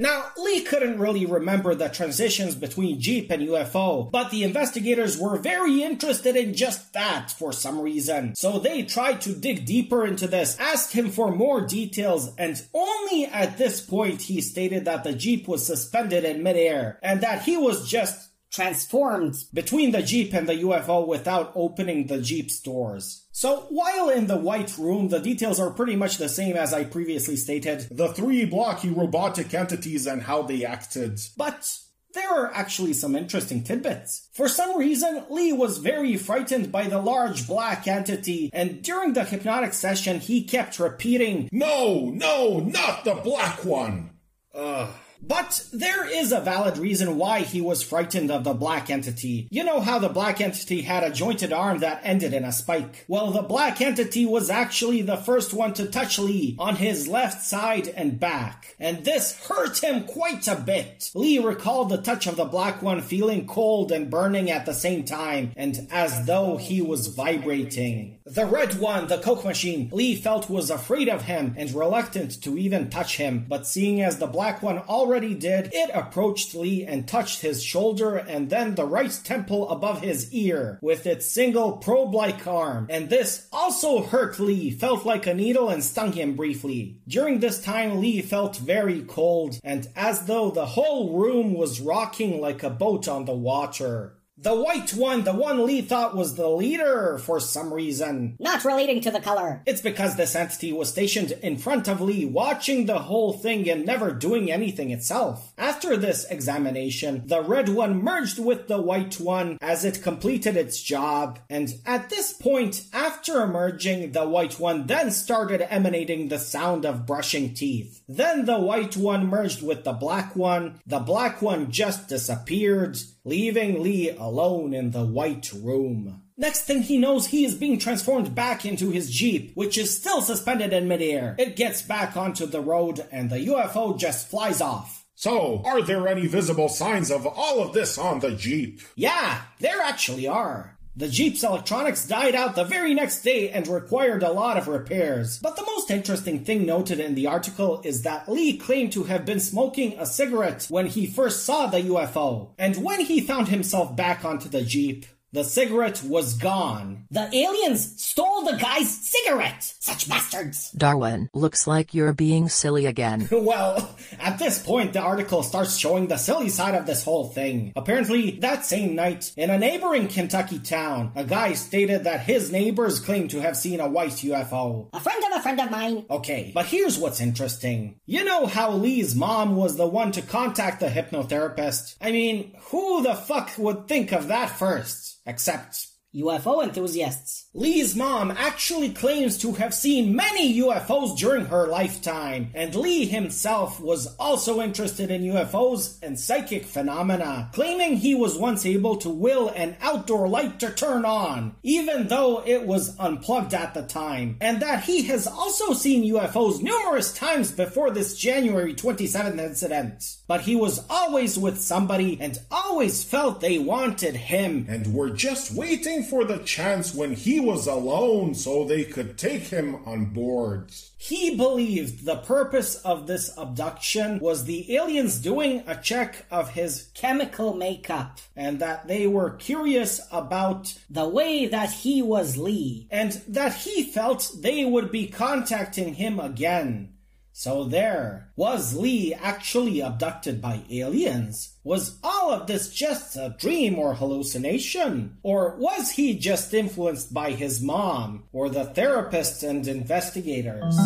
Now, 0.00 0.30
Lee 0.38 0.62
couldn't 0.62 0.98
really 0.98 1.26
remember 1.26 1.74
the 1.74 1.90
transitions 1.90 2.54
between 2.54 3.02
Jeep 3.02 3.30
and 3.30 3.46
UFO, 3.46 4.10
but 4.10 4.30
the 4.30 4.44
investigators 4.44 5.18
were 5.18 5.36
very 5.36 5.82
interested 5.82 6.36
in 6.36 6.54
just 6.54 6.94
that 6.94 7.30
for 7.30 7.52
some 7.52 7.78
reason. 7.78 8.34
So 8.34 8.58
they 8.58 8.84
tried 8.84 9.20
to 9.20 9.34
dig 9.34 9.66
deeper 9.66 10.06
into 10.06 10.26
this, 10.26 10.58
asked 10.58 10.94
him 10.94 11.10
for 11.10 11.30
more 11.30 11.60
details, 11.60 12.34
and 12.38 12.66
only 12.72 13.26
at 13.26 13.58
this 13.58 13.82
point 13.82 14.22
he 14.22 14.40
stated 14.40 14.86
that 14.86 15.04
the 15.04 15.12
Jeep 15.12 15.46
was 15.46 15.66
suspended 15.66 16.24
in 16.24 16.42
midair 16.42 16.98
and 17.02 17.20
that 17.20 17.42
he 17.42 17.58
was 17.58 17.86
just 17.86 18.29
transformed 18.50 19.36
between 19.54 19.92
the 19.92 20.02
Jeep 20.02 20.34
and 20.34 20.48
the 20.48 20.56
UFO 20.56 21.06
without 21.06 21.52
opening 21.54 22.06
the 22.06 22.20
Jeep's 22.20 22.60
doors. 22.60 23.26
So, 23.32 23.66
while 23.70 24.08
in 24.08 24.26
the 24.26 24.36
White 24.36 24.76
Room, 24.76 25.08
the 25.08 25.20
details 25.20 25.60
are 25.60 25.70
pretty 25.70 25.96
much 25.96 26.18
the 26.18 26.28
same 26.28 26.56
as 26.56 26.74
I 26.74 26.84
previously 26.84 27.36
stated. 27.36 27.86
The 27.90 28.12
three 28.12 28.44
blocky 28.44 28.90
robotic 28.90 29.54
entities 29.54 30.06
and 30.06 30.22
how 30.22 30.42
they 30.42 30.64
acted. 30.64 31.20
But 31.36 31.78
there 32.12 32.28
are 32.28 32.52
actually 32.52 32.92
some 32.92 33.14
interesting 33.14 33.62
tidbits. 33.62 34.28
For 34.32 34.48
some 34.48 34.76
reason, 34.76 35.24
Lee 35.30 35.52
was 35.52 35.78
very 35.78 36.16
frightened 36.16 36.72
by 36.72 36.88
the 36.88 37.00
large 37.00 37.46
black 37.46 37.86
entity, 37.86 38.50
and 38.52 38.82
during 38.82 39.12
the 39.12 39.24
hypnotic 39.24 39.72
session, 39.72 40.18
he 40.18 40.42
kept 40.42 40.80
repeating, 40.80 41.48
No, 41.52 42.10
no, 42.10 42.58
not 42.58 43.04
the 43.04 43.14
black 43.14 43.64
one! 43.64 44.10
Ugh. 44.54 44.88
But 45.22 45.66
there 45.72 46.04
is 46.04 46.32
a 46.32 46.40
valid 46.40 46.78
reason 46.78 47.16
why 47.16 47.40
he 47.40 47.60
was 47.60 47.82
frightened 47.82 48.30
of 48.30 48.42
the 48.42 48.54
black 48.54 48.90
entity. 48.90 49.46
You 49.50 49.64
know 49.64 49.80
how 49.80 49.98
the 49.98 50.08
black 50.08 50.40
entity 50.40 50.82
had 50.82 51.04
a 51.04 51.10
jointed 51.10 51.52
arm 51.52 51.78
that 51.78 52.00
ended 52.02 52.32
in 52.34 52.44
a 52.44 52.52
spike? 52.52 53.04
Well, 53.06 53.30
the 53.30 53.42
black 53.42 53.80
entity 53.80 54.26
was 54.26 54.50
actually 54.50 55.02
the 55.02 55.16
first 55.16 55.52
one 55.52 55.72
to 55.74 55.86
touch 55.86 56.18
Lee 56.18 56.56
on 56.58 56.76
his 56.76 57.06
left 57.06 57.44
side 57.44 57.88
and 57.88 58.18
back. 58.18 58.74
And 58.80 59.04
this 59.04 59.38
hurt 59.46 59.84
him 59.84 60.04
quite 60.04 60.48
a 60.48 60.56
bit. 60.56 61.10
Lee 61.14 61.38
recalled 61.38 61.90
the 61.90 61.98
touch 61.98 62.26
of 62.26 62.36
the 62.36 62.44
black 62.44 62.82
one 62.82 63.00
feeling 63.00 63.46
cold 63.46 63.92
and 63.92 64.10
burning 64.10 64.50
at 64.50 64.66
the 64.66 64.74
same 64.74 65.04
time, 65.04 65.52
and 65.54 65.86
as 65.92 66.26
though 66.26 66.56
he 66.56 66.80
was 66.80 67.08
vibrating. 67.08 68.18
The 68.24 68.46
red 68.46 68.80
one, 68.80 69.06
the 69.06 69.18
Coke 69.18 69.44
machine, 69.44 69.90
Lee 69.92 70.16
felt 70.16 70.48
was 70.48 70.70
afraid 70.70 71.08
of 71.08 71.22
him 71.22 71.54
and 71.56 71.72
reluctant 71.72 72.42
to 72.42 72.56
even 72.56 72.90
touch 72.90 73.16
him, 73.16 73.44
but 73.48 73.66
seeing 73.66 74.00
as 74.02 74.18
the 74.18 74.26
black 74.26 74.62
one 74.62 74.78
already 74.78 75.09
already 75.10 75.34
did, 75.34 75.70
it 75.72 75.90
approached 75.92 76.54
Lee 76.54 76.84
and 76.84 77.08
touched 77.08 77.40
his 77.40 77.64
shoulder 77.64 78.14
and 78.14 78.48
then 78.48 78.76
the 78.76 78.84
right 78.84 79.10
temple 79.24 79.68
above 79.68 80.02
his 80.02 80.32
ear 80.32 80.78
with 80.80 81.04
its 81.04 81.26
single 81.26 81.72
probe-like 81.78 82.46
arm. 82.46 82.86
And 82.88 83.10
this 83.10 83.48
also 83.52 84.04
hurt 84.04 84.38
Lee, 84.38 84.70
felt 84.70 85.04
like 85.04 85.26
a 85.26 85.34
needle 85.34 85.68
and 85.68 85.82
stung 85.82 86.12
him 86.12 86.36
briefly. 86.36 87.00
During 87.08 87.40
this 87.40 87.60
time, 87.60 88.00
Lee 88.00 88.22
felt 88.22 88.56
very 88.58 89.02
cold 89.02 89.58
and 89.64 89.88
as 89.96 90.26
though 90.26 90.52
the 90.52 90.66
whole 90.66 91.18
room 91.18 91.54
was 91.54 91.80
rocking 91.80 92.40
like 92.40 92.62
a 92.62 92.70
boat 92.70 93.08
on 93.08 93.24
the 93.24 93.34
water. 93.34 94.14
The 94.42 94.54
white 94.54 94.94
one, 94.94 95.24
the 95.24 95.34
one 95.34 95.66
Lee 95.66 95.82
thought 95.82 96.16
was 96.16 96.34
the 96.34 96.48
leader 96.48 97.18
for 97.18 97.40
some 97.40 97.74
reason. 97.74 98.36
Not 98.40 98.64
relating 98.64 99.02
to 99.02 99.10
the 99.10 99.20
color. 99.20 99.60
It's 99.66 99.82
because 99.82 100.16
this 100.16 100.34
entity 100.34 100.72
was 100.72 100.88
stationed 100.88 101.32
in 101.42 101.58
front 101.58 101.88
of 101.88 102.00
Lee, 102.00 102.24
watching 102.24 102.86
the 102.86 103.00
whole 103.00 103.34
thing 103.34 103.68
and 103.68 103.84
never 103.84 104.12
doing 104.12 104.50
anything 104.50 104.92
itself. 104.92 105.52
After 105.58 105.94
this 105.94 106.24
examination, 106.30 107.24
the 107.26 107.42
red 107.42 107.68
one 107.68 108.02
merged 108.02 108.38
with 108.38 108.66
the 108.66 108.80
white 108.80 109.20
one 109.20 109.58
as 109.60 109.84
it 109.84 110.02
completed 110.02 110.56
its 110.56 110.80
job. 110.82 111.38
And 111.50 111.74
at 111.84 112.08
this 112.08 112.32
point, 112.32 112.86
after 112.94 113.46
merging, 113.46 114.12
the 114.12 114.26
white 114.26 114.58
one 114.58 114.86
then 114.86 115.10
started 115.10 115.70
emanating 115.70 116.28
the 116.28 116.38
sound 116.38 116.86
of 116.86 117.04
brushing 117.04 117.52
teeth. 117.52 118.02
Then 118.08 118.46
the 118.46 118.58
white 118.58 118.96
one 118.96 119.26
merged 119.26 119.60
with 119.60 119.84
the 119.84 119.92
black 119.92 120.34
one. 120.34 120.80
The 120.86 121.00
black 121.00 121.42
one 121.42 121.70
just 121.70 122.08
disappeared 122.08 122.96
leaving 123.24 123.82
Lee 123.82 124.10
alone 124.10 124.74
in 124.74 124.90
the 124.90 125.04
White 125.04 125.52
Room. 125.52 126.22
Next 126.36 126.62
thing 126.62 126.82
he 126.82 126.96
knows, 126.96 127.26
he 127.26 127.44
is 127.44 127.54
being 127.54 127.78
transformed 127.78 128.34
back 128.34 128.64
into 128.64 128.90
his 128.90 129.10
Jeep, 129.10 129.52
which 129.54 129.76
is 129.76 129.94
still 129.94 130.22
suspended 130.22 130.72
in 130.72 130.88
midair. 130.88 131.36
It 131.38 131.54
gets 131.54 131.82
back 131.82 132.16
onto 132.16 132.46
the 132.46 132.62
road 132.62 133.06
and 133.12 133.28
the 133.28 133.46
UFO 133.46 133.98
just 133.98 134.28
flies 134.28 134.60
off. 134.60 135.04
So, 135.14 135.60
are 135.66 135.82
there 135.82 136.08
any 136.08 136.26
visible 136.26 136.70
signs 136.70 137.10
of 137.10 137.26
all 137.26 137.60
of 137.62 137.74
this 137.74 137.98
on 137.98 138.20
the 138.20 138.30
Jeep? 138.30 138.80
Yeah, 138.94 139.42
there 139.58 139.82
actually 139.82 140.26
are. 140.26 140.78
The 141.00 141.08
Jeep's 141.08 141.42
electronics 141.42 142.06
died 142.06 142.34
out 142.34 142.54
the 142.54 142.64
very 142.64 142.92
next 142.92 143.22
day 143.22 143.48
and 143.48 143.66
required 143.66 144.22
a 144.22 144.30
lot 144.30 144.58
of 144.58 144.68
repairs. 144.68 145.38
But 145.38 145.56
the 145.56 145.64
most 145.64 145.90
interesting 145.90 146.44
thing 146.44 146.66
noted 146.66 147.00
in 147.00 147.14
the 147.14 147.26
article 147.26 147.80
is 147.86 148.02
that 148.02 148.28
Lee 148.28 148.58
claimed 148.58 148.92
to 148.92 149.04
have 149.04 149.24
been 149.24 149.40
smoking 149.40 149.98
a 149.98 150.04
cigarette 150.04 150.66
when 150.68 150.84
he 150.84 151.06
first 151.06 151.46
saw 151.46 151.68
the 151.68 151.80
UFO. 151.84 152.50
And 152.58 152.84
when 152.84 153.00
he 153.00 153.22
found 153.22 153.48
himself 153.48 153.96
back 153.96 154.26
onto 154.26 154.50
the 154.50 154.60
Jeep, 154.60 155.06
the 155.32 155.44
cigarette 155.44 156.02
was 156.02 156.34
gone. 156.34 157.06
The 157.10 157.32
aliens 157.34 158.02
stole 158.02 158.42
the 158.42 158.56
guy's 158.56 158.90
cigarette! 158.90 159.74
Such 159.78 160.08
bastards! 160.08 160.72
Darwin, 160.72 161.28
looks 161.32 161.66
like 161.66 161.94
you're 161.94 162.12
being 162.12 162.48
silly 162.48 162.86
again. 162.86 163.28
well, 163.32 163.96
at 164.18 164.38
this 164.40 164.60
point, 164.60 164.92
the 164.92 165.00
article 165.00 165.44
starts 165.44 165.76
showing 165.76 166.08
the 166.08 166.16
silly 166.16 166.48
side 166.48 166.74
of 166.74 166.86
this 166.86 167.04
whole 167.04 167.28
thing. 167.28 167.72
Apparently, 167.76 168.32
that 168.40 168.64
same 168.64 168.96
night, 168.96 169.32
in 169.36 169.50
a 169.50 169.58
neighboring 169.58 170.08
Kentucky 170.08 170.58
town, 170.58 171.12
a 171.14 171.24
guy 171.24 171.52
stated 171.52 172.04
that 172.04 172.20
his 172.20 172.50
neighbors 172.50 172.98
claimed 172.98 173.30
to 173.30 173.40
have 173.40 173.56
seen 173.56 173.78
a 173.78 173.88
white 173.88 174.10
UFO. 174.10 174.88
A 174.92 175.00
friend 175.00 175.22
of 175.24 175.38
a 175.38 175.42
friend 175.42 175.60
of 175.60 175.70
mine. 175.70 176.06
Okay, 176.10 176.50
but 176.52 176.66
here's 176.66 176.98
what's 176.98 177.20
interesting. 177.20 178.00
You 178.04 178.24
know 178.24 178.46
how 178.46 178.72
Lee's 178.72 179.14
mom 179.14 179.54
was 179.54 179.76
the 179.76 179.86
one 179.86 180.10
to 180.12 180.22
contact 180.22 180.80
the 180.80 180.88
hypnotherapist? 180.88 181.96
I 182.00 182.10
mean, 182.10 182.56
who 182.70 183.02
the 183.02 183.14
fuck 183.14 183.52
would 183.58 183.86
think 183.86 184.12
of 184.12 184.28
that 184.28 184.50
first? 184.50 185.19
Except 185.26 185.89
UFO 186.14 186.62
enthusiasts. 186.62 187.46
Lee's 187.54 187.94
mom 187.94 188.32
actually 188.32 188.90
claims 188.90 189.38
to 189.38 189.52
have 189.52 189.72
seen 189.72 190.14
many 190.14 190.58
UFOs 190.58 191.16
during 191.16 191.46
her 191.46 191.68
lifetime, 191.68 192.50
and 192.54 192.74
Lee 192.74 193.06
himself 193.06 193.80
was 193.80 194.14
also 194.16 194.60
interested 194.60 195.10
in 195.10 195.22
UFOs 195.22 195.98
and 196.02 196.18
psychic 196.18 196.64
phenomena, 196.64 197.48
claiming 197.52 197.96
he 197.96 198.14
was 198.14 198.36
once 198.36 198.66
able 198.66 198.96
to 198.96 199.08
will 199.08 199.50
an 199.50 199.76
outdoor 199.80 200.28
light 200.28 200.58
to 200.60 200.70
turn 200.70 201.04
on, 201.04 201.54
even 201.62 202.08
though 202.08 202.42
it 202.44 202.66
was 202.66 202.96
unplugged 202.98 203.54
at 203.54 203.74
the 203.74 203.82
time, 203.82 204.36
and 204.40 204.60
that 204.62 204.84
he 204.84 205.02
has 205.02 205.26
also 205.26 205.72
seen 205.72 206.12
UFOs 206.14 206.62
numerous 206.62 207.12
times 207.12 207.52
before 207.52 207.90
this 207.90 208.16
January 208.16 208.74
27th 208.74 209.38
incident. 209.38 210.16
But 210.26 210.42
he 210.42 210.54
was 210.54 210.84
always 210.88 211.38
with 211.38 211.60
somebody 211.60 212.18
and 212.20 212.38
always 212.50 213.02
felt 213.02 213.40
they 213.40 213.58
wanted 213.58 214.14
him. 214.14 214.66
And 214.68 214.94
were 214.94 215.10
just 215.10 215.52
waiting 215.52 215.99
for 216.02 216.24
the 216.24 216.38
chance 216.38 216.94
when 216.94 217.12
he 217.14 217.40
was 217.40 217.66
alone 217.66 218.34
so 218.34 218.64
they 218.64 218.84
could 218.84 219.16
take 219.18 219.42
him 219.44 219.76
on 219.86 220.06
board. 220.06 220.70
He 220.96 221.36
believed 221.36 222.04
the 222.04 222.16
purpose 222.16 222.76
of 222.76 223.06
this 223.06 223.32
abduction 223.38 224.18
was 224.18 224.44
the 224.44 224.76
aliens 224.76 225.18
doing 225.18 225.62
a 225.66 225.76
check 225.76 226.26
of 226.30 226.50
his 226.50 226.90
chemical 226.94 227.54
makeup 227.54 228.18
and 228.36 228.58
that 228.60 228.86
they 228.86 229.06
were 229.06 229.30
curious 229.30 230.00
about 230.12 230.74
The 230.90 231.08
way 231.08 231.46
that 231.46 231.70
he 231.70 232.02
was 232.02 232.36
Lee. 232.36 232.86
and 232.90 233.12
that 233.28 233.54
he 233.54 233.82
felt 233.84 234.30
they 234.38 234.64
would 234.64 234.90
be 234.92 235.06
contacting 235.06 235.94
him 235.94 236.20
again. 236.20 236.94
So 237.42 237.64
there, 237.64 238.28
was 238.36 238.76
Lee 238.76 239.14
actually 239.14 239.80
abducted 239.80 240.42
by 240.42 240.60
aliens? 240.68 241.56
Was 241.64 241.96
all 242.04 242.30
of 242.32 242.46
this 242.46 242.68
just 242.68 243.16
a 243.16 243.34
dream 243.38 243.78
or 243.78 243.94
hallucination? 243.94 245.16
Or 245.22 245.56
was 245.56 245.92
he 245.92 246.18
just 246.18 246.52
influenced 246.52 247.14
by 247.14 247.30
his 247.30 247.62
mom, 247.62 248.24
or 248.30 248.50
the 248.50 248.66
therapists 248.66 249.42
and 249.42 249.66
investigators? 249.66 250.76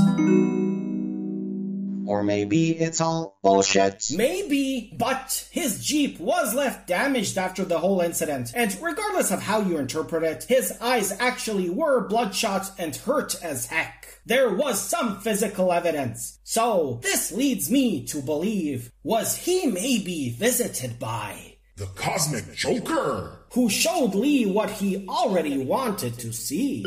Or 2.06 2.22
maybe 2.22 2.78
it's 2.78 3.00
all 3.00 3.36
bullshit. 3.42 4.04
Maybe, 4.14 4.94
but 4.96 5.48
his 5.50 5.84
Jeep 5.84 6.20
was 6.20 6.54
left 6.54 6.86
damaged 6.86 7.36
after 7.36 7.64
the 7.64 7.80
whole 7.80 8.00
incident, 8.00 8.52
and 8.54 8.80
regardless 8.80 9.32
of 9.32 9.42
how 9.42 9.60
you 9.62 9.78
interpret 9.78 10.22
it, 10.22 10.44
his 10.44 10.70
eyes 10.80 11.10
actually 11.18 11.68
were 11.68 12.06
bloodshot 12.06 12.70
and 12.78 12.94
hurt 12.94 13.34
as 13.42 13.66
heck. 13.66 14.03
There 14.26 14.54
was 14.54 14.80
some 14.80 15.20
physical 15.20 15.70
evidence. 15.70 16.38
So, 16.44 16.98
this 17.02 17.30
leads 17.30 17.70
me 17.70 18.06
to 18.06 18.22
believe, 18.22 18.90
was 19.02 19.36
he 19.36 19.66
maybe 19.66 20.30
visited 20.30 20.98
by 20.98 21.56
The 21.76 21.86
Cosmic 21.86 22.54
Joker! 22.54 23.44
who 23.52 23.68
showed 23.68 24.14
Lee 24.14 24.46
what 24.46 24.70
he 24.70 25.06
already 25.06 25.58
wanted 25.58 26.18
to 26.18 26.32
see? 26.32 26.82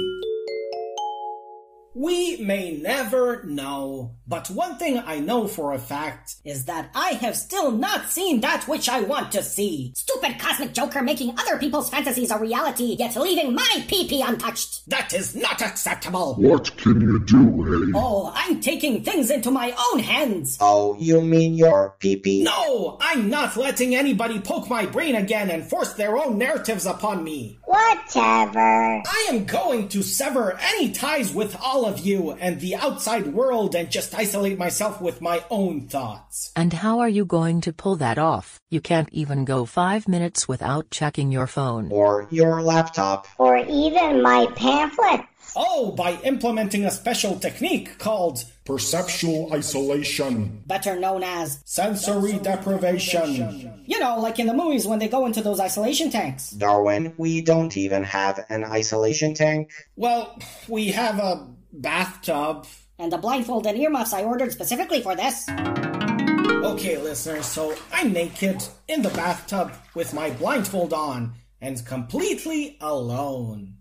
We 2.00 2.38
may 2.38 2.78
never 2.78 3.42
know, 3.42 4.18
but 4.28 4.52
one 4.52 4.78
thing 4.78 5.00
I 5.00 5.18
know 5.18 5.48
for 5.48 5.74
a 5.74 5.80
fact 5.80 6.36
Is 6.46 6.66
that 6.66 6.92
I 6.94 7.14
have 7.14 7.36
still 7.36 7.72
not 7.72 8.12
seen 8.12 8.42
that 8.42 8.68
which 8.68 8.88
I 8.88 9.02
want 9.02 9.32
to 9.32 9.42
see. 9.42 9.94
Stupid 9.96 10.38
cosmic 10.38 10.76
joker 10.76 11.02
making 11.02 11.34
other 11.40 11.58
people's 11.58 11.90
fantasies 11.90 12.30
a 12.30 12.38
reality, 12.38 12.96
yet 13.00 13.16
leaving 13.16 13.56
my 13.56 13.84
pee-pee 13.88 14.22
untouched. 14.22 14.88
that 14.88 15.12
is 15.12 15.36
not 15.36 15.60
acceptable. 15.64 16.36
What 16.36 16.78
can 16.78 17.02
you 17.02 17.18
do, 17.26 17.64
hey? 17.64 17.92
Oh, 17.96 18.32
I'm 18.36 18.62
taking 18.62 19.04
things 19.04 19.32
into 19.32 19.50
my 19.50 19.74
own 19.92 19.98
hands. 19.98 20.60
Oh, 20.62 20.96
you 21.00 21.22
mean 21.22 21.56
your 21.56 21.96
pee-pee? 21.98 22.44
No, 22.44 22.98
I'm 23.02 23.28
not 23.28 23.58
letting 23.58 23.96
anybody 23.96 24.40
poke 24.40 24.70
my 24.70 24.86
brain 24.86 25.16
again 25.16 25.50
and 25.50 25.68
force 25.68 25.94
their 25.94 26.16
own 26.16 26.38
narratives 26.38 26.86
upon 26.86 27.24
me. 27.24 27.58
Whatever. 27.66 28.60
I 29.04 29.28
am 29.30 29.46
going 29.46 29.88
to 29.90 30.04
sever 30.04 30.60
any 30.62 30.92
ties 30.92 31.34
with 31.34 31.58
all 31.60 31.87
of 31.88 32.00
you 32.00 32.32
and 32.32 32.60
the 32.60 32.76
outside 32.76 33.28
world 33.28 33.74
and 33.74 33.90
just 33.90 34.14
isolate 34.14 34.58
myself 34.58 35.02
with 35.02 35.22
my 35.22 35.44
own 35.50 35.88
thoughts. 35.88 36.52
And 36.56 36.74
how 36.74 37.00
are 37.00 37.10
you 37.10 37.26
going 37.26 37.62
to 37.62 37.74
pull 37.74 37.96
that 37.98 38.18
off? 38.18 38.60
You 38.70 38.82
can't 38.82 39.10
even 39.12 39.46
go 39.46 39.66
five 39.66 40.08
minutes 40.08 40.48
without 40.48 40.92
checking 40.92 41.32
your 41.32 41.48
phone. 41.48 41.92
Or 41.92 42.28
your 42.30 42.62
laptop? 42.62 43.28
Or 43.38 43.58
even 43.58 44.22
my 44.22 44.48
pamphlet. 44.56 45.22
Oh, 45.56 45.92
by 45.92 46.20
implementing 46.24 46.86
a 46.86 46.92
special 46.92 47.40
technique 47.40 47.98
called 47.98 48.44
Perceptual 48.66 49.54
isolation. 49.54 50.62
Better 50.68 51.00
known 51.00 51.24
as, 51.24 51.60
sensory 51.66 52.38
deprivation. 52.38 53.82
you 53.86 53.98
know, 54.00 54.20
like 54.20 54.40
in 54.40 54.46
the 54.48 54.54
movies 54.54 54.86
when 54.86 55.00
they 55.00 55.08
go 55.08 55.26
into 55.26 55.42
those 55.42 55.60
isolation 55.60 56.12
tanks. 56.12 56.52
Darwin, 56.52 57.14
we 57.18 57.42
don't 57.42 57.76
even 57.78 58.04
have 58.04 58.46
an 58.50 58.66
isolation 58.66 59.34
tank. 59.34 59.72
Well, 59.96 60.38
we 60.68 60.88
have 60.88 61.18
a 61.18 61.48
bathtub. 61.78 62.66
And 63.00 63.12
the 63.12 63.18
blindfold 63.18 63.68
and 63.68 63.78
earmuffs 63.78 64.14
I 64.14 64.24
ordered 64.24 64.52
specifically 64.52 65.02
for 65.02 65.16
this. 65.16 65.48
Okay, 65.50 66.98
listeners, 66.98 67.46
so 67.46 67.76
I'm 67.94 68.12
naked 68.12 68.64
in 68.88 69.02
the 69.02 69.10
bathtub 69.10 69.72
with 69.94 70.14
my 70.14 70.32
blindfold 70.32 70.94
on 70.94 71.34
and 71.62 71.86
completely 71.86 72.78
alone. 72.82 73.76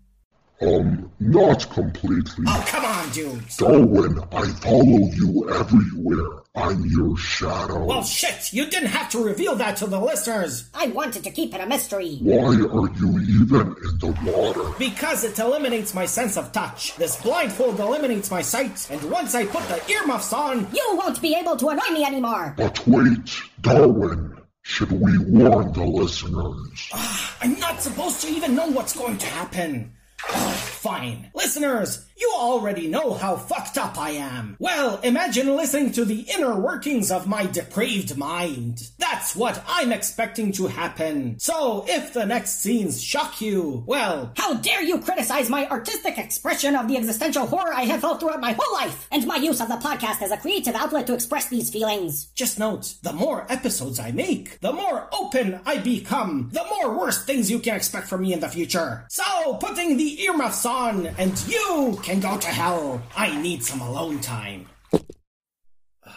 Um, 0.61 1.11
not 1.19 1.69
completely. 1.69 2.45
Oh, 2.47 2.65
come 2.67 2.85
on, 2.85 3.09
dude. 3.11 3.47
Darwin, 3.57 4.19
I 4.31 4.47
follow 4.59 4.83
you 4.83 5.49
everywhere. 5.51 6.43
I'm 6.57 6.83
your 6.87 7.15
shadow. 7.17 7.85
Well, 7.85 8.03
shit, 8.03 8.51
you 8.51 8.65
didn't 8.67 8.89
have 8.89 9.09
to 9.11 9.23
reveal 9.23 9.55
that 9.57 9.77
to 9.77 9.87
the 9.87 9.99
listeners 9.99 10.69
I 10.73 10.87
wanted 10.87 11.23
to 11.25 11.29
keep 11.31 11.53
it 11.53 11.61
a 11.61 11.67
mystery. 11.67 12.17
Why 12.21 12.45
are 12.47 12.53
you 12.53 13.19
even 13.21 13.67
in 13.83 13.97
the 13.99 14.17
water? 14.25 14.73
because 14.79 15.23
it 15.23 15.37
eliminates 15.39 15.93
my 15.93 16.05
sense 16.07 16.35
of 16.35 16.51
touch. 16.51 16.95
This 16.95 17.21
blindfold 17.21 17.79
eliminates 17.79 18.31
my 18.31 18.41
sight, 18.41 18.87
and 18.89 19.01
once 19.11 19.35
I 19.35 19.45
put 19.45 19.63
the 19.69 19.81
earmuffs 19.91 20.33
on, 20.33 20.67
You 20.73 20.95
won't 20.95 21.21
be 21.21 21.35
able 21.35 21.55
to 21.57 21.69
annoy 21.69 21.89
me 21.93 22.03
anymore. 22.03 22.53
But 22.57 22.85
wait, 22.87 23.29
Darwin, 23.61 24.37
should 24.63 24.91
we 24.91 25.17
warn 25.19 25.71
the 25.73 25.83
listeners? 25.83 26.89
Ah, 26.93 27.37
I'm 27.41 27.59
not 27.59 27.81
supposed 27.81 28.21
to 28.21 28.29
even 28.29 28.55
know 28.55 28.67
what's 28.67 28.95
going 28.97 29.17
to 29.17 29.25
happen. 29.27 29.91
Ugh, 30.33 30.53
Fine. 30.55 31.29
Listeners, 31.35 32.05
you 32.19 32.33
already 32.37 32.87
know 32.87 33.13
how 33.13 33.35
fucked 33.35 33.77
up 33.77 33.97
I 33.97 34.11
am. 34.11 34.55
Well, 34.59 34.99
imagine 35.03 35.55
listening 35.55 35.91
to 35.93 36.05
the 36.05 36.25
inner 36.35 36.59
workings 36.59 37.11
of 37.11 37.27
my 37.27 37.45
depraved 37.45 38.17
mind. 38.17 38.89
That's 38.97 39.35
what 39.35 39.63
I'm 39.67 39.91
expecting 39.91 40.51
to 40.53 40.67
happen. 40.67 41.39
So, 41.39 41.85
if 41.87 42.13
the 42.13 42.25
next 42.25 42.61
scenes 42.61 43.03
shock 43.03 43.41
you, 43.41 43.83
well, 43.85 44.31
How 44.37 44.55
dare 44.55 44.83
you 44.83 44.99
criticize 44.99 45.49
my 45.49 45.67
artistic 45.67 46.17
expression 46.17 46.75
of 46.75 46.87
the 46.87 46.97
existential 46.97 47.45
horror 47.45 47.73
I 47.73 47.83
have 47.83 48.01
felt 48.01 48.19
throughout 48.19 48.41
my 48.41 48.53
whole 48.57 48.73
life, 48.73 49.07
and 49.11 49.25
my 49.27 49.35
use 49.35 49.61
of 49.61 49.67
the 49.67 49.75
podcast 49.75 50.21
as 50.21 50.31
a 50.31 50.37
creative 50.37 50.75
outlet 50.75 51.07
to 51.07 51.13
express 51.13 51.47
these 51.49 51.69
feelings. 51.69 52.27
just 52.35 52.57
note, 52.59 52.95
the 53.03 53.13
more 53.13 53.45
episodes 53.49 53.99
I 53.99 54.11
make, 54.11 54.59
the 54.61 54.73
more 54.73 55.07
open 55.13 55.59
I 55.65 55.77
become, 55.77 56.49
the 56.51 56.65
more 56.65 56.97
worse 56.97 57.23
things 57.23 57.51
you 57.51 57.59
can 57.59 57.75
expect 57.75 58.07
from 58.07 58.21
me 58.21 58.33
in 58.33 58.39
the 58.39 58.49
future. 58.49 59.05
So, 59.09 59.55
putting 59.55 59.97
the 59.97 60.21
earmuffs 60.23 60.65
on, 60.65 61.07
and 61.17 61.37
you 61.47 61.99
can 62.07 62.21
go 62.21 62.37
to 62.37 62.47
hell. 62.47 63.03
I 63.17 63.35
need 63.41 63.61
some 63.61 63.81
alone 63.81 64.21
time. 64.21 64.69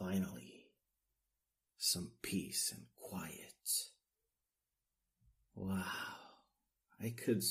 Finally, 0.00 0.66
some 1.76 2.10
peace 2.22 2.74
and 2.74 2.84
quiet. 2.96 3.54
Wow, 5.54 5.84
I 7.00 7.10
could 7.10 7.44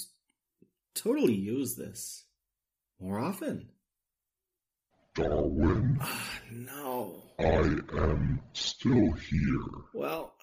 totally 0.95 1.35
use 1.35 1.77
this 1.77 2.25
more 2.99 3.19
often. 3.19 3.69
Darwin, 5.15 6.01
No. 6.51 7.23
I 7.39 7.43
am 7.43 8.41
still 8.51 9.13
here. 9.13 9.69
Well, 9.93 10.33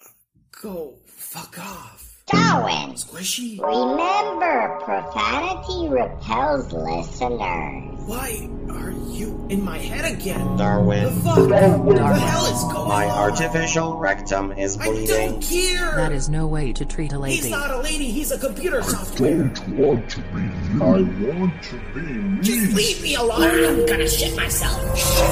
go 0.63 0.97
fuck 1.05 1.59
off. 1.59 2.14
Darwin, 2.27 2.93
Squishy? 2.95 3.59
remember 3.61 4.79
profanity 4.83 5.89
repels 5.89 6.73
listeners. 6.73 7.99
Why 8.07 8.49
are 8.71 8.91
you 9.13 9.45
in 9.49 9.63
my 9.63 9.77
head 9.77 10.11
again? 10.11 10.57
Darwin. 10.57 11.03
The 11.03 11.11
fuck? 11.21 11.37
What 11.83 11.95
the 11.97 12.03
hell 12.07 12.45
is 12.47 12.63
going 12.73 12.87
My 12.89 13.05
on? 13.05 13.11
artificial 13.31 13.97
rectum 13.97 14.51
is 14.53 14.75
bleeding. 14.75 15.03
I 15.03 15.27
don't 15.27 15.39
bleeding. 15.39 15.75
care. 15.75 15.95
That 15.97 16.11
is 16.11 16.27
no 16.27 16.47
way 16.47 16.73
to 16.73 16.83
treat 16.83 17.13
a 17.13 17.19
lady. 17.19 17.35
He's 17.35 17.43
lady. 17.45 17.55
not 17.55 17.69
a 17.69 17.77
lady. 17.81 18.09
He's 18.09 18.31
a 18.31 18.39
computer 18.39 18.81
software. 18.81 19.43
Don't 19.49 19.77
want 19.77 20.09
to 20.09 20.21
be 20.21 20.41
you. 20.41 20.83
I 20.83 21.37
want 21.37 21.63
to 21.63 21.75
be 21.93 22.01
me. 22.01 22.41
Just 22.41 22.73
leave 22.75 23.03
me 23.03 23.13
alone. 23.15 23.43
I'm 23.43 23.85
gonna 23.85 24.07
shit 24.09 24.35
myself. 24.35 24.97
Shit. 24.97 25.29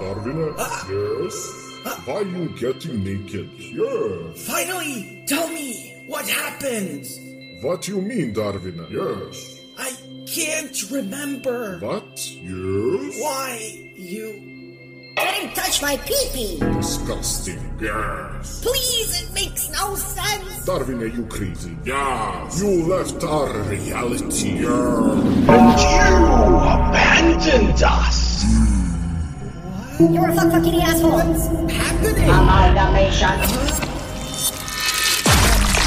Darwin, 0.00 0.54
uh, 0.56 0.84
yes? 0.88 1.59
Why 2.04 2.20
you 2.20 2.48
getting 2.58 3.02
naked 3.04 3.48
here? 3.56 4.32
Finally, 4.36 5.24
tell 5.26 5.48
me 5.48 6.04
what 6.06 6.28
happened. 6.28 7.06
What 7.62 7.88
you 7.88 8.00
mean, 8.00 8.32
Darwin? 8.32 8.86
Yes. 8.90 9.60
I 9.78 9.92
can't 10.26 10.90
remember 10.90 11.78
What? 11.80 12.18
Yes? 12.32 13.20
why 13.20 13.92
you. 13.96 14.46
Don't 15.16 15.54
touch 15.54 15.82
my 15.82 15.96
pee-pee. 15.98 16.58
Disgusting. 16.58 17.78
Yes. 17.80 18.62
Please, 18.62 19.22
it 19.22 19.32
makes 19.34 19.70
no 19.70 19.94
sense. 19.94 20.64
Darwin, 20.64 21.02
are 21.02 21.06
you 21.06 21.24
crazy? 21.26 21.76
Yes. 21.84 22.62
You 22.62 22.84
left 22.86 23.22
our 23.24 23.52
reality. 23.68 24.60
Yes. 24.60 24.68
And 25.48 25.80
you 25.80 26.56
abandoned 26.56 27.82
us! 27.82 28.79
You're 30.00 30.30
a 30.30 30.34
fuck 30.34 30.50
fucking 30.50 30.80
asshole. 30.80 31.18
Happening. 31.68 32.24
Amalgamation. 32.24 33.28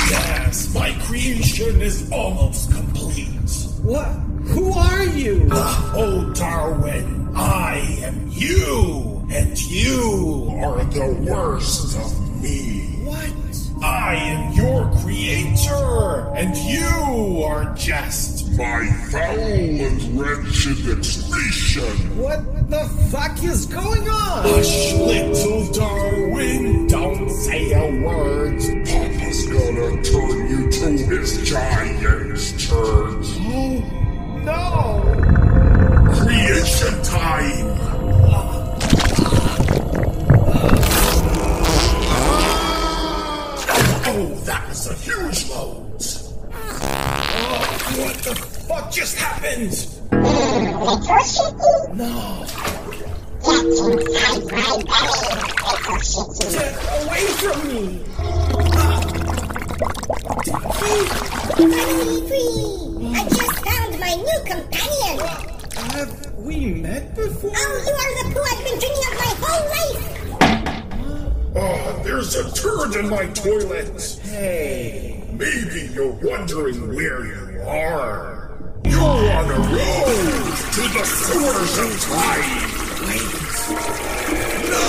Yes, 0.07 0.72
my 0.76 0.91
creation 1.01 1.82
is 1.82 2.11
almost 2.11 2.72
complete. 2.72 3.28
What? 3.82 4.05
Who 4.53 4.72
are 4.72 5.03
you? 5.05 5.47
Oh, 5.51 6.32
Darwin, 6.36 7.32
I 7.36 7.80
am 8.03 8.28
you, 8.30 9.26
and 9.32 9.59
you 9.59 10.59
are 10.64 10.84
the 10.86 11.26
worst 11.28 11.97
of 11.97 12.39
me. 12.39 12.99
What? 13.03 13.34
I 13.84 14.16
am 14.16 14.53
your 14.53 14.91
creator, 15.01 16.32
and 16.36 16.55
you 16.55 17.43
are 17.43 17.74
just 17.74 18.32
my 18.58 18.86
foul 19.10 19.39
and 19.39 20.20
wretched 20.20 20.97
excretion. 20.97 22.18
What 22.18 22.70
the 22.70 22.88
fuck 23.10 23.43
is 23.43 23.66
going 23.66 24.08
on? 24.08 24.43
Hush, 24.43 24.93
little 24.93 25.72
Darwin, 25.72 26.88
don't 26.88 27.30
say 27.30 27.72
a 27.72 28.06
word. 28.06 28.60
Papa's 28.86 29.45
gonna 29.47 30.04
turn 30.04 30.49
you 30.49 30.72
to 30.72 30.88
his 30.91 31.49
giant's 31.49 32.68
turd. 32.68 33.24
Oh, 33.49 33.82
no. 34.43 35.01
Creation 36.14 37.01
time! 37.04 37.80
Oh, 44.06 44.41
that 44.45 44.70
was 44.70 44.88
a 44.88 44.93
huge 44.93 45.49
load! 45.49 45.82
What 47.93 48.15
the 48.23 48.33
fuck 48.33 48.91
just 48.91 49.15
happened? 49.17 49.87
Ricochet? 50.11 51.53
No. 51.93 52.43
Get 53.43 53.65
inside 53.65 54.43
my 54.49 54.81
belly, 54.89 55.29
Ricochet. 55.69 56.25
Get 56.49 56.73
away 57.03 57.23
from 57.37 57.57
me. 57.67 57.83
Finally 61.53 62.19
free. 62.27 63.13
I 63.13 63.29
just 63.29 63.57
found 63.63 63.91
my 63.99 64.13
new 64.15 64.39
companion. 64.43 65.15
Have 65.91 66.13
we 66.37 66.55
met 66.73 67.15
before? 67.15 67.51
Oh, 67.53 67.73
you 67.85 67.93
are 67.93 68.13
the 68.17 68.25
poo 68.33 68.41
I've 68.41 68.61
been 68.63 68.77
drinking 68.79 69.05
of 69.05 69.15
my 69.21 69.31
whole 69.43 69.65
life. 69.69 70.03
Oh, 71.55 72.01
there's 72.03 72.33
a 72.35 72.51
turd 72.53 72.95
in 72.95 73.07
my 73.09 73.27
toilet! 73.27 74.19
Hey. 74.23 75.23
Maybe 75.31 75.89
you're 75.93 76.11
wondering 76.11 76.95
where 76.95 77.25
you 77.25 77.42
You're 77.64 78.99
a 78.99 79.55
road 79.55 80.53
to 80.76 80.84
the 80.91 81.03
sewers 81.05 81.78
of 81.80 81.91
time! 82.03 82.72
No! 84.68 84.82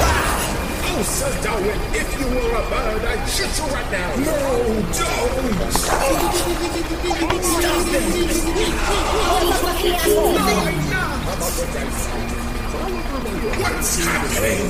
Ah! 0.00 0.88
Oh, 0.88 1.02
Sir 1.02 1.32
Darwin, 1.42 1.80
if 1.92 2.08
you 2.18 2.26
were 2.32 2.54
a 2.56 2.64
bird, 2.70 3.04
I'd 3.04 3.22
shoot 3.28 3.52
you 3.58 3.66
right 3.72 3.90
now. 3.92 4.16
No, 4.16 4.36
don't! 4.96 5.72
Stop 7.52 7.88
it. 7.92 8.02
No, 9.84 10.32
enough. 10.68 11.22
What's 13.60 13.92
happening? 14.02 14.64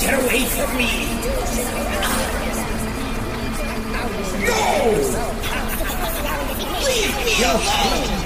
Get 0.00 0.14
away 0.18 0.42
from 0.46 0.70
me. 0.76 0.90
Leave 4.20 4.32
me 7.16 7.44
alone. 7.44 8.20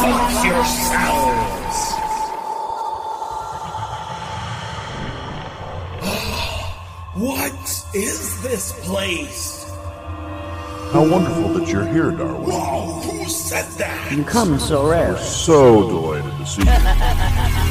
Fuck 0.00 0.44
yourselves. 0.44 1.78
What 7.14 7.84
is 7.94 8.42
this 8.42 8.72
place? 8.86 9.64
How 10.92 11.06
wonderful 11.06 11.48
that 11.54 11.68
you're 11.68 11.86
here, 11.86 12.10
Darwin. 12.10 12.50
Oh, 12.52 13.00
who 13.02 13.28
said 13.28 13.66
that? 13.78 14.12
You 14.12 14.24
come 14.24 14.58
so 14.58 14.88
rare. 14.88 15.18
So 15.18 15.88
delighted 15.88 16.38
to 16.38 16.46
see 16.46 16.62
you. 16.62 17.62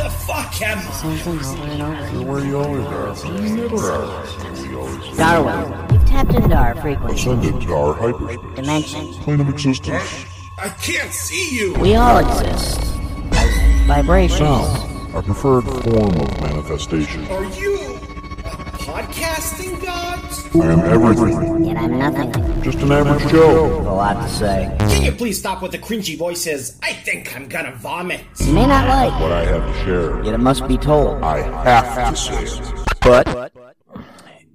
Where 0.00 0.08
the 0.08 0.16
fuck 0.16 0.62
am 0.62 0.78
I? 0.78 0.82
Something 0.92 1.38
over 1.44 1.66
and 1.72 1.82
over. 1.82 2.10
You're 2.10 2.24
where 2.24 2.42
you 2.42 2.58
always 2.58 2.86
are. 2.86 3.32
You 3.42 3.54
never 3.54 3.76
are. 3.76 4.24
Where 4.24 4.78
always. 4.78 5.16
Darwin, 5.18 5.92
you've 5.92 6.06
tapped 6.06 6.34
into 6.34 6.56
our 6.56 6.74
frequency 6.76 7.16
Ascended 7.16 7.60
to 7.60 7.74
our 7.74 7.92
hyperspace. 7.92 8.56
dimension. 8.56 9.12
Plane 9.22 9.40
of 9.42 9.50
existence. 9.50 10.24
I 10.56 10.70
can't 10.70 11.12
see 11.12 11.54
you! 11.54 11.74
We 11.74 11.96
all 11.96 12.16
exist 12.16 12.80
as 13.32 13.86
vibrations. 13.86 14.38
Sound. 14.38 15.14
Our 15.14 15.22
preferred 15.22 15.64
form 15.64 16.16
of 16.18 16.40
manifestation. 16.40 17.26
Are 17.26 17.44
you 17.44 17.76
a 18.46 18.50
podcasting 18.80 19.82
god? 19.84 19.99
I 20.52 20.58
am 20.66 20.80
everything. 20.80 21.64
Yet 21.64 21.76
I'm 21.76 21.98
nothing. 21.98 22.62
Just 22.62 22.78
an 22.78 22.90
average 22.90 23.30
Joe. 23.30 23.80
A 23.82 23.94
lot 23.94 24.14
to 24.14 24.28
say. 24.28 24.74
Can 24.80 25.04
you 25.04 25.12
please 25.12 25.38
stop 25.38 25.62
with 25.62 25.70
the 25.72 25.78
cringy 25.78 26.18
voices? 26.18 26.78
I 26.82 26.92
think 26.92 27.34
I'm 27.36 27.48
gonna 27.48 27.72
vomit. 27.76 28.20
You 28.40 28.52
may 28.52 28.66
not 28.66 28.88
like 28.88 29.20
What 29.20 29.30
I 29.32 29.44
have 29.44 29.64
to 29.64 29.84
share. 29.84 30.24
yet 30.24 30.34
it 30.34 30.38
must 30.38 30.66
be 30.66 30.76
told. 30.76 31.22
I 31.22 31.42
have 31.64 32.10
to 32.14 32.16
say 32.16 32.42
it. 32.44 32.72
But 33.00 33.52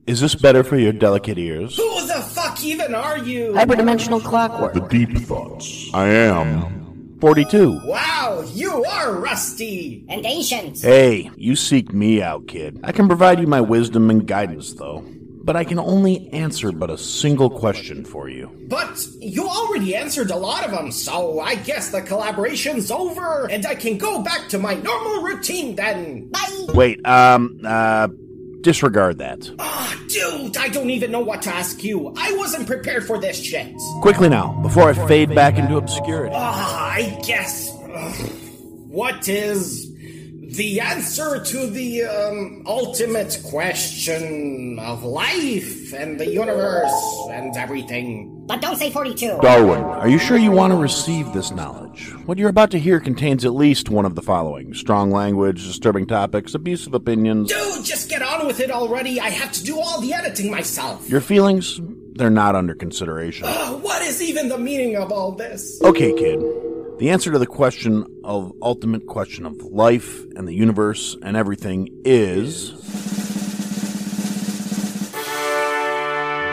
is 0.06 0.20
this 0.20 0.36
better 0.36 0.64
for 0.64 0.78
your 0.78 0.92
delicate 0.92 1.38
ears? 1.38 1.78
Who 1.78 2.08
the 2.08 2.22
fuck 2.22 2.62
even 2.64 2.94
are 2.94 3.18
you? 3.18 3.54
Hyperdimensional 3.54 4.22
clockwork. 4.22 4.74
The 4.74 4.82
deep 4.82 5.18
thoughts. 5.20 5.90
I 5.94 6.08
am. 6.08 7.18
42. 7.22 7.80
Wow, 7.86 8.44
you 8.54 8.84
are 8.84 9.14
rusty. 9.14 10.06
And 10.10 10.26
ancient. 10.26 10.82
Hey, 10.82 11.32
you 11.38 11.56
seek 11.56 11.94
me 11.94 12.22
out, 12.22 12.48
kid. 12.48 12.82
I 12.84 12.92
can 12.92 13.08
provide 13.08 13.40
you 13.40 13.48
my 13.48 13.62
wisdom 13.62 14.10
and 14.10 14.28
guidance, 14.28 14.74
though. 14.74 15.04
But 15.46 15.56
I 15.56 15.64
can 15.64 15.78
only 15.78 16.28
answer 16.34 16.72
but 16.72 16.90
a 16.90 16.98
single 16.98 17.52
question 17.52 18.04
for 18.04 18.28
you. 18.28 18.50
But 18.68 19.08
you 19.20 19.48
already 19.48 19.96
answered 19.96 20.32
a 20.32 20.36
lot 20.36 20.66
of 20.66 20.72
them, 20.72 20.92
so 20.92 21.40
I 21.40 21.54
guess 21.54 21.92
the 21.92 22.02
collaboration's 22.02 22.90
over, 22.90 23.48
and 23.50 23.64
I 23.68 23.76
can 23.76 24.00
go 24.00 24.24
back 24.24 24.50
to 24.50 24.58
my 24.58 24.74
normal 24.74 25.22
routine 25.22 25.76
then. 25.76 26.30
Bye. 26.30 26.66
Wait, 26.74 27.06
um, 27.06 27.60
uh, 27.64 28.08
disregard 28.62 29.20
that. 29.20 29.48
Ah, 29.60 29.96
dude, 30.08 30.58
I 30.58 30.70
don't 30.70 30.90
even 30.90 31.12
know 31.12 31.20
what 31.20 31.44
to 31.44 31.54
ask 31.54 31.84
you. 31.84 32.12
I 32.18 32.34
wasn't 32.38 32.66
prepared 32.66 33.06
for 33.06 33.20
this 33.20 33.40
shit. 33.40 33.72
Quickly 34.02 34.30
now, 34.30 34.60
before 34.64 34.90
I 34.90 34.94
fade 35.08 35.36
back 35.36 35.60
into 35.60 35.78
obscurity. 35.78 36.34
Ah, 36.36 36.90
I 36.92 37.22
guess. 37.24 37.72
ugh, 37.94 38.32
what 38.90 39.28
is 39.30 39.95
the 40.56 40.80
answer 40.80 41.44
to 41.44 41.68
the 41.68 42.04
um, 42.04 42.64
ultimate 42.66 43.40
question 43.50 44.80
of 44.80 45.04
life 45.04 45.94
and 45.94 46.20
the 46.20 46.28
universe 46.30 47.28
and 47.32 47.56
everything? 47.56 48.44
But 48.48 48.62
don't 48.62 48.78
say 48.78 48.92
42. 48.92 49.40
Darwin, 49.42 49.82
are 49.82 50.08
you 50.08 50.20
sure 50.20 50.38
you 50.38 50.52
want 50.52 50.72
to 50.72 50.78
receive 50.78 51.34
this 51.34 51.52
knowledge? 51.52 52.12
What 52.26 52.38
you're 52.38 52.50
about 52.50 52.72
to 52.72 52.80
hear 52.80 53.00
contains 53.00 53.44
at 53.44 53.54
least 53.54 53.90
one 53.90 54.06
of 54.06 54.16
the 54.16 54.22
following 54.22 54.74
strong 54.74 55.12
language, 55.12 55.64
disturbing 55.64 56.06
topics, 56.06 56.54
abusive 56.54 56.94
opinions. 56.94 57.50
Dude, 57.50 57.84
just 57.86 58.10
get 58.10 58.22
on 58.22 58.46
with 58.46 58.60
it 58.60 58.72
already. 58.72 59.20
I 59.20 59.30
have 59.30 59.52
to 59.54 59.64
do 59.64 59.80
all 59.80 60.00
the 60.00 60.14
editing 60.14 60.52
myself. 60.52 61.10
Your 61.10 61.22
feelings, 61.22 61.80
they're 62.14 62.30
not 62.30 62.56
under 62.56 62.76
consideration. 62.76 63.48
Ugh, 63.48 63.82
what 63.82 64.02
is 64.04 64.22
even 64.22 64.50
the 64.50 64.58
meaning 64.58 64.96
of 64.96 65.12
all 65.12 65.32
this? 65.32 65.82
Okay, 65.82 66.14
kid. 66.14 66.65
The 66.98 67.10
answer 67.10 67.32
to 67.32 67.40
the 67.40 67.46
question 67.46 68.22
of 68.24 68.54
ultimate 68.62 69.06
question 69.06 69.46
of 69.46 69.62
life 69.64 70.24
and 70.36 70.48
the 70.48 70.54
universe 70.54 71.18
and 71.22 71.36
everything 71.36 71.90
is 72.06 72.72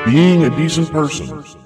Being 0.04 0.42
a 0.42 0.50
decent 0.56 0.90
person. 0.90 1.61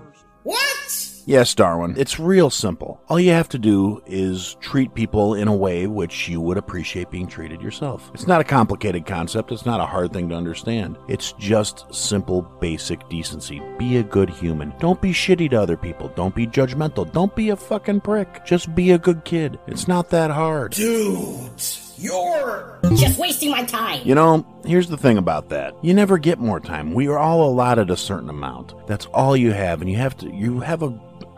Yes, 1.28 1.56
Darwin. 1.56 1.96
It's 1.98 2.20
real 2.20 2.50
simple. 2.50 3.00
All 3.08 3.18
you 3.18 3.32
have 3.32 3.48
to 3.48 3.58
do 3.58 4.00
is 4.06 4.54
treat 4.60 4.94
people 4.94 5.34
in 5.34 5.48
a 5.48 5.56
way 5.56 5.88
which 5.88 6.28
you 6.28 6.40
would 6.40 6.56
appreciate 6.56 7.10
being 7.10 7.26
treated 7.26 7.60
yourself. 7.60 8.12
It's 8.14 8.28
not 8.28 8.40
a 8.40 8.44
complicated 8.44 9.06
concept. 9.06 9.50
It's 9.50 9.66
not 9.66 9.80
a 9.80 9.86
hard 9.86 10.12
thing 10.12 10.28
to 10.28 10.36
understand. 10.36 10.96
It's 11.08 11.32
just 11.32 11.92
simple, 11.92 12.42
basic 12.60 13.08
decency. 13.08 13.60
Be 13.76 13.96
a 13.96 14.04
good 14.04 14.30
human. 14.30 14.72
Don't 14.78 15.02
be 15.02 15.10
shitty 15.10 15.50
to 15.50 15.60
other 15.60 15.76
people. 15.76 16.12
Don't 16.14 16.32
be 16.32 16.46
judgmental. 16.46 17.10
Don't 17.12 17.34
be 17.34 17.50
a 17.50 17.56
fucking 17.56 18.02
prick. 18.02 18.44
Just 18.44 18.72
be 18.76 18.92
a 18.92 18.98
good 18.98 19.24
kid. 19.24 19.58
It's 19.66 19.88
not 19.88 20.10
that 20.10 20.30
hard. 20.30 20.74
Dude, 20.74 21.50
you're 21.98 22.78
just 22.94 23.18
wasting 23.18 23.50
my 23.50 23.64
time. 23.64 24.00
You 24.04 24.14
know, 24.14 24.46
here's 24.64 24.88
the 24.88 24.96
thing 24.96 25.18
about 25.18 25.48
that. 25.48 25.74
You 25.82 25.92
never 25.92 26.18
get 26.18 26.38
more 26.38 26.60
time. 26.60 26.94
We 26.94 27.08
are 27.08 27.18
all 27.18 27.48
allotted 27.48 27.90
a 27.90 27.96
certain 27.96 28.30
amount. 28.30 28.86
That's 28.86 29.06
all 29.06 29.36
you 29.36 29.50
have, 29.50 29.80
and 29.80 29.90
you 29.90 29.96
have 29.96 30.16
to 30.18 30.30
you 30.32 30.60
have 30.60 30.82
a 30.82 30.90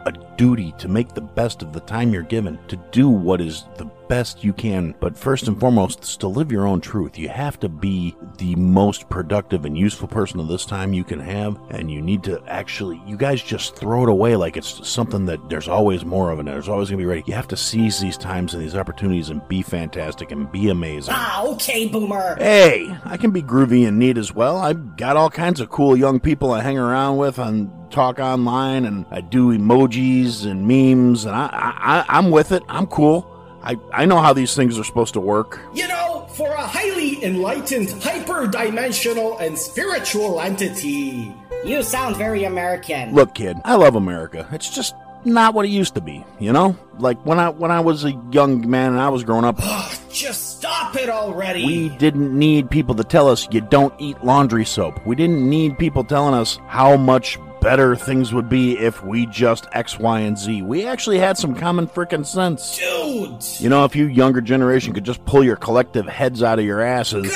a 0.09 0.35
duty 0.37 0.73
to 0.79 0.89
make 0.89 1.15
the 1.15 1.21
best 1.21 1.63
of 1.63 1.73
the 1.73 1.81
time 1.81 2.13
you're 2.13 2.23
given, 2.23 2.59
to 2.69 2.77
do 2.91 3.09
what 3.09 3.41
is 3.41 3.65
the 3.77 3.85
best 4.09 4.43
you 4.43 4.53
can. 4.53 4.95
But 5.01 5.17
first 5.17 5.49
and 5.49 5.59
foremost, 5.61 6.21
to 6.21 6.29
live 6.29 6.51
your 6.51 6.67
own 6.67 6.81
truth. 6.81 7.19
You 7.19 7.29
have 7.29 7.61
to 7.61 7.69
be 7.69 8.17
the 8.39 8.55
most 8.57 9.09
productive 9.09 9.65
and 9.65 9.77
useful 9.77 10.09
person 10.09 10.41
of 10.41 10.49
this 10.49 10.65
time 10.65 10.93
you 10.93 11.05
can 11.05 11.21
have, 11.21 11.61
and 11.71 11.91
you 11.91 12.01
need 12.01 12.23
to 12.25 12.43
actually, 12.47 13.01
you 13.07 13.17
guys 13.17 13.43
just 13.43 13.77
throw 13.77 14.05
it 14.05 14.09
away 14.09 14.37
like 14.37 14.57
it's 14.57 14.89
something 14.89 15.27
that 15.27 15.49
there's 15.49 15.69
always 15.69 16.05
more 16.05 16.31
of 16.31 16.39
and 16.39 16.49
there's 16.49 16.69
always 16.69 16.89
going 16.89 16.99
to 16.99 17.03
be 17.03 17.07
ready. 17.07 17.23
You 17.27 17.35
have 17.35 17.49
to 17.49 17.57
seize 17.57 18.01
these 18.01 18.17
times 18.17 18.55
and 18.55 18.63
these 18.63 18.75
opportunities 18.75 19.31
and 19.31 19.47
be 19.49 19.63
fantastic 19.63 20.31
and 20.31 20.51
be 20.51 20.71
amazing. 20.71 21.15
Ah, 21.17 21.45
okay, 21.49 21.87
boomer. 21.87 22.37
Hey, 22.37 22.97
I 23.05 23.17
can 23.17 23.31
be 23.31 23.43
groovy 23.43 23.87
and 23.87 23.99
neat 23.99 24.19
as 24.19 24.35
well. 24.35 24.57
I've 24.57 24.97
got 24.97 25.17
all 25.17 25.31
kinds 25.31 25.61
of 25.61 25.71
cool 25.71 25.97
young 25.97 26.21
people 26.21 26.53
I 26.53 26.63
hang 26.63 26.79
around 26.79 27.19
with 27.19 27.39
on 27.39 27.78
talk 27.91 28.19
online 28.19 28.85
and 28.85 29.05
I 29.11 29.21
do 29.21 29.57
emojis 29.57 30.47
and 30.47 30.67
memes 30.67 31.25
and 31.25 31.35
I, 31.35 31.49
I 31.53 32.05
I'm 32.09 32.31
with 32.31 32.53
it. 32.53 32.63
I'm 32.69 32.87
cool. 32.87 33.27
I, 33.63 33.77
I 33.93 34.07
know 34.07 34.19
how 34.19 34.33
these 34.33 34.55
things 34.55 34.79
are 34.79 34.85
supposed 34.85 35.15
to 35.15 35.21
work. 35.21 35.61
You 35.75 35.89
know, 35.89 36.27
for 36.35 36.49
a 36.53 36.61
highly 36.67 37.23
enlightened, 37.25 37.91
hyper-dimensional, 38.03 39.39
and 39.39 39.59
spiritual 39.59 40.41
entity. 40.41 41.35
You 41.65 41.83
sound 41.83 42.17
very 42.17 42.45
American. 42.45 43.15
Look, 43.15 43.35
kid, 43.35 43.59
I 43.65 43.75
love 43.75 43.97
America. 43.97 44.49
It's 44.53 44.71
just 44.71 44.95
not 45.25 45.55
what 45.55 45.67
it 45.67 45.71
used 45.71 45.95
to 45.97 46.01
be, 46.01 46.25
you 46.39 46.53
know? 46.53 46.77
Like 46.99 47.19
when 47.27 47.39
I 47.41 47.49
when 47.49 47.71
I 47.71 47.81
was 47.81 48.05
a 48.05 48.13
young 48.31 48.69
man 48.71 48.93
and 48.93 49.01
I 49.01 49.09
was 49.09 49.25
growing 49.25 49.45
up, 49.45 49.57
ah, 49.59 50.01
Just 50.11 50.59
stop 50.59 50.95
it 50.97 51.09
already. 51.09 51.67
we 51.67 51.89
didn't 51.91 52.37
need 52.37 52.71
people 52.71 52.95
to 52.95 53.05
tell 53.05 53.29
us 53.29 53.49
you 53.51 53.61
don't 53.61 53.93
eat 53.99 54.23
laundry 54.25 54.65
soap. 54.65 55.05
We 55.05 55.17
didn't 55.17 55.47
need 55.49 55.79
people 55.79 56.05
telling 56.05 56.35
us 56.35 56.59
how 56.69 56.97
much 56.97 57.39
better 57.61 57.97
things 57.97 58.33
would 58.33 58.49
be 58.49 58.79
if 58.79 59.03
we 59.05 59.27
just 59.27 59.67
X, 59.73 59.99
Y, 59.99 60.21
and 60.21 60.39
Z. 60.39 60.63
We 60.63 60.87
actually 60.87 61.19
had 61.19 61.37
some 61.37 61.55
common 61.55 61.87
freaking 61.87 62.27
sense. 62.27 62.79
Dude! 62.79 63.61
You 63.61 63.69
know, 63.69 63.85
if 63.85 63.97
you 63.97 64.07
younger 64.07 64.41
generation 64.41 64.93
could 64.93 65.05
just 65.05 65.25
pull 65.25 65.45
your 65.45 65.57
collective 65.57 66.07
heads 66.07 66.43
out 66.43 66.59
of 66.59 66.65
your 66.65 66.81
asses 66.81 67.33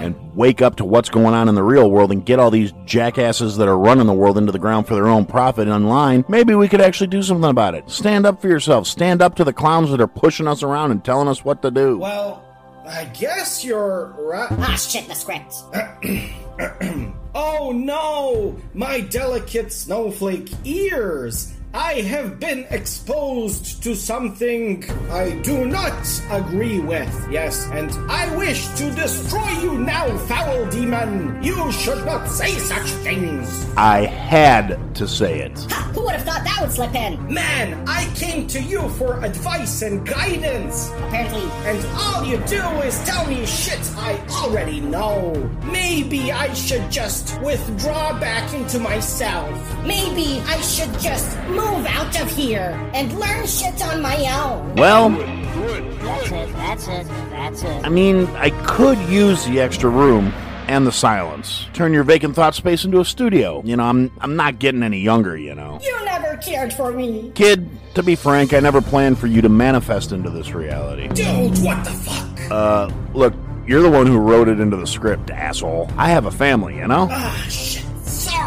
and 0.00 0.14
wake 0.34 0.62
up 0.62 0.76
to 0.76 0.84
what's 0.84 1.08
going 1.08 1.34
on 1.34 1.48
in 1.48 1.54
the 1.54 1.62
real 1.62 1.90
world 1.90 2.12
and 2.12 2.24
get 2.24 2.38
all 2.38 2.50
these 2.50 2.72
jackasses 2.84 3.56
that 3.56 3.68
are 3.68 3.78
running 3.78 4.06
the 4.06 4.12
world 4.12 4.38
into 4.38 4.52
the 4.52 4.58
ground 4.58 4.86
for 4.86 4.94
their 4.94 5.08
own 5.08 5.26
profit 5.26 5.68
online, 5.68 6.24
maybe 6.28 6.54
we 6.54 6.68
could 6.68 6.80
actually 6.80 7.08
do 7.08 7.22
something 7.22 7.50
about 7.50 7.74
it. 7.74 7.88
Stand 7.90 8.26
up 8.26 8.40
for 8.40 8.48
yourself. 8.48 8.86
Stand 8.86 9.20
up 9.20 9.34
to 9.36 9.44
the 9.44 9.52
clowns 9.52 9.90
that 9.90 10.00
are 10.00 10.06
pushing 10.06 10.46
us 10.46 10.62
around 10.62 10.92
and 10.92 11.04
telling 11.04 11.28
us 11.28 11.44
what 11.44 11.62
to 11.62 11.70
do. 11.70 11.98
Well, 11.98 12.44
I 12.88 13.04
guess 13.04 13.64
you're 13.64 14.06
right. 14.18 14.48
Ah, 14.50 14.74
shit, 14.74 15.06
the 15.08 15.14
script. 15.14 15.54
oh 17.34 17.70
no! 17.72 18.56
My 18.72 19.00
delicate 19.00 19.72
snowflake 19.72 20.50
ears! 20.64 21.52
I 21.74 22.00
have 22.00 22.40
been 22.40 22.66
exposed 22.70 23.82
to 23.82 23.94
something 23.94 24.84
I 25.10 25.30
do 25.42 25.66
not 25.66 26.22
agree 26.30 26.80
with. 26.80 27.28
Yes, 27.30 27.68
and 27.72 27.90
I 28.10 28.34
wish 28.36 28.66
to 28.78 28.90
destroy 28.92 29.50
you 29.60 29.78
now, 29.78 30.16
foul 30.16 30.64
demon! 30.70 31.42
You 31.42 31.70
should 31.70 32.06
not 32.06 32.26
say 32.26 32.52
such 32.52 32.88
things! 33.04 33.66
I 33.76 34.06
had 34.06 34.94
to 34.94 35.06
say 35.06 35.40
it. 35.40 35.58
Ha, 35.70 35.90
who 35.94 36.04
would 36.04 36.14
have 36.14 36.24
thought 36.24 36.42
that 36.44 36.58
would 36.62 36.72
slip 36.72 36.94
in? 36.94 37.32
Man, 37.32 37.86
I 37.86 38.06
came 38.14 38.46
to 38.48 38.62
you 38.62 38.88
for 38.90 39.22
advice 39.22 39.82
and 39.82 40.06
guidance! 40.06 40.88
Apparently. 40.88 41.50
And 41.68 41.86
all 41.98 42.24
you 42.24 42.38
do 42.46 42.62
is 42.80 42.98
tell 43.04 43.26
me 43.26 43.44
shit 43.44 43.80
I 43.96 44.18
already 44.30 44.80
know. 44.80 45.34
Maybe 45.64 46.32
I 46.32 46.52
should 46.54 46.90
just 46.90 47.38
withdraw 47.42 48.18
back 48.18 48.54
into 48.54 48.78
myself. 48.78 49.50
Maybe 49.84 50.40
I 50.46 50.60
should 50.62 50.98
just 50.98 51.36
move 51.58 51.86
out 51.86 52.20
of 52.20 52.28
here 52.30 52.70
and 52.94 53.12
learn 53.18 53.46
shit 53.46 53.82
on 53.86 54.00
my 54.00 54.16
own. 54.42 54.74
Well, 54.76 55.10
That's 55.10 56.30
it, 56.30 56.52
that's 56.54 56.88
it, 56.88 57.06
that's 57.30 57.62
it. 57.62 57.84
I 57.84 57.88
mean, 57.88 58.26
I 58.36 58.50
could 58.66 58.98
use 59.08 59.44
the 59.44 59.60
extra 59.60 59.90
room 59.90 60.32
and 60.68 60.86
the 60.86 60.92
silence. 60.92 61.66
Turn 61.72 61.92
your 61.92 62.04
vacant 62.04 62.34
thought 62.34 62.54
space 62.54 62.84
into 62.84 63.00
a 63.00 63.04
studio. 63.04 63.62
You 63.64 63.76
know, 63.76 63.84
I'm 63.84 64.10
I'm 64.20 64.36
not 64.36 64.58
getting 64.58 64.82
any 64.82 65.00
younger, 65.00 65.36
you 65.36 65.54
know. 65.54 65.80
You 65.82 66.04
never 66.04 66.36
cared 66.36 66.72
for 66.72 66.92
me. 66.92 67.32
Kid, 67.34 67.68
to 67.94 68.02
be 68.02 68.14
frank, 68.14 68.52
I 68.52 68.60
never 68.60 68.80
planned 68.80 69.18
for 69.18 69.26
you 69.26 69.40
to 69.42 69.48
manifest 69.48 70.12
into 70.12 70.30
this 70.30 70.52
reality. 70.52 71.08
Dude, 71.08 71.58
what 71.64 71.84
the 71.84 71.90
fuck? 71.90 72.50
Uh, 72.50 72.90
look, 73.14 73.34
you're 73.66 73.82
the 73.82 73.90
one 73.90 74.06
who 74.06 74.18
wrote 74.18 74.48
it 74.48 74.60
into 74.60 74.76
the 74.76 74.86
script, 74.86 75.30
asshole. 75.30 75.90
I 75.96 76.08
have 76.10 76.26
a 76.26 76.30
family, 76.30 76.76
you 76.76 76.86
know? 76.88 77.08
Ah, 77.10 77.46
shit. 77.48 77.77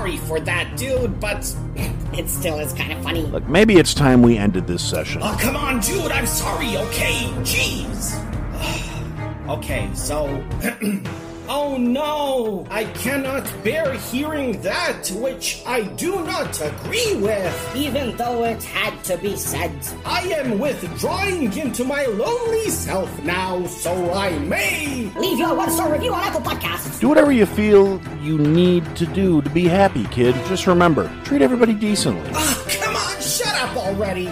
Sorry 0.02 0.18
for 0.18 0.40
that, 0.40 0.78
dude, 0.78 1.20
but 1.20 1.56
It 2.12 2.28
still 2.28 2.58
is 2.58 2.74
kind 2.74 2.92
of 2.92 3.04
funny. 3.04 3.22
Look, 3.22 3.48
maybe 3.48 3.76
it's 3.76 3.94
time 3.94 4.24
we 4.24 4.36
ended 4.36 4.66
this 4.66 4.82
session. 4.82 5.22
Oh, 5.24 5.38
come 5.40 5.56
on, 5.56 5.80
dude, 5.80 6.12
I'm 6.12 6.26
sorry, 6.26 6.76
okay? 6.76 7.30
Jeez. 7.44 8.18
okay, 9.48 9.88
so. 9.94 10.26
oh 11.48 11.78
no! 11.78 12.66
I 12.70 12.86
cannot 12.86 13.52
bear 13.64 13.94
hearing 13.94 14.62
that 14.62 15.10
which 15.16 15.62
I 15.66 15.84
do 15.84 16.24
not 16.26 16.60
agree 16.62 17.16
with. 17.16 17.76
Even 17.76 18.16
though 18.18 18.44
it 18.44 18.64
had 18.64 19.04
to 19.06 19.18
be 19.18 19.36
said. 19.36 19.72
I 20.06 20.22
am 20.22 20.60
withdrawing 20.60 21.54
into 21.58 21.84
my 21.84 22.06
lonely 22.06 22.70
self 22.70 23.24
now, 23.24 23.66
so 23.66 24.14
I 24.14 24.38
may. 24.40 25.12
Leave 25.18 25.40
your 25.40 25.56
one 25.56 25.72
star 25.72 25.92
review 25.92 26.14
on 26.14 26.24
Apple 26.24 26.42
Podcasts. 26.42 27.00
Do 27.00 27.10
whatever 27.10 27.32
you 27.32 27.46
feel 27.46 28.02
you 28.22 28.38
need 28.38 28.96
to 28.96 29.06
do 29.06 29.42
to 29.42 29.50
be 29.50 29.68
happy, 29.68 30.06
kid. 30.06 30.36
Just 30.48 30.68
remember, 30.68 31.12
treat 31.24 31.42
everybody 31.42 31.74
decently. 31.74 32.30
Ah, 32.34 32.66
come 32.68 32.96
on, 32.96 33.22
shut 33.22 33.56
up 33.56 33.76
already. 33.76 34.30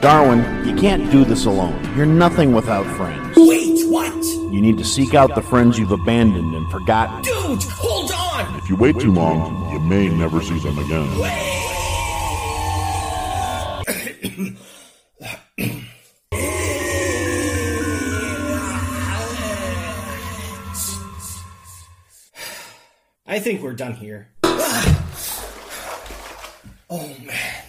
Darwin, 0.00 0.66
you 0.66 0.74
can't 0.76 1.10
do 1.12 1.26
this 1.26 1.44
alone. 1.44 1.78
You're 1.94 2.06
nothing 2.06 2.54
without 2.54 2.86
friends. 2.96 3.36
Wait, 3.36 3.59
what? 3.90 4.24
You 4.24 4.60
need 4.60 4.78
to 4.78 4.84
seek 4.84 5.14
out 5.14 5.34
the 5.34 5.42
friends 5.42 5.78
you've 5.78 5.90
abandoned 5.90 6.54
and 6.54 6.70
forgotten. 6.70 7.22
Dude, 7.22 7.62
hold 7.64 8.12
on! 8.12 8.56
If 8.56 8.68
you 8.70 8.76
wait 8.76 8.98
too 9.00 9.12
long, 9.12 9.72
you 9.72 9.80
may 9.80 10.08
never 10.08 10.40
see 10.40 10.58
them 10.60 10.78
again. 10.78 11.08
I 23.26 23.38
think 23.38 23.62
we're 23.62 23.74
done 23.74 23.94
here. 23.94 24.30
Oh 26.92 27.14
man, 27.24 27.64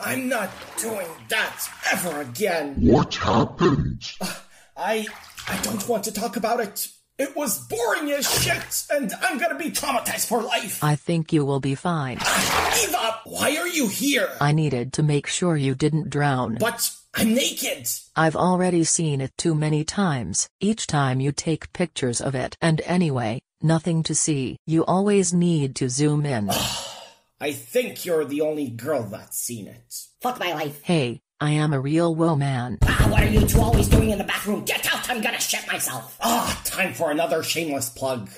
I'm 0.00 0.28
not 0.28 0.50
doing 0.80 1.06
that 1.28 1.68
ever 1.92 2.22
again. 2.22 2.74
What 2.80 3.14
happened? 3.14 4.02
I 4.76 5.06
I 5.48 5.58
don't 5.62 5.86
want 5.88 6.04
to 6.04 6.12
talk 6.12 6.36
about 6.36 6.60
it. 6.60 6.88
It 7.16 7.36
was 7.36 7.60
boring 7.68 8.10
as 8.10 8.28
shit, 8.42 8.86
and 8.90 9.12
I'm 9.22 9.38
gonna 9.38 9.56
be 9.56 9.70
traumatized 9.70 10.26
for 10.26 10.42
life. 10.42 10.82
I 10.82 10.96
think 10.96 11.32
you 11.32 11.44
will 11.44 11.60
be 11.60 11.76
fine. 11.76 12.18
Eva, 12.18 13.20
why 13.24 13.56
are 13.56 13.68
you 13.68 13.86
here? 13.86 14.28
I 14.40 14.50
needed 14.52 14.92
to 14.94 15.02
make 15.04 15.28
sure 15.28 15.56
you 15.56 15.76
didn't 15.76 16.10
drown. 16.10 16.56
But 16.58 16.90
I'm 17.14 17.32
naked. 17.34 17.88
I've 18.16 18.34
already 18.34 18.82
seen 18.82 19.20
it 19.20 19.32
too 19.38 19.54
many 19.54 19.84
times, 19.84 20.48
each 20.60 20.88
time 20.88 21.20
you 21.20 21.30
take 21.30 21.72
pictures 21.72 22.20
of 22.20 22.34
it. 22.34 22.56
And 22.60 22.80
anyway, 22.84 23.42
nothing 23.62 24.02
to 24.04 24.14
see. 24.14 24.56
You 24.66 24.84
always 24.84 25.32
need 25.32 25.76
to 25.76 25.88
zoom 25.88 26.26
in. 26.26 26.50
I 27.40 27.52
think 27.52 28.04
you're 28.04 28.24
the 28.24 28.40
only 28.40 28.70
girl 28.70 29.02
that's 29.04 29.38
seen 29.38 29.68
it. 29.68 29.94
Fuck 30.20 30.40
my 30.40 30.52
life. 30.52 30.80
hey, 30.82 31.20
I 31.40 31.50
am 31.50 31.72
a 31.72 31.80
real 31.80 32.14
woman. 32.14 32.78
Ah, 32.82 33.06
what 33.10 33.22
are 33.22 33.28
you 33.28 33.46
two 33.46 33.60
always 33.60 33.86
doing 33.88 34.10
in 34.10 34.18
the 34.18 34.24
bathroom? 34.24 34.64
Get 34.64 34.83
out, 34.83 34.83
I'm 35.08 35.20
gonna 35.20 35.40
shit 35.40 35.66
myself. 35.66 36.16
Ah, 36.20 36.60
time 36.64 36.94
for 36.94 37.10
another 37.10 37.42
shameless 37.42 37.90
plug. 37.90 38.30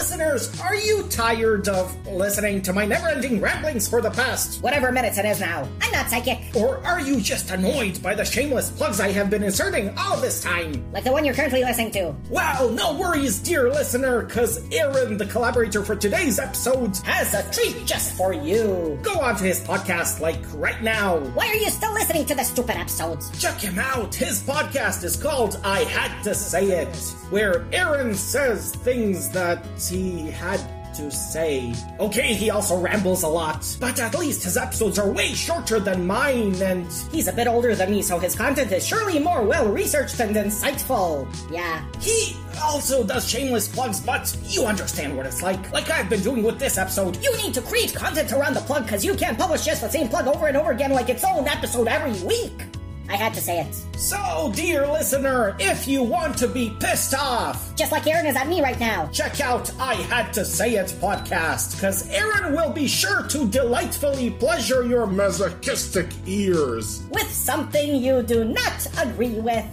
Listener 0.00 0.30
listeners, 0.32 0.60
are 0.62 0.74
you 0.74 1.02
tired 1.08 1.68
of 1.68 2.06
listening 2.06 2.62
to 2.62 2.72
my 2.72 2.86
never 2.86 3.08
ending 3.08 3.40
ramblings 3.40 3.86
for 3.88 4.00
the 4.00 4.10
past? 4.10 4.62
Whatever 4.62 4.90
minutes 4.90 5.18
it 5.18 5.26
is 5.26 5.40
now. 5.40 5.68
I'm 5.82 5.92
not 5.92 6.08
psychic. 6.08 6.38
Or 6.54 6.78
are 6.86 7.00
you 7.00 7.20
just 7.20 7.50
annoyed 7.50 8.02
by 8.02 8.14
the 8.14 8.24
shameless 8.24 8.70
plugs 8.70 8.98
I 8.98 9.10
have 9.12 9.28
been 9.28 9.42
inserting 9.42 9.96
all 9.98 10.16
this 10.16 10.42
time? 10.42 10.90
Like 10.92 11.04
the 11.04 11.12
one 11.12 11.24
you're 11.24 11.34
currently 11.34 11.62
listening 11.64 11.90
to. 11.92 12.14
Well, 12.30 12.70
no 12.70 12.98
worries, 12.98 13.40
dear 13.40 13.68
listener, 13.68 14.22
cause 14.24 14.66
Aaron, 14.72 15.18
the 15.18 15.26
collaborator 15.26 15.84
for 15.84 15.96
today's 15.96 16.38
episode, 16.38 16.96
has 16.98 17.34
a 17.34 17.50
treat 17.52 17.84
just 17.84 18.16
for 18.16 18.32
you. 18.32 18.98
Go 19.02 19.20
on 19.20 19.36
to 19.36 19.44
his 19.44 19.60
podcast, 19.60 20.20
like 20.20 20.40
right 20.54 20.82
now. 20.82 21.18
Why 21.18 21.48
are 21.48 21.56
you 21.56 21.68
still 21.68 21.92
listening 21.92 22.24
to 22.26 22.34
the 22.34 22.44
stupid 22.44 22.76
episodes? 22.76 23.30
Check 23.38 23.58
him 23.58 23.78
out. 23.78 24.14
His 24.14 24.42
podcast 24.42 25.04
is 25.04 25.16
called 25.16 25.60
I 25.62 25.80
Had 25.80 26.22
to 26.22 26.34
Say 26.34 26.70
It, 26.70 26.96
where 27.30 27.66
Aaron 27.72 28.14
says 28.14 28.74
things 28.76 29.28
that 29.30 29.62
he 29.90 30.30
had 30.30 30.60
to 30.94 31.10
say. 31.10 31.74
Okay, 31.98 32.34
he 32.34 32.50
also 32.50 32.78
rambles 32.78 33.22
a 33.22 33.28
lot, 33.28 33.64
but 33.80 33.98
at 34.00 34.18
least 34.18 34.44
his 34.44 34.56
episodes 34.56 34.98
are 34.98 35.10
way 35.10 35.28
shorter 35.28 35.80
than 35.80 36.06
mine, 36.06 36.54
and 36.62 36.86
he's 37.12 37.28
a 37.28 37.32
bit 37.32 37.46
older 37.46 37.74
than 37.74 37.90
me, 37.90 38.02
so 38.02 38.18
his 38.18 38.34
content 38.34 38.72
is 38.72 38.86
surely 38.86 39.18
more 39.18 39.42
well 39.42 39.68
researched 39.70 40.18
and 40.20 40.34
insightful. 40.34 41.26
Yeah. 41.50 41.84
He 42.00 42.36
also 42.62 43.04
does 43.04 43.28
shameless 43.28 43.68
plugs, 43.68 44.00
but 44.00 44.36
you 44.44 44.64
understand 44.64 45.16
what 45.16 45.26
it's 45.26 45.42
like. 45.42 45.72
Like 45.72 45.90
I've 45.90 46.10
been 46.10 46.22
doing 46.22 46.42
with 46.42 46.58
this 46.58 46.78
episode. 46.78 47.22
You 47.22 47.36
need 47.36 47.54
to 47.54 47.62
create 47.62 47.94
content 47.94 48.32
around 48.32 48.54
the 48.54 48.60
plug 48.60 48.84
because 48.84 49.04
you 49.04 49.14
can't 49.14 49.38
publish 49.38 49.64
just 49.64 49.82
the 49.82 49.88
same 49.88 50.08
plug 50.08 50.26
over 50.26 50.48
and 50.48 50.56
over 50.56 50.72
again 50.72 50.92
like 50.92 51.08
its 51.08 51.24
own 51.24 51.46
episode 51.46 51.88
every 51.88 52.20
week. 52.26 52.66
I 53.10 53.16
had 53.16 53.34
to 53.34 53.40
say 53.40 53.58
it. 53.60 53.74
So, 53.98 54.52
dear 54.54 54.86
listener, 54.86 55.56
if 55.58 55.88
you 55.88 56.04
want 56.04 56.38
to 56.38 56.46
be 56.46 56.72
pissed 56.78 57.12
off, 57.12 57.74
just 57.74 57.90
like 57.90 58.06
Aaron 58.06 58.24
is 58.24 58.36
at 58.36 58.46
me 58.46 58.62
right 58.62 58.78
now, 58.78 59.08
check 59.08 59.40
out 59.40 59.72
I 59.80 59.94
Had 59.94 60.32
to 60.34 60.44
Say 60.44 60.76
It 60.76 60.86
podcast, 61.00 61.74
because 61.74 62.08
Aaron 62.10 62.54
will 62.54 62.70
be 62.70 62.86
sure 62.86 63.24
to 63.24 63.48
delightfully 63.48 64.30
pleasure 64.30 64.84
your 64.84 65.08
masochistic 65.08 66.06
ears 66.26 67.02
with 67.10 67.28
something 67.28 67.96
you 67.96 68.22
do 68.22 68.44
not 68.44 68.86
agree 68.96 69.40
with. 69.40 69.66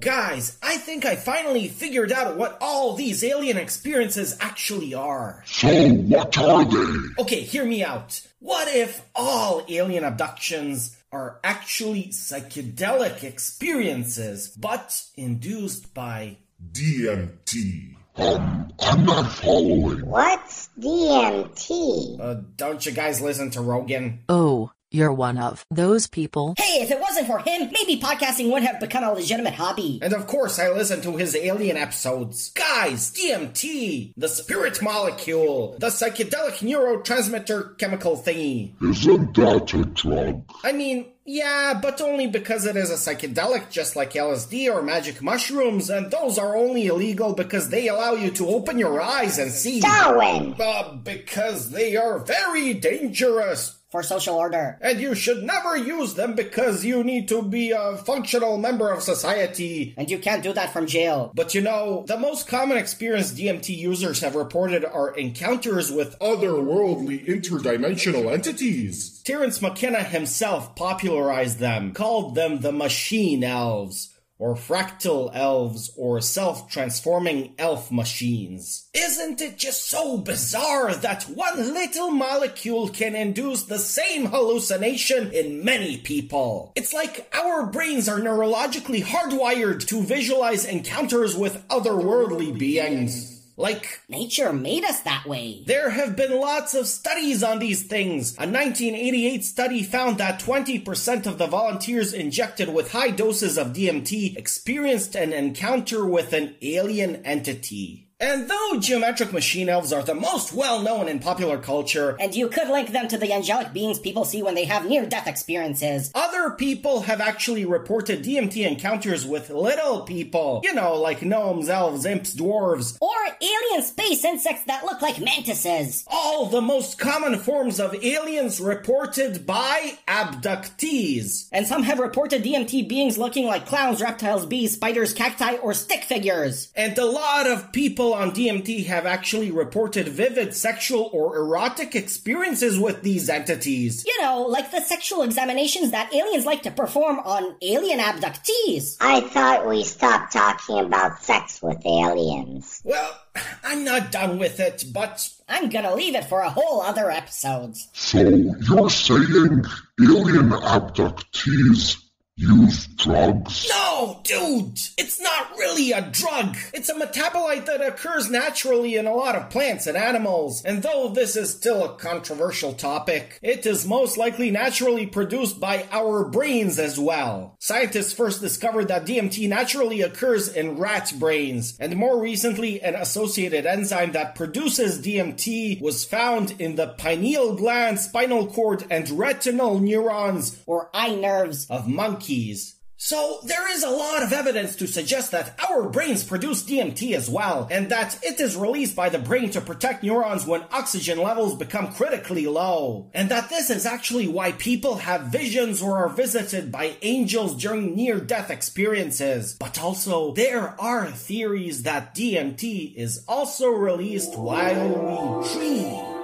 Guys, 0.00 0.56
I 0.62 0.76
think 0.76 1.04
I 1.04 1.16
finally 1.16 1.66
figured 1.68 2.12
out 2.12 2.36
what 2.36 2.56
all 2.60 2.94
these 2.94 3.24
alien 3.24 3.56
experiences 3.56 4.36
actually 4.40 4.94
are. 4.94 5.42
So, 5.46 5.68
what 5.88 6.38
are 6.38 6.64
they? 6.64 7.22
Okay, 7.22 7.40
hear 7.40 7.64
me 7.64 7.82
out. 7.82 8.20
What 8.38 8.68
if 8.68 9.02
all 9.14 9.64
alien 9.68 10.04
abductions 10.04 10.96
are 11.10 11.40
actually 11.42 12.04
psychedelic 12.08 13.24
experiences, 13.24 14.48
but 14.56 15.02
induced 15.16 15.92
by 15.94 16.36
DMT? 16.72 17.96
Um, 18.16 18.72
I'm 18.80 19.04
not 19.04 19.32
following. 19.32 20.06
What's 20.06 20.68
DMT? 20.78 22.20
Uh, 22.20 22.34
don't 22.56 22.84
you 22.84 22.92
guys 22.92 23.20
listen 23.20 23.50
to 23.50 23.60
Rogan? 23.60 24.20
Oh, 24.28 24.70
you're 24.90 25.12
one 25.12 25.38
of 25.38 25.64
those 25.70 26.06
people. 26.06 26.54
Hey, 26.56 26.82
if 26.82 26.90
it 26.90 27.00
wasn't 27.00 27.26
for 27.26 27.38
him, 27.38 27.70
maybe 27.72 28.00
podcasting 28.00 28.50
would 28.52 28.62
have 28.62 28.80
become 28.80 29.04
a 29.04 29.12
legitimate 29.12 29.54
hobby. 29.54 29.98
And 30.02 30.12
of 30.14 30.26
course, 30.26 30.58
I 30.58 30.70
listen 30.70 31.02
to 31.02 31.16
his 31.16 31.36
alien 31.36 31.76
episodes. 31.76 32.50
Guys, 32.52 33.12
DMT, 33.12 34.14
the 34.16 34.28
spirit 34.28 34.80
molecule, 34.82 35.76
the 35.78 35.88
psychedelic 35.88 36.58
neurotransmitter 36.60 37.78
chemical 37.78 38.16
thingy. 38.16 38.72
Isn't 38.82 39.34
that 39.34 39.74
a 39.74 39.84
drug? 39.84 40.44
I 40.64 40.72
mean, 40.72 41.06
yeah, 41.30 41.78
but 41.80 42.00
only 42.00 42.26
because 42.26 42.64
it 42.64 42.74
is 42.74 42.90
a 42.90 42.94
psychedelic, 42.94 43.70
just 43.70 43.96
like 43.96 44.14
LSD 44.14 44.72
or 44.74 44.80
magic 44.80 45.20
mushrooms, 45.20 45.90
and 45.90 46.10
those 46.10 46.38
are 46.38 46.56
only 46.56 46.86
illegal 46.86 47.34
because 47.34 47.68
they 47.68 47.88
allow 47.88 48.14
you 48.14 48.30
to 48.30 48.48
open 48.48 48.78
your 48.78 48.98
eyes 49.02 49.38
and 49.38 49.50
see. 49.50 49.80
Darwin! 49.80 50.54
Uh, 50.58 50.94
because 50.94 51.70
they 51.70 51.96
are 51.96 52.18
very 52.20 52.72
dangerous 52.72 53.77
for 53.90 54.02
social 54.02 54.36
order. 54.36 54.78
And 54.80 55.00
you 55.00 55.14
should 55.14 55.42
never 55.42 55.76
use 55.76 56.14
them 56.14 56.34
because 56.34 56.84
you 56.84 57.02
need 57.02 57.28
to 57.28 57.42
be 57.42 57.70
a 57.70 57.96
functional 57.96 58.58
member 58.58 58.90
of 58.90 59.02
society. 59.02 59.94
And 59.96 60.10
you 60.10 60.18
can't 60.18 60.42
do 60.42 60.52
that 60.52 60.72
from 60.72 60.86
jail. 60.86 61.32
But 61.34 61.54
you 61.54 61.60
know, 61.60 62.04
the 62.06 62.18
most 62.18 62.46
common 62.46 62.76
experience 62.76 63.32
DMT 63.32 63.76
users 63.76 64.20
have 64.20 64.34
reported 64.34 64.84
are 64.84 65.14
encounters 65.16 65.90
with 65.90 66.18
otherworldly 66.18 67.26
interdimensional 67.26 68.32
entities. 68.32 69.22
Terence 69.22 69.62
McKenna 69.62 70.02
himself 70.02 70.74
popularized 70.76 71.58
them, 71.58 71.92
called 71.92 72.34
them 72.34 72.60
the 72.60 72.72
machine 72.72 73.42
elves 73.42 74.14
or 74.38 74.54
fractal 74.54 75.30
elves, 75.34 75.90
or 75.96 76.20
self-transforming 76.20 77.54
elf 77.58 77.90
machines. 77.90 78.88
Isn't 78.94 79.40
it 79.40 79.58
just 79.58 79.88
so 79.88 80.18
bizarre 80.18 80.94
that 80.94 81.24
one 81.24 81.74
little 81.74 82.10
molecule 82.10 82.88
can 82.88 83.16
induce 83.16 83.64
the 83.64 83.78
same 83.78 84.26
hallucination 84.26 85.32
in 85.32 85.64
many 85.64 85.96
people? 85.98 86.72
It's 86.76 86.92
like 86.92 87.32
our 87.34 87.66
brains 87.66 88.08
are 88.08 88.20
neurologically 88.20 89.02
hardwired 89.02 89.86
to 89.88 90.02
visualize 90.02 90.64
encounters 90.64 91.36
with 91.36 91.66
otherworldly 91.68 92.56
beings. 92.56 93.37
Like, 93.58 94.02
nature 94.08 94.52
made 94.52 94.84
us 94.84 95.00
that 95.00 95.26
way. 95.26 95.64
There 95.66 95.90
have 95.90 96.14
been 96.14 96.38
lots 96.40 96.74
of 96.74 96.86
studies 96.86 97.42
on 97.42 97.58
these 97.58 97.82
things. 97.82 98.34
A 98.38 98.46
1988 98.46 99.44
study 99.44 99.82
found 99.82 100.18
that 100.18 100.38
20% 100.40 101.26
of 101.26 101.38
the 101.38 101.48
volunteers 101.48 102.14
injected 102.14 102.72
with 102.72 102.92
high 102.92 103.10
doses 103.10 103.58
of 103.58 103.72
DMT 103.72 104.36
experienced 104.36 105.16
an 105.16 105.32
encounter 105.32 106.06
with 106.06 106.32
an 106.32 106.54
alien 106.62 107.16
entity. 107.26 108.07
And 108.20 108.50
though 108.50 108.80
geometric 108.80 109.32
machine 109.32 109.68
elves 109.68 109.92
are 109.92 110.02
the 110.02 110.14
most 110.14 110.52
well 110.52 110.82
known 110.82 111.06
in 111.06 111.20
popular 111.20 111.56
culture, 111.56 112.16
and 112.18 112.34
you 112.34 112.48
could 112.48 112.68
link 112.68 112.90
them 112.90 113.06
to 113.06 113.16
the 113.16 113.32
angelic 113.32 113.72
beings 113.72 114.00
people 114.00 114.24
see 114.24 114.42
when 114.42 114.56
they 114.56 114.64
have 114.64 114.86
near 114.86 115.06
death 115.06 115.28
experiences, 115.28 116.10
other 116.16 116.50
people 116.50 117.02
have 117.02 117.20
actually 117.20 117.64
reported 117.64 118.24
DMT 118.24 118.66
encounters 118.66 119.24
with 119.24 119.50
little 119.50 120.00
people. 120.00 120.62
You 120.64 120.74
know, 120.74 120.96
like 120.96 121.22
gnomes, 121.22 121.68
elves, 121.68 122.04
imps, 122.04 122.34
dwarves, 122.34 122.98
or 123.00 123.14
alien 123.40 123.84
space 123.84 124.24
insects 124.24 124.64
that 124.64 124.84
look 124.84 125.00
like 125.00 125.20
mantises. 125.20 126.02
All 126.08 126.46
the 126.46 126.60
most 126.60 126.98
common 126.98 127.38
forms 127.38 127.78
of 127.78 127.94
aliens 128.02 128.60
reported 128.60 129.46
by 129.46 129.96
abductees. 130.08 131.48
And 131.52 131.68
some 131.68 131.84
have 131.84 132.00
reported 132.00 132.42
DMT 132.42 132.88
beings 132.88 133.16
looking 133.16 133.46
like 133.46 133.66
clowns, 133.66 134.02
reptiles, 134.02 134.44
bees, 134.44 134.74
spiders, 134.74 135.14
cacti, 135.14 135.58
or 135.58 135.72
stick 135.72 136.02
figures. 136.02 136.72
And 136.74 136.98
a 136.98 137.06
lot 137.06 137.46
of 137.46 137.70
people 137.70 138.07
on 138.14 138.32
DMT 138.32 138.86
have 138.86 139.06
actually 139.06 139.50
reported 139.50 140.08
vivid 140.08 140.54
sexual 140.54 141.10
or 141.12 141.36
erotic 141.36 141.94
experiences 141.94 142.78
with 142.78 143.02
these 143.02 143.28
entities. 143.28 144.04
You 144.06 144.22
know, 144.22 144.42
like 144.42 144.70
the 144.70 144.80
sexual 144.80 145.22
examinations 145.22 145.90
that 145.90 146.12
aliens 146.14 146.46
like 146.46 146.62
to 146.62 146.70
perform 146.70 147.18
on 147.20 147.56
alien 147.62 148.00
abductees. 148.00 148.96
I 149.00 149.20
thought 149.20 149.68
we 149.68 149.84
stopped 149.84 150.32
talking 150.32 150.80
about 150.80 151.22
sex 151.22 151.62
with 151.62 151.84
aliens. 151.84 152.80
Well, 152.84 153.18
I'm 153.64 153.84
not 153.84 154.10
done 154.10 154.38
with 154.38 154.60
it, 154.60 154.84
but 154.92 155.28
I'm 155.48 155.68
gonna 155.68 155.94
leave 155.94 156.14
it 156.14 156.24
for 156.24 156.40
a 156.40 156.50
whole 156.50 156.82
other 156.82 157.10
episode. 157.10 157.76
So 157.92 158.20
you're 158.20 158.90
saying 158.90 159.64
alien 160.00 160.50
abductees 160.50 161.96
use 162.38 162.86
drugs? 162.86 163.68
No, 163.68 164.20
dude! 164.22 164.78
It's 164.96 165.20
not 165.20 165.50
really 165.58 165.90
a 165.90 166.02
drug! 166.02 166.56
It's 166.72 166.88
a 166.88 166.94
metabolite 166.94 167.66
that 167.66 167.84
occurs 167.84 168.30
naturally 168.30 168.94
in 168.94 169.06
a 169.06 169.14
lot 169.14 169.34
of 169.34 169.50
plants 169.50 169.88
and 169.88 169.96
animals. 169.96 170.64
And 170.64 170.82
though 170.82 171.08
this 171.08 171.34
is 171.34 171.50
still 171.50 171.84
a 171.84 171.96
controversial 171.96 172.74
topic, 172.74 173.40
it 173.42 173.66
is 173.66 173.86
most 173.86 174.16
likely 174.16 174.52
naturally 174.52 175.04
produced 175.04 175.58
by 175.58 175.86
our 175.90 176.24
brains 176.28 176.78
as 176.78 176.98
well. 176.98 177.56
Scientists 177.58 178.12
first 178.12 178.40
discovered 178.40 178.86
that 178.86 179.04
DMT 179.04 179.48
naturally 179.48 180.00
occurs 180.02 180.48
in 180.48 180.78
rat 180.78 181.12
brains, 181.18 181.76
and 181.80 181.96
more 181.96 182.20
recently, 182.20 182.80
an 182.80 182.94
associated 182.94 183.66
enzyme 183.66 184.12
that 184.12 184.36
produces 184.36 185.04
DMT 185.04 185.80
was 185.80 186.04
found 186.04 186.54
in 186.60 186.76
the 186.76 186.94
pineal 186.98 187.56
gland, 187.56 187.98
spinal 187.98 188.46
cord, 188.46 188.84
and 188.90 189.10
retinal 189.10 189.80
neurons, 189.80 190.62
or 190.66 190.88
eye 190.94 191.16
nerves, 191.16 191.66
of 191.68 191.88
monkeys 191.88 192.27
keys. 192.28 192.74
So, 193.00 193.38
there 193.44 193.70
is 193.72 193.84
a 193.84 193.90
lot 193.90 194.24
of 194.24 194.32
evidence 194.32 194.74
to 194.76 194.88
suggest 194.88 195.30
that 195.30 195.56
our 195.70 195.88
brains 195.88 196.24
produce 196.24 196.64
DMT 196.64 197.14
as 197.14 197.30
well, 197.30 197.68
and 197.70 197.88
that 197.90 198.18
it 198.24 198.40
is 198.40 198.56
released 198.56 198.96
by 198.96 199.08
the 199.08 199.20
brain 199.20 199.50
to 199.50 199.60
protect 199.60 200.02
neurons 200.02 200.44
when 200.44 200.64
oxygen 200.72 201.22
levels 201.22 201.54
become 201.54 201.94
critically 201.94 202.48
low. 202.48 203.08
And 203.14 203.28
that 203.28 203.50
this 203.50 203.70
is 203.70 203.86
actually 203.86 204.26
why 204.26 204.50
people 204.50 204.96
have 204.96 205.30
visions 205.30 205.80
or 205.80 205.96
are 205.98 206.08
visited 206.08 206.72
by 206.72 206.96
angels 207.02 207.54
during 207.54 207.94
near 207.94 208.18
death 208.18 208.50
experiences. 208.50 209.56
But 209.60 209.80
also, 209.80 210.34
there 210.34 210.74
are 210.80 211.06
theories 211.06 211.84
that 211.84 212.16
DMT 212.16 212.96
is 212.96 213.24
also 213.28 213.68
released 213.68 214.36
while 214.36 214.88
we 214.88 215.52
dream. 215.54 216.17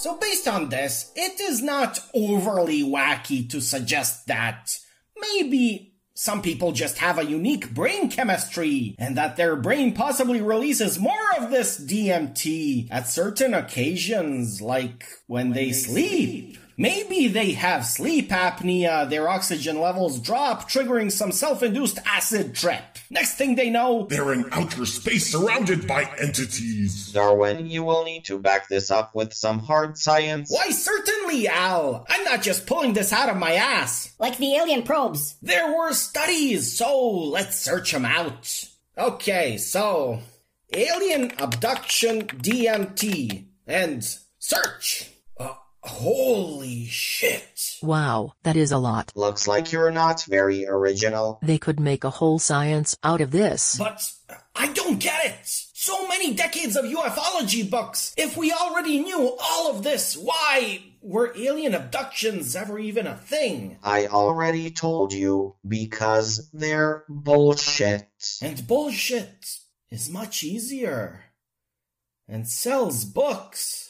So 0.00 0.16
based 0.16 0.48
on 0.48 0.70
this, 0.70 1.12
it 1.14 1.38
is 1.42 1.60
not 1.60 1.98
overly 2.14 2.82
wacky 2.82 3.46
to 3.50 3.60
suggest 3.60 4.28
that 4.28 4.78
maybe 5.20 5.92
some 6.14 6.40
people 6.40 6.72
just 6.72 6.96
have 6.96 7.18
a 7.18 7.26
unique 7.26 7.74
brain 7.74 8.10
chemistry, 8.10 8.96
and 8.98 9.14
that 9.18 9.36
their 9.36 9.56
brain 9.56 9.92
possibly 9.92 10.40
releases 10.40 10.98
more 10.98 11.12
of 11.38 11.50
this 11.50 11.78
DMT 11.78 12.88
at 12.90 13.08
certain 13.08 13.52
occasions, 13.52 14.62
like 14.62 15.04
when 15.26 15.52
they 15.52 15.70
sleep. 15.70 16.56
Maybe 16.80 17.28
they 17.28 17.52
have 17.52 17.84
sleep 17.84 18.30
apnea, 18.30 19.06
their 19.10 19.28
oxygen 19.28 19.82
levels 19.82 20.18
drop, 20.18 20.66
triggering 20.66 21.12
some 21.12 21.30
self 21.30 21.62
induced 21.62 21.98
acid 22.06 22.54
trip. 22.54 22.82
Next 23.10 23.34
thing 23.34 23.54
they 23.54 23.68
know, 23.68 24.06
They're 24.08 24.32
in 24.32 24.46
outer 24.50 24.86
space 24.86 25.30
surrounded 25.30 25.86
by 25.86 26.10
entities. 26.18 27.12
Darwin, 27.12 27.66
you 27.66 27.84
will 27.84 28.04
need 28.04 28.24
to 28.24 28.38
back 28.38 28.70
this 28.70 28.90
up 28.90 29.14
with 29.14 29.34
some 29.34 29.58
hard 29.58 29.98
science. 29.98 30.50
why 30.50 30.70
certainly, 30.70 31.48
Al. 31.48 32.06
I'm 32.08 32.24
not 32.24 32.40
just 32.40 32.66
pulling 32.66 32.94
this 32.94 33.12
out 33.12 33.28
of 33.28 33.36
my 33.36 33.52
ass. 33.52 34.14
Like 34.18 34.38
the 34.38 34.54
alien 34.54 34.82
probes. 34.82 35.36
There 35.42 35.76
were 35.76 35.92
studies, 35.92 36.78
so 36.78 37.10
let's 37.10 37.58
search 37.58 37.92
them 37.92 38.06
out. 38.06 38.64
Okay, 38.96 39.58
so 39.58 40.20
alien 40.72 41.32
abduction 41.38 42.22
DMT 42.22 43.44
and 43.66 44.02
search. 44.38 45.09
Holy 45.82 46.86
shit. 46.86 47.78
Wow, 47.82 48.34
that 48.42 48.56
is 48.56 48.72
a 48.72 48.78
lot. 48.78 49.12
Looks 49.14 49.48
like 49.48 49.72
you're 49.72 49.90
not 49.90 50.24
very 50.24 50.66
original. 50.66 51.38
They 51.42 51.58
could 51.58 51.80
make 51.80 52.04
a 52.04 52.10
whole 52.10 52.38
science 52.38 52.96
out 53.02 53.20
of 53.20 53.30
this. 53.30 53.78
But 53.78 54.02
I 54.54 54.72
don't 54.72 55.00
get 55.00 55.24
it. 55.24 55.38
So 55.44 56.06
many 56.06 56.34
decades 56.34 56.76
of 56.76 56.84
ufology 56.84 57.68
books. 57.68 58.14
If 58.18 58.36
we 58.36 58.52
already 58.52 59.00
knew 59.00 59.34
all 59.42 59.70
of 59.70 59.82
this, 59.82 60.14
why 60.14 60.82
were 61.00 61.32
alien 61.34 61.74
abductions 61.74 62.54
ever 62.54 62.78
even 62.78 63.06
a 63.06 63.16
thing? 63.16 63.78
I 63.82 64.06
already 64.06 64.70
told 64.70 65.14
you, 65.14 65.56
because 65.66 66.50
they're 66.52 67.04
bullshit. 67.08 68.06
And 68.42 68.66
bullshit 68.66 69.46
is 69.90 70.10
much 70.10 70.44
easier 70.44 71.24
and 72.28 72.46
sells 72.46 73.06
books 73.06 73.89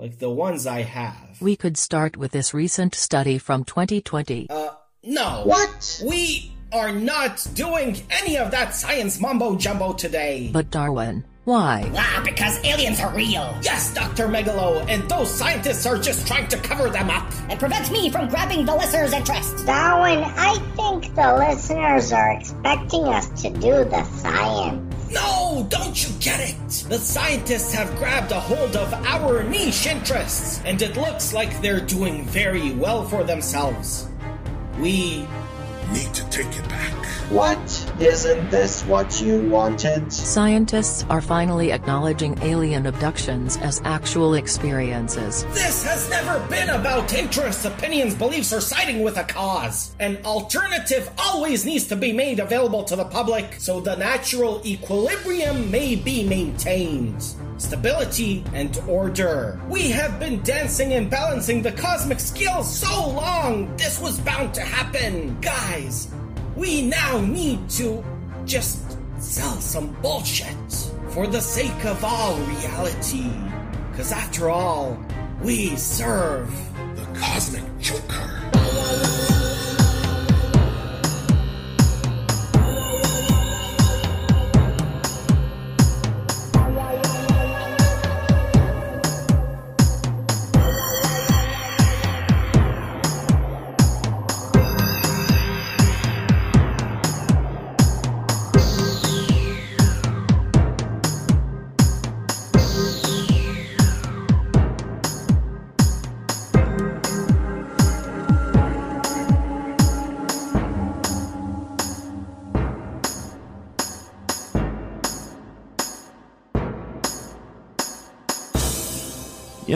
like 0.00 0.18
the 0.18 0.30
ones 0.30 0.66
I 0.66 0.80
have. 0.80 1.42
We 1.42 1.56
could 1.56 1.76
start 1.76 2.16
with 2.16 2.32
this 2.32 2.54
recent 2.54 2.94
study 2.94 3.36
from 3.36 3.64
2020. 3.64 4.48
Uh, 4.48 4.70
no. 5.04 5.42
What? 5.44 6.02
We 6.06 6.52
are 6.72 6.90
not 6.90 7.46
doing 7.52 8.00
any 8.10 8.38
of 8.38 8.50
that 8.52 8.74
science 8.74 9.20
mumbo 9.20 9.56
jumbo 9.56 9.92
today. 9.92 10.48
But 10.52 10.70
Darwin, 10.70 11.24
why? 11.44 11.90
Ah, 11.94 12.22
because 12.24 12.64
aliens 12.64 12.98
are 13.00 13.14
real. 13.14 13.54
Yes, 13.62 13.92
Dr. 13.92 14.28
Megalo, 14.28 14.86
and 14.88 15.06
those 15.10 15.30
scientists 15.30 15.84
are 15.84 15.98
just 15.98 16.26
trying 16.26 16.48
to 16.48 16.56
cover 16.58 16.88
them 16.88 17.10
up. 17.10 17.30
And 17.50 17.60
prevent 17.60 17.90
me 17.90 18.08
from 18.08 18.28
grabbing 18.28 18.64
the 18.64 18.74
listener's 18.74 19.12
interest. 19.12 19.66
Darwin, 19.66 20.24
I 20.24 20.56
think 20.76 21.14
the 21.14 21.36
listeners 21.36 22.10
are 22.12 22.32
expecting 22.32 23.04
us 23.04 23.42
to 23.42 23.50
do 23.50 23.84
the 23.84 24.04
science. 24.04 24.89
No, 25.10 25.66
don't 25.68 26.06
you 26.06 26.14
get 26.20 26.40
it? 26.40 26.68
The 26.88 26.98
scientists 26.98 27.72
have 27.74 27.94
grabbed 27.96 28.32
a 28.32 28.40
hold 28.40 28.76
of 28.76 28.92
our 28.94 29.42
niche 29.42 29.86
interests, 29.86 30.60
and 30.64 30.80
it 30.80 30.96
looks 30.96 31.32
like 31.32 31.60
they're 31.60 31.80
doing 31.80 32.24
very 32.24 32.72
well 32.72 33.04
for 33.04 33.24
themselves. 33.24 34.08
We 34.78 35.26
Need 35.92 36.14
to 36.14 36.24
take 36.30 36.46
it 36.56 36.68
back. 36.68 37.04
What? 37.30 37.89
Isn't 38.00 38.50
this 38.50 38.82
what 38.86 39.20
you 39.20 39.42
wanted? 39.50 40.10
Scientists 40.10 41.04
are 41.10 41.20
finally 41.20 41.70
acknowledging 41.70 42.38
alien 42.40 42.86
abductions 42.86 43.58
as 43.58 43.82
actual 43.84 44.32
experiences. 44.32 45.44
This 45.52 45.84
has 45.84 46.08
never 46.08 46.40
been 46.48 46.70
about 46.70 47.12
interests, 47.12 47.66
opinions, 47.66 48.14
beliefs, 48.14 48.54
or 48.54 48.62
siding 48.62 49.02
with 49.02 49.18
a 49.18 49.24
cause. 49.24 49.94
An 50.00 50.16
alternative 50.24 51.10
always 51.18 51.66
needs 51.66 51.88
to 51.88 51.96
be 51.96 52.10
made 52.10 52.40
available 52.40 52.84
to 52.84 52.96
the 52.96 53.04
public 53.04 53.56
so 53.58 53.80
the 53.80 53.96
natural 53.96 54.62
equilibrium 54.64 55.70
may 55.70 55.94
be 55.94 56.26
maintained. 56.26 57.22
Stability 57.58 58.42
and 58.54 58.80
order. 58.88 59.60
We 59.68 59.90
have 59.90 60.18
been 60.18 60.40
dancing 60.42 60.94
and 60.94 61.10
balancing 61.10 61.60
the 61.60 61.72
cosmic 61.72 62.18
scales 62.18 62.74
so 62.74 63.10
long, 63.10 63.76
this 63.76 64.00
was 64.00 64.18
bound 64.20 64.54
to 64.54 64.62
happen. 64.62 65.38
Guys, 65.42 66.08
we 66.60 66.82
now 66.82 67.18
need 67.22 67.58
to 67.70 68.04
just 68.44 68.98
sell 69.18 69.58
some 69.60 69.96
bullshit 70.02 70.54
for 71.08 71.26
the 71.26 71.40
sake 71.40 71.84
of 71.86 72.04
all 72.04 72.36
reality. 72.36 73.30
Because 73.90 74.12
after 74.12 74.50
all, 74.50 75.02
we 75.42 75.74
serve 75.76 76.54
The 76.96 77.18
Cosmic 77.18 77.64
Joker. 77.80 79.29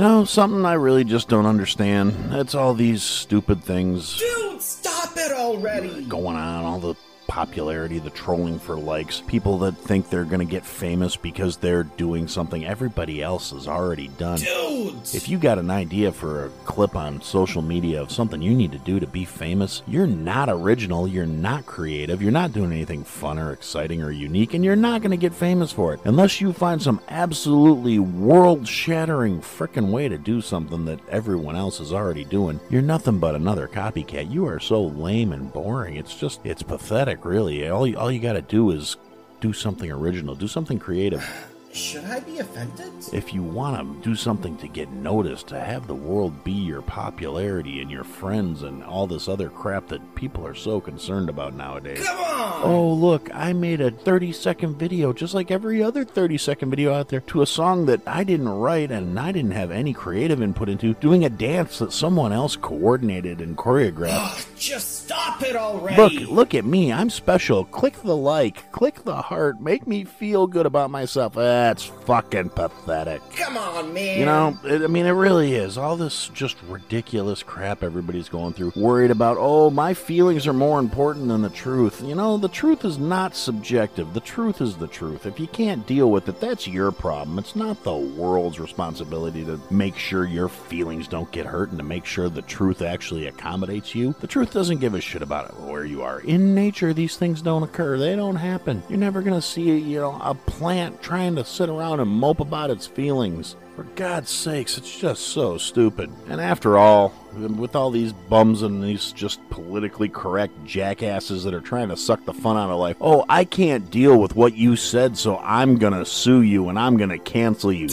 Know, 0.04 0.24
something 0.24 0.66
I 0.66 0.74
really 0.74 1.04
just 1.04 1.28
don't 1.28 1.46
understand. 1.46 2.14
It's 2.34 2.54
all 2.54 2.74
these 2.74 3.02
stupid 3.02 3.64
things 3.64 4.18
Dude, 4.18 4.60
stop 4.60 5.16
it 5.16 5.32
already! 5.32 6.04
going 6.04 6.36
on, 6.36 6.64
all 6.64 6.78
the 6.78 6.94
popularity, 7.26 7.98
the 7.98 8.10
trolling 8.10 8.58
for 8.58 8.76
likes, 8.76 9.20
people 9.26 9.58
that 9.58 9.76
think 9.76 10.08
they're 10.08 10.24
going 10.24 10.46
to 10.46 10.50
get 10.50 10.64
famous 10.64 11.16
because 11.16 11.56
they're 11.56 11.84
doing 11.84 12.28
something 12.28 12.64
everybody 12.64 13.22
else 13.22 13.50
has 13.50 13.66
already 13.66 14.08
done. 14.08 14.38
Dude! 14.38 14.94
If 15.12 15.28
you 15.28 15.38
got 15.38 15.58
an 15.58 15.70
idea 15.70 16.12
for 16.12 16.46
a 16.46 16.48
clip 16.64 16.96
on 16.96 17.22
social 17.22 17.62
media 17.62 18.00
of 18.00 18.10
something 18.10 18.42
you 18.42 18.54
need 18.54 18.72
to 18.72 18.78
do 18.78 19.00
to 19.00 19.06
be 19.06 19.24
famous, 19.24 19.82
you're 19.86 20.06
not 20.06 20.48
original, 20.48 21.06
you're 21.08 21.26
not 21.26 21.66
creative, 21.66 22.22
you're 22.22 22.32
not 22.32 22.52
doing 22.52 22.72
anything 22.72 23.04
fun 23.04 23.38
or 23.38 23.52
exciting 23.52 24.02
or 24.02 24.10
unique, 24.10 24.54
and 24.54 24.64
you're 24.64 24.76
not 24.76 25.00
going 25.00 25.10
to 25.10 25.16
get 25.16 25.34
famous 25.34 25.72
for 25.72 25.94
it. 25.94 26.00
Unless 26.04 26.40
you 26.40 26.52
find 26.52 26.80
some 26.80 27.00
absolutely 27.08 27.98
world 27.98 28.66
shattering 28.66 29.40
frickin' 29.40 29.90
way 29.90 30.08
to 30.08 30.18
do 30.18 30.40
something 30.40 30.84
that 30.84 31.00
everyone 31.08 31.56
else 31.56 31.80
is 31.80 31.92
already 31.92 32.24
doing, 32.24 32.60
you're 32.70 32.82
nothing 32.82 33.18
but 33.18 33.34
another 33.34 33.68
copycat. 33.68 34.30
You 34.30 34.46
are 34.46 34.60
so 34.60 34.84
lame 34.84 35.32
and 35.32 35.52
boring. 35.52 35.96
It's 35.96 36.14
just, 36.14 36.44
it's 36.44 36.62
pathetic, 36.62 37.13
really. 37.22 37.68
All 37.68 37.86
you, 37.86 37.98
all 37.98 38.10
you 38.10 38.18
got 38.18 38.32
to 38.32 38.42
do 38.42 38.70
is 38.70 38.96
do 39.40 39.52
something 39.52 39.90
original, 39.90 40.34
do 40.34 40.48
something 40.48 40.78
creative. 40.78 41.28
Should 41.74 42.04
I 42.04 42.20
be 42.20 42.38
offended? 42.38 42.92
If 43.12 43.34
you 43.34 43.42
want 43.42 44.00
to 44.00 44.08
do 44.08 44.14
something 44.14 44.56
to 44.58 44.68
get 44.68 44.90
noticed, 44.90 45.48
to 45.48 45.58
have 45.58 45.88
the 45.88 45.94
world 45.94 46.44
be 46.44 46.52
your 46.52 46.82
popularity 46.82 47.82
and 47.82 47.90
your 47.90 48.04
friends 48.04 48.62
and 48.62 48.84
all 48.84 49.08
this 49.08 49.26
other 49.26 49.48
crap 49.48 49.88
that 49.88 50.14
people 50.14 50.46
are 50.46 50.54
so 50.54 50.80
concerned 50.80 51.28
about 51.28 51.54
nowadays. 51.54 52.06
Come 52.06 52.18
on! 52.20 52.62
Oh, 52.62 52.92
look, 52.92 53.28
I 53.34 53.52
made 53.54 53.80
a 53.80 53.90
30 53.90 54.30
second 54.32 54.76
video, 54.76 55.12
just 55.12 55.34
like 55.34 55.50
every 55.50 55.82
other 55.82 56.04
30 56.04 56.38
second 56.38 56.70
video 56.70 56.94
out 56.94 57.08
there, 57.08 57.20
to 57.22 57.42
a 57.42 57.46
song 57.46 57.86
that 57.86 58.02
I 58.06 58.22
didn't 58.22 58.50
write 58.50 58.92
and 58.92 59.18
I 59.18 59.32
didn't 59.32 59.50
have 59.50 59.72
any 59.72 59.92
creative 59.92 60.40
input 60.40 60.68
into, 60.68 60.94
doing 60.94 61.24
a 61.24 61.28
dance 61.28 61.80
that 61.80 61.92
someone 61.92 62.32
else 62.32 62.54
coordinated 62.54 63.40
and 63.40 63.56
choreographed. 63.56 64.56
Just 64.56 65.04
stop 65.06 65.42
it 65.42 65.56
already! 65.56 66.20
Look, 66.20 66.30
look 66.30 66.54
at 66.54 66.64
me. 66.64 66.92
I'm 66.92 67.10
special. 67.10 67.64
Click 67.64 68.00
the 68.02 68.16
like, 68.16 68.70
click 68.70 69.02
the 69.02 69.16
heart, 69.22 69.60
make 69.60 69.88
me 69.88 70.04
feel 70.04 70.46
good 70.46 70.66
about 70.66 70.92
myself. 70.92 71.36
Ah. 71.36 71.63
That's 71.64 71.84
fucking 71.84 72.50
pathetic. 72.50 73.22
Come 73.36 73.56
on, 73.56 73.94
man! 73.94 74.18
You 74.18 74.26
know, 74.26 74.58
it, 74.64 74.82
I 74.82 74.86
mean, 74.86 75.06
it 75.06 75.12
really 75.12 75.54
is. 75.54 75.78
All 75.78 75.96
this 75.96 76.28
just 76.34 76.58
ridiculous 76.68 77.42
crap 77.42 77.82
everybody's 77.82 78.28
going 78.28 78.52
through. 78.52 78.72
Worried 78.76 79.10
about, 79.10 79.38
oh, 79.40 79.70
my 79.70 79.94
feelings 79.94 80.46
are 80.46 80.52
more 80.52 80.78
important 80.78 81.28
than 81.28 81.40
the 81.40 81.48
truth. 81.48 82.02
You 82.02 82.16
know, 82.16 82.36
the 82.36 82.50
truth 82.50 82.84
is 82.84 82.98
not 82.98 83.34
subjective. 83.34 84.12
The 84.12 84.20
truth 84.20 84.60
is 84.60 84.76
the 84.76 84.86
truth. 84.86 85.24
If 85.24 85.40
you 85.40 85.46
can't 85.46 85.86
deal 85.86 86.10
with 86.10 86.28
it, 86.28 86.38
that's 86.38 86.68
your 86.68 86.92
problem. 86.92 87.38
It's 87.38 87.56
not 87.56 87.82
the 87.82 87.96
world's 87.96 88.60
responsibility 88.60 89.42
to 89.46 89.58
make 89.70 89.96
sure 89.96 90.26
your 90.26 90.50
feelings 90.50 91.08
don't 91.08 91.32
get 91.32 91.46
hurt 91.46 91.70
and 91.70 91.78
to 91.78 91.84
make 91.84 92.04
sure 92.04 92.28
the 92.28 92.42
truth 92.42 92.82
actually 92.82 93.26
accommodates 93.26 93.94
you. 93.94 94.14
The 94.20 94.26
truth 94.26 94.52
doesn't 94.52 94.80
give 94.80 94.92
a 94.92 95.00
shit 95.00 95.22
about 95.22 95.58
where 95.60 95.86
you 95.86 96.02
are. 96.02 96.20
In 96.20 96.54
nature, 96.54 96.92
these 96.92 97.16
things 97.16 97.40
don't 97.40 97.62
occur. 97.62 97.96
They 97.96 98.16
don't 98.16 98.36
happen. 98.36 98.82
You're 98.90 98.98
never 98.98 99.22
going 99.22 99.40
to 99.40 99.46
see, 99.46 99.78
you 99.78 100.00
know, 100.00 100.20
a 100.22 100.34
plant 100.34 101.00
trying 101.00 101.36
to 101.36 101.53
sit 101.54 101.68
around 101.68 102.00
and 102.00 102.10
mope 102.10 102.40
about 102.40 102.68
its 102.68 102.84
feelings. 102.84 103.54
For 103.74 103.82
God's 103.96 104.30
sakes, 104.30 104.78
it's 104.78 104.96
just 104.96 105.28
so 105.28 105.58
stupid. 105.58 106.08
And 106.28 106.40
after 106.40 106.78
all, 106.78 107.12
with 107.32 107.74
all 107.74 107.90
these 107.90 108.12
bums 108.12 108.62
and 108.62 108.80
these 108.80 109.10
just 109.10 109.40
politically 109.50 110.08
correct 110.08 110.52
jackasses 110.64 111.42
that 111.42 111.54
are 111.54 111.60
trying 111.60 111.88
to 111.88 111.96
suck 111.96 112.24
the 112.24 112.32
fun 112.32 112.56
out 112.56 112.70
of 112.70 112.78
life, 112.78 112.96
oh, 113.00 113.24
I 113.28 113.44
can't 113.44 113.90
deal 113.90 114.16
with 114.16 114.36
what 114.36 114.54
you 114.54 114.76
said, 114.76 115.18
so 115.18 115.38
I'm 115.38 115.76
gonna 115.76 116.06
sue 116.06 116.42
you 116.42 116.68
and 116.68 116.78
I'm 116.78 116.96
gonna 116.96 117.18
cancel 117.18 117.72
you. 117.72 117.88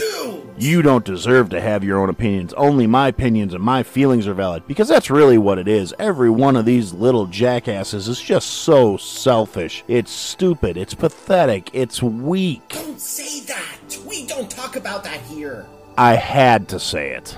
You 0.56 0.84
don't 0.84 1.04
deserve 1.04 1.50
to 1.50 1.62
have 1.62 1.84
your 1.84 2.00
own 2.00 2.10
opinions. 2.10 2.54
Only 2.54 2.86
my 2.86 3.08
opinions 3.08 3.56
and 3.56 3.64
my 3.64 3.82
feelings 3.82 4.28
are 4.28 4.36
valid. 4.36 4.68
Because 4.68 4.88
that's 4.88 5.10
really 5.10 5.40
what 5.40 5.58
it 5.58 5.68
is. 5.68 5.96
Every 5.98 6.30
one 6.30 6.56
of 6.56 6.66
these 6.66 6.94
little 6.94 7.26
jackasses 7.26 8.08
is 8.08 8.22
just 8.22 8.48
so 8.48 8.98
selfish. 8.98 9.84
It's 9.88 10.12
stupid. 10.12 10.78
It's 10.78 10.94
pathetic. 10.94 11.72
It's 11.74 12.04
weak. 12.04 12.70
Don't 12.70 13.02
say 13.02 13.40
that! 13.48 13.81
We 14.00 14.26
don't 14.26 14.50
talk 14.50 14.76
about 14.76 15.04
that 15.04 15.22
here! 15.22 15.66
I 15.98 16.16
had 16.16 16.70
to 16.70 16.80
say 16.80 17.12
it. 17.12 17.38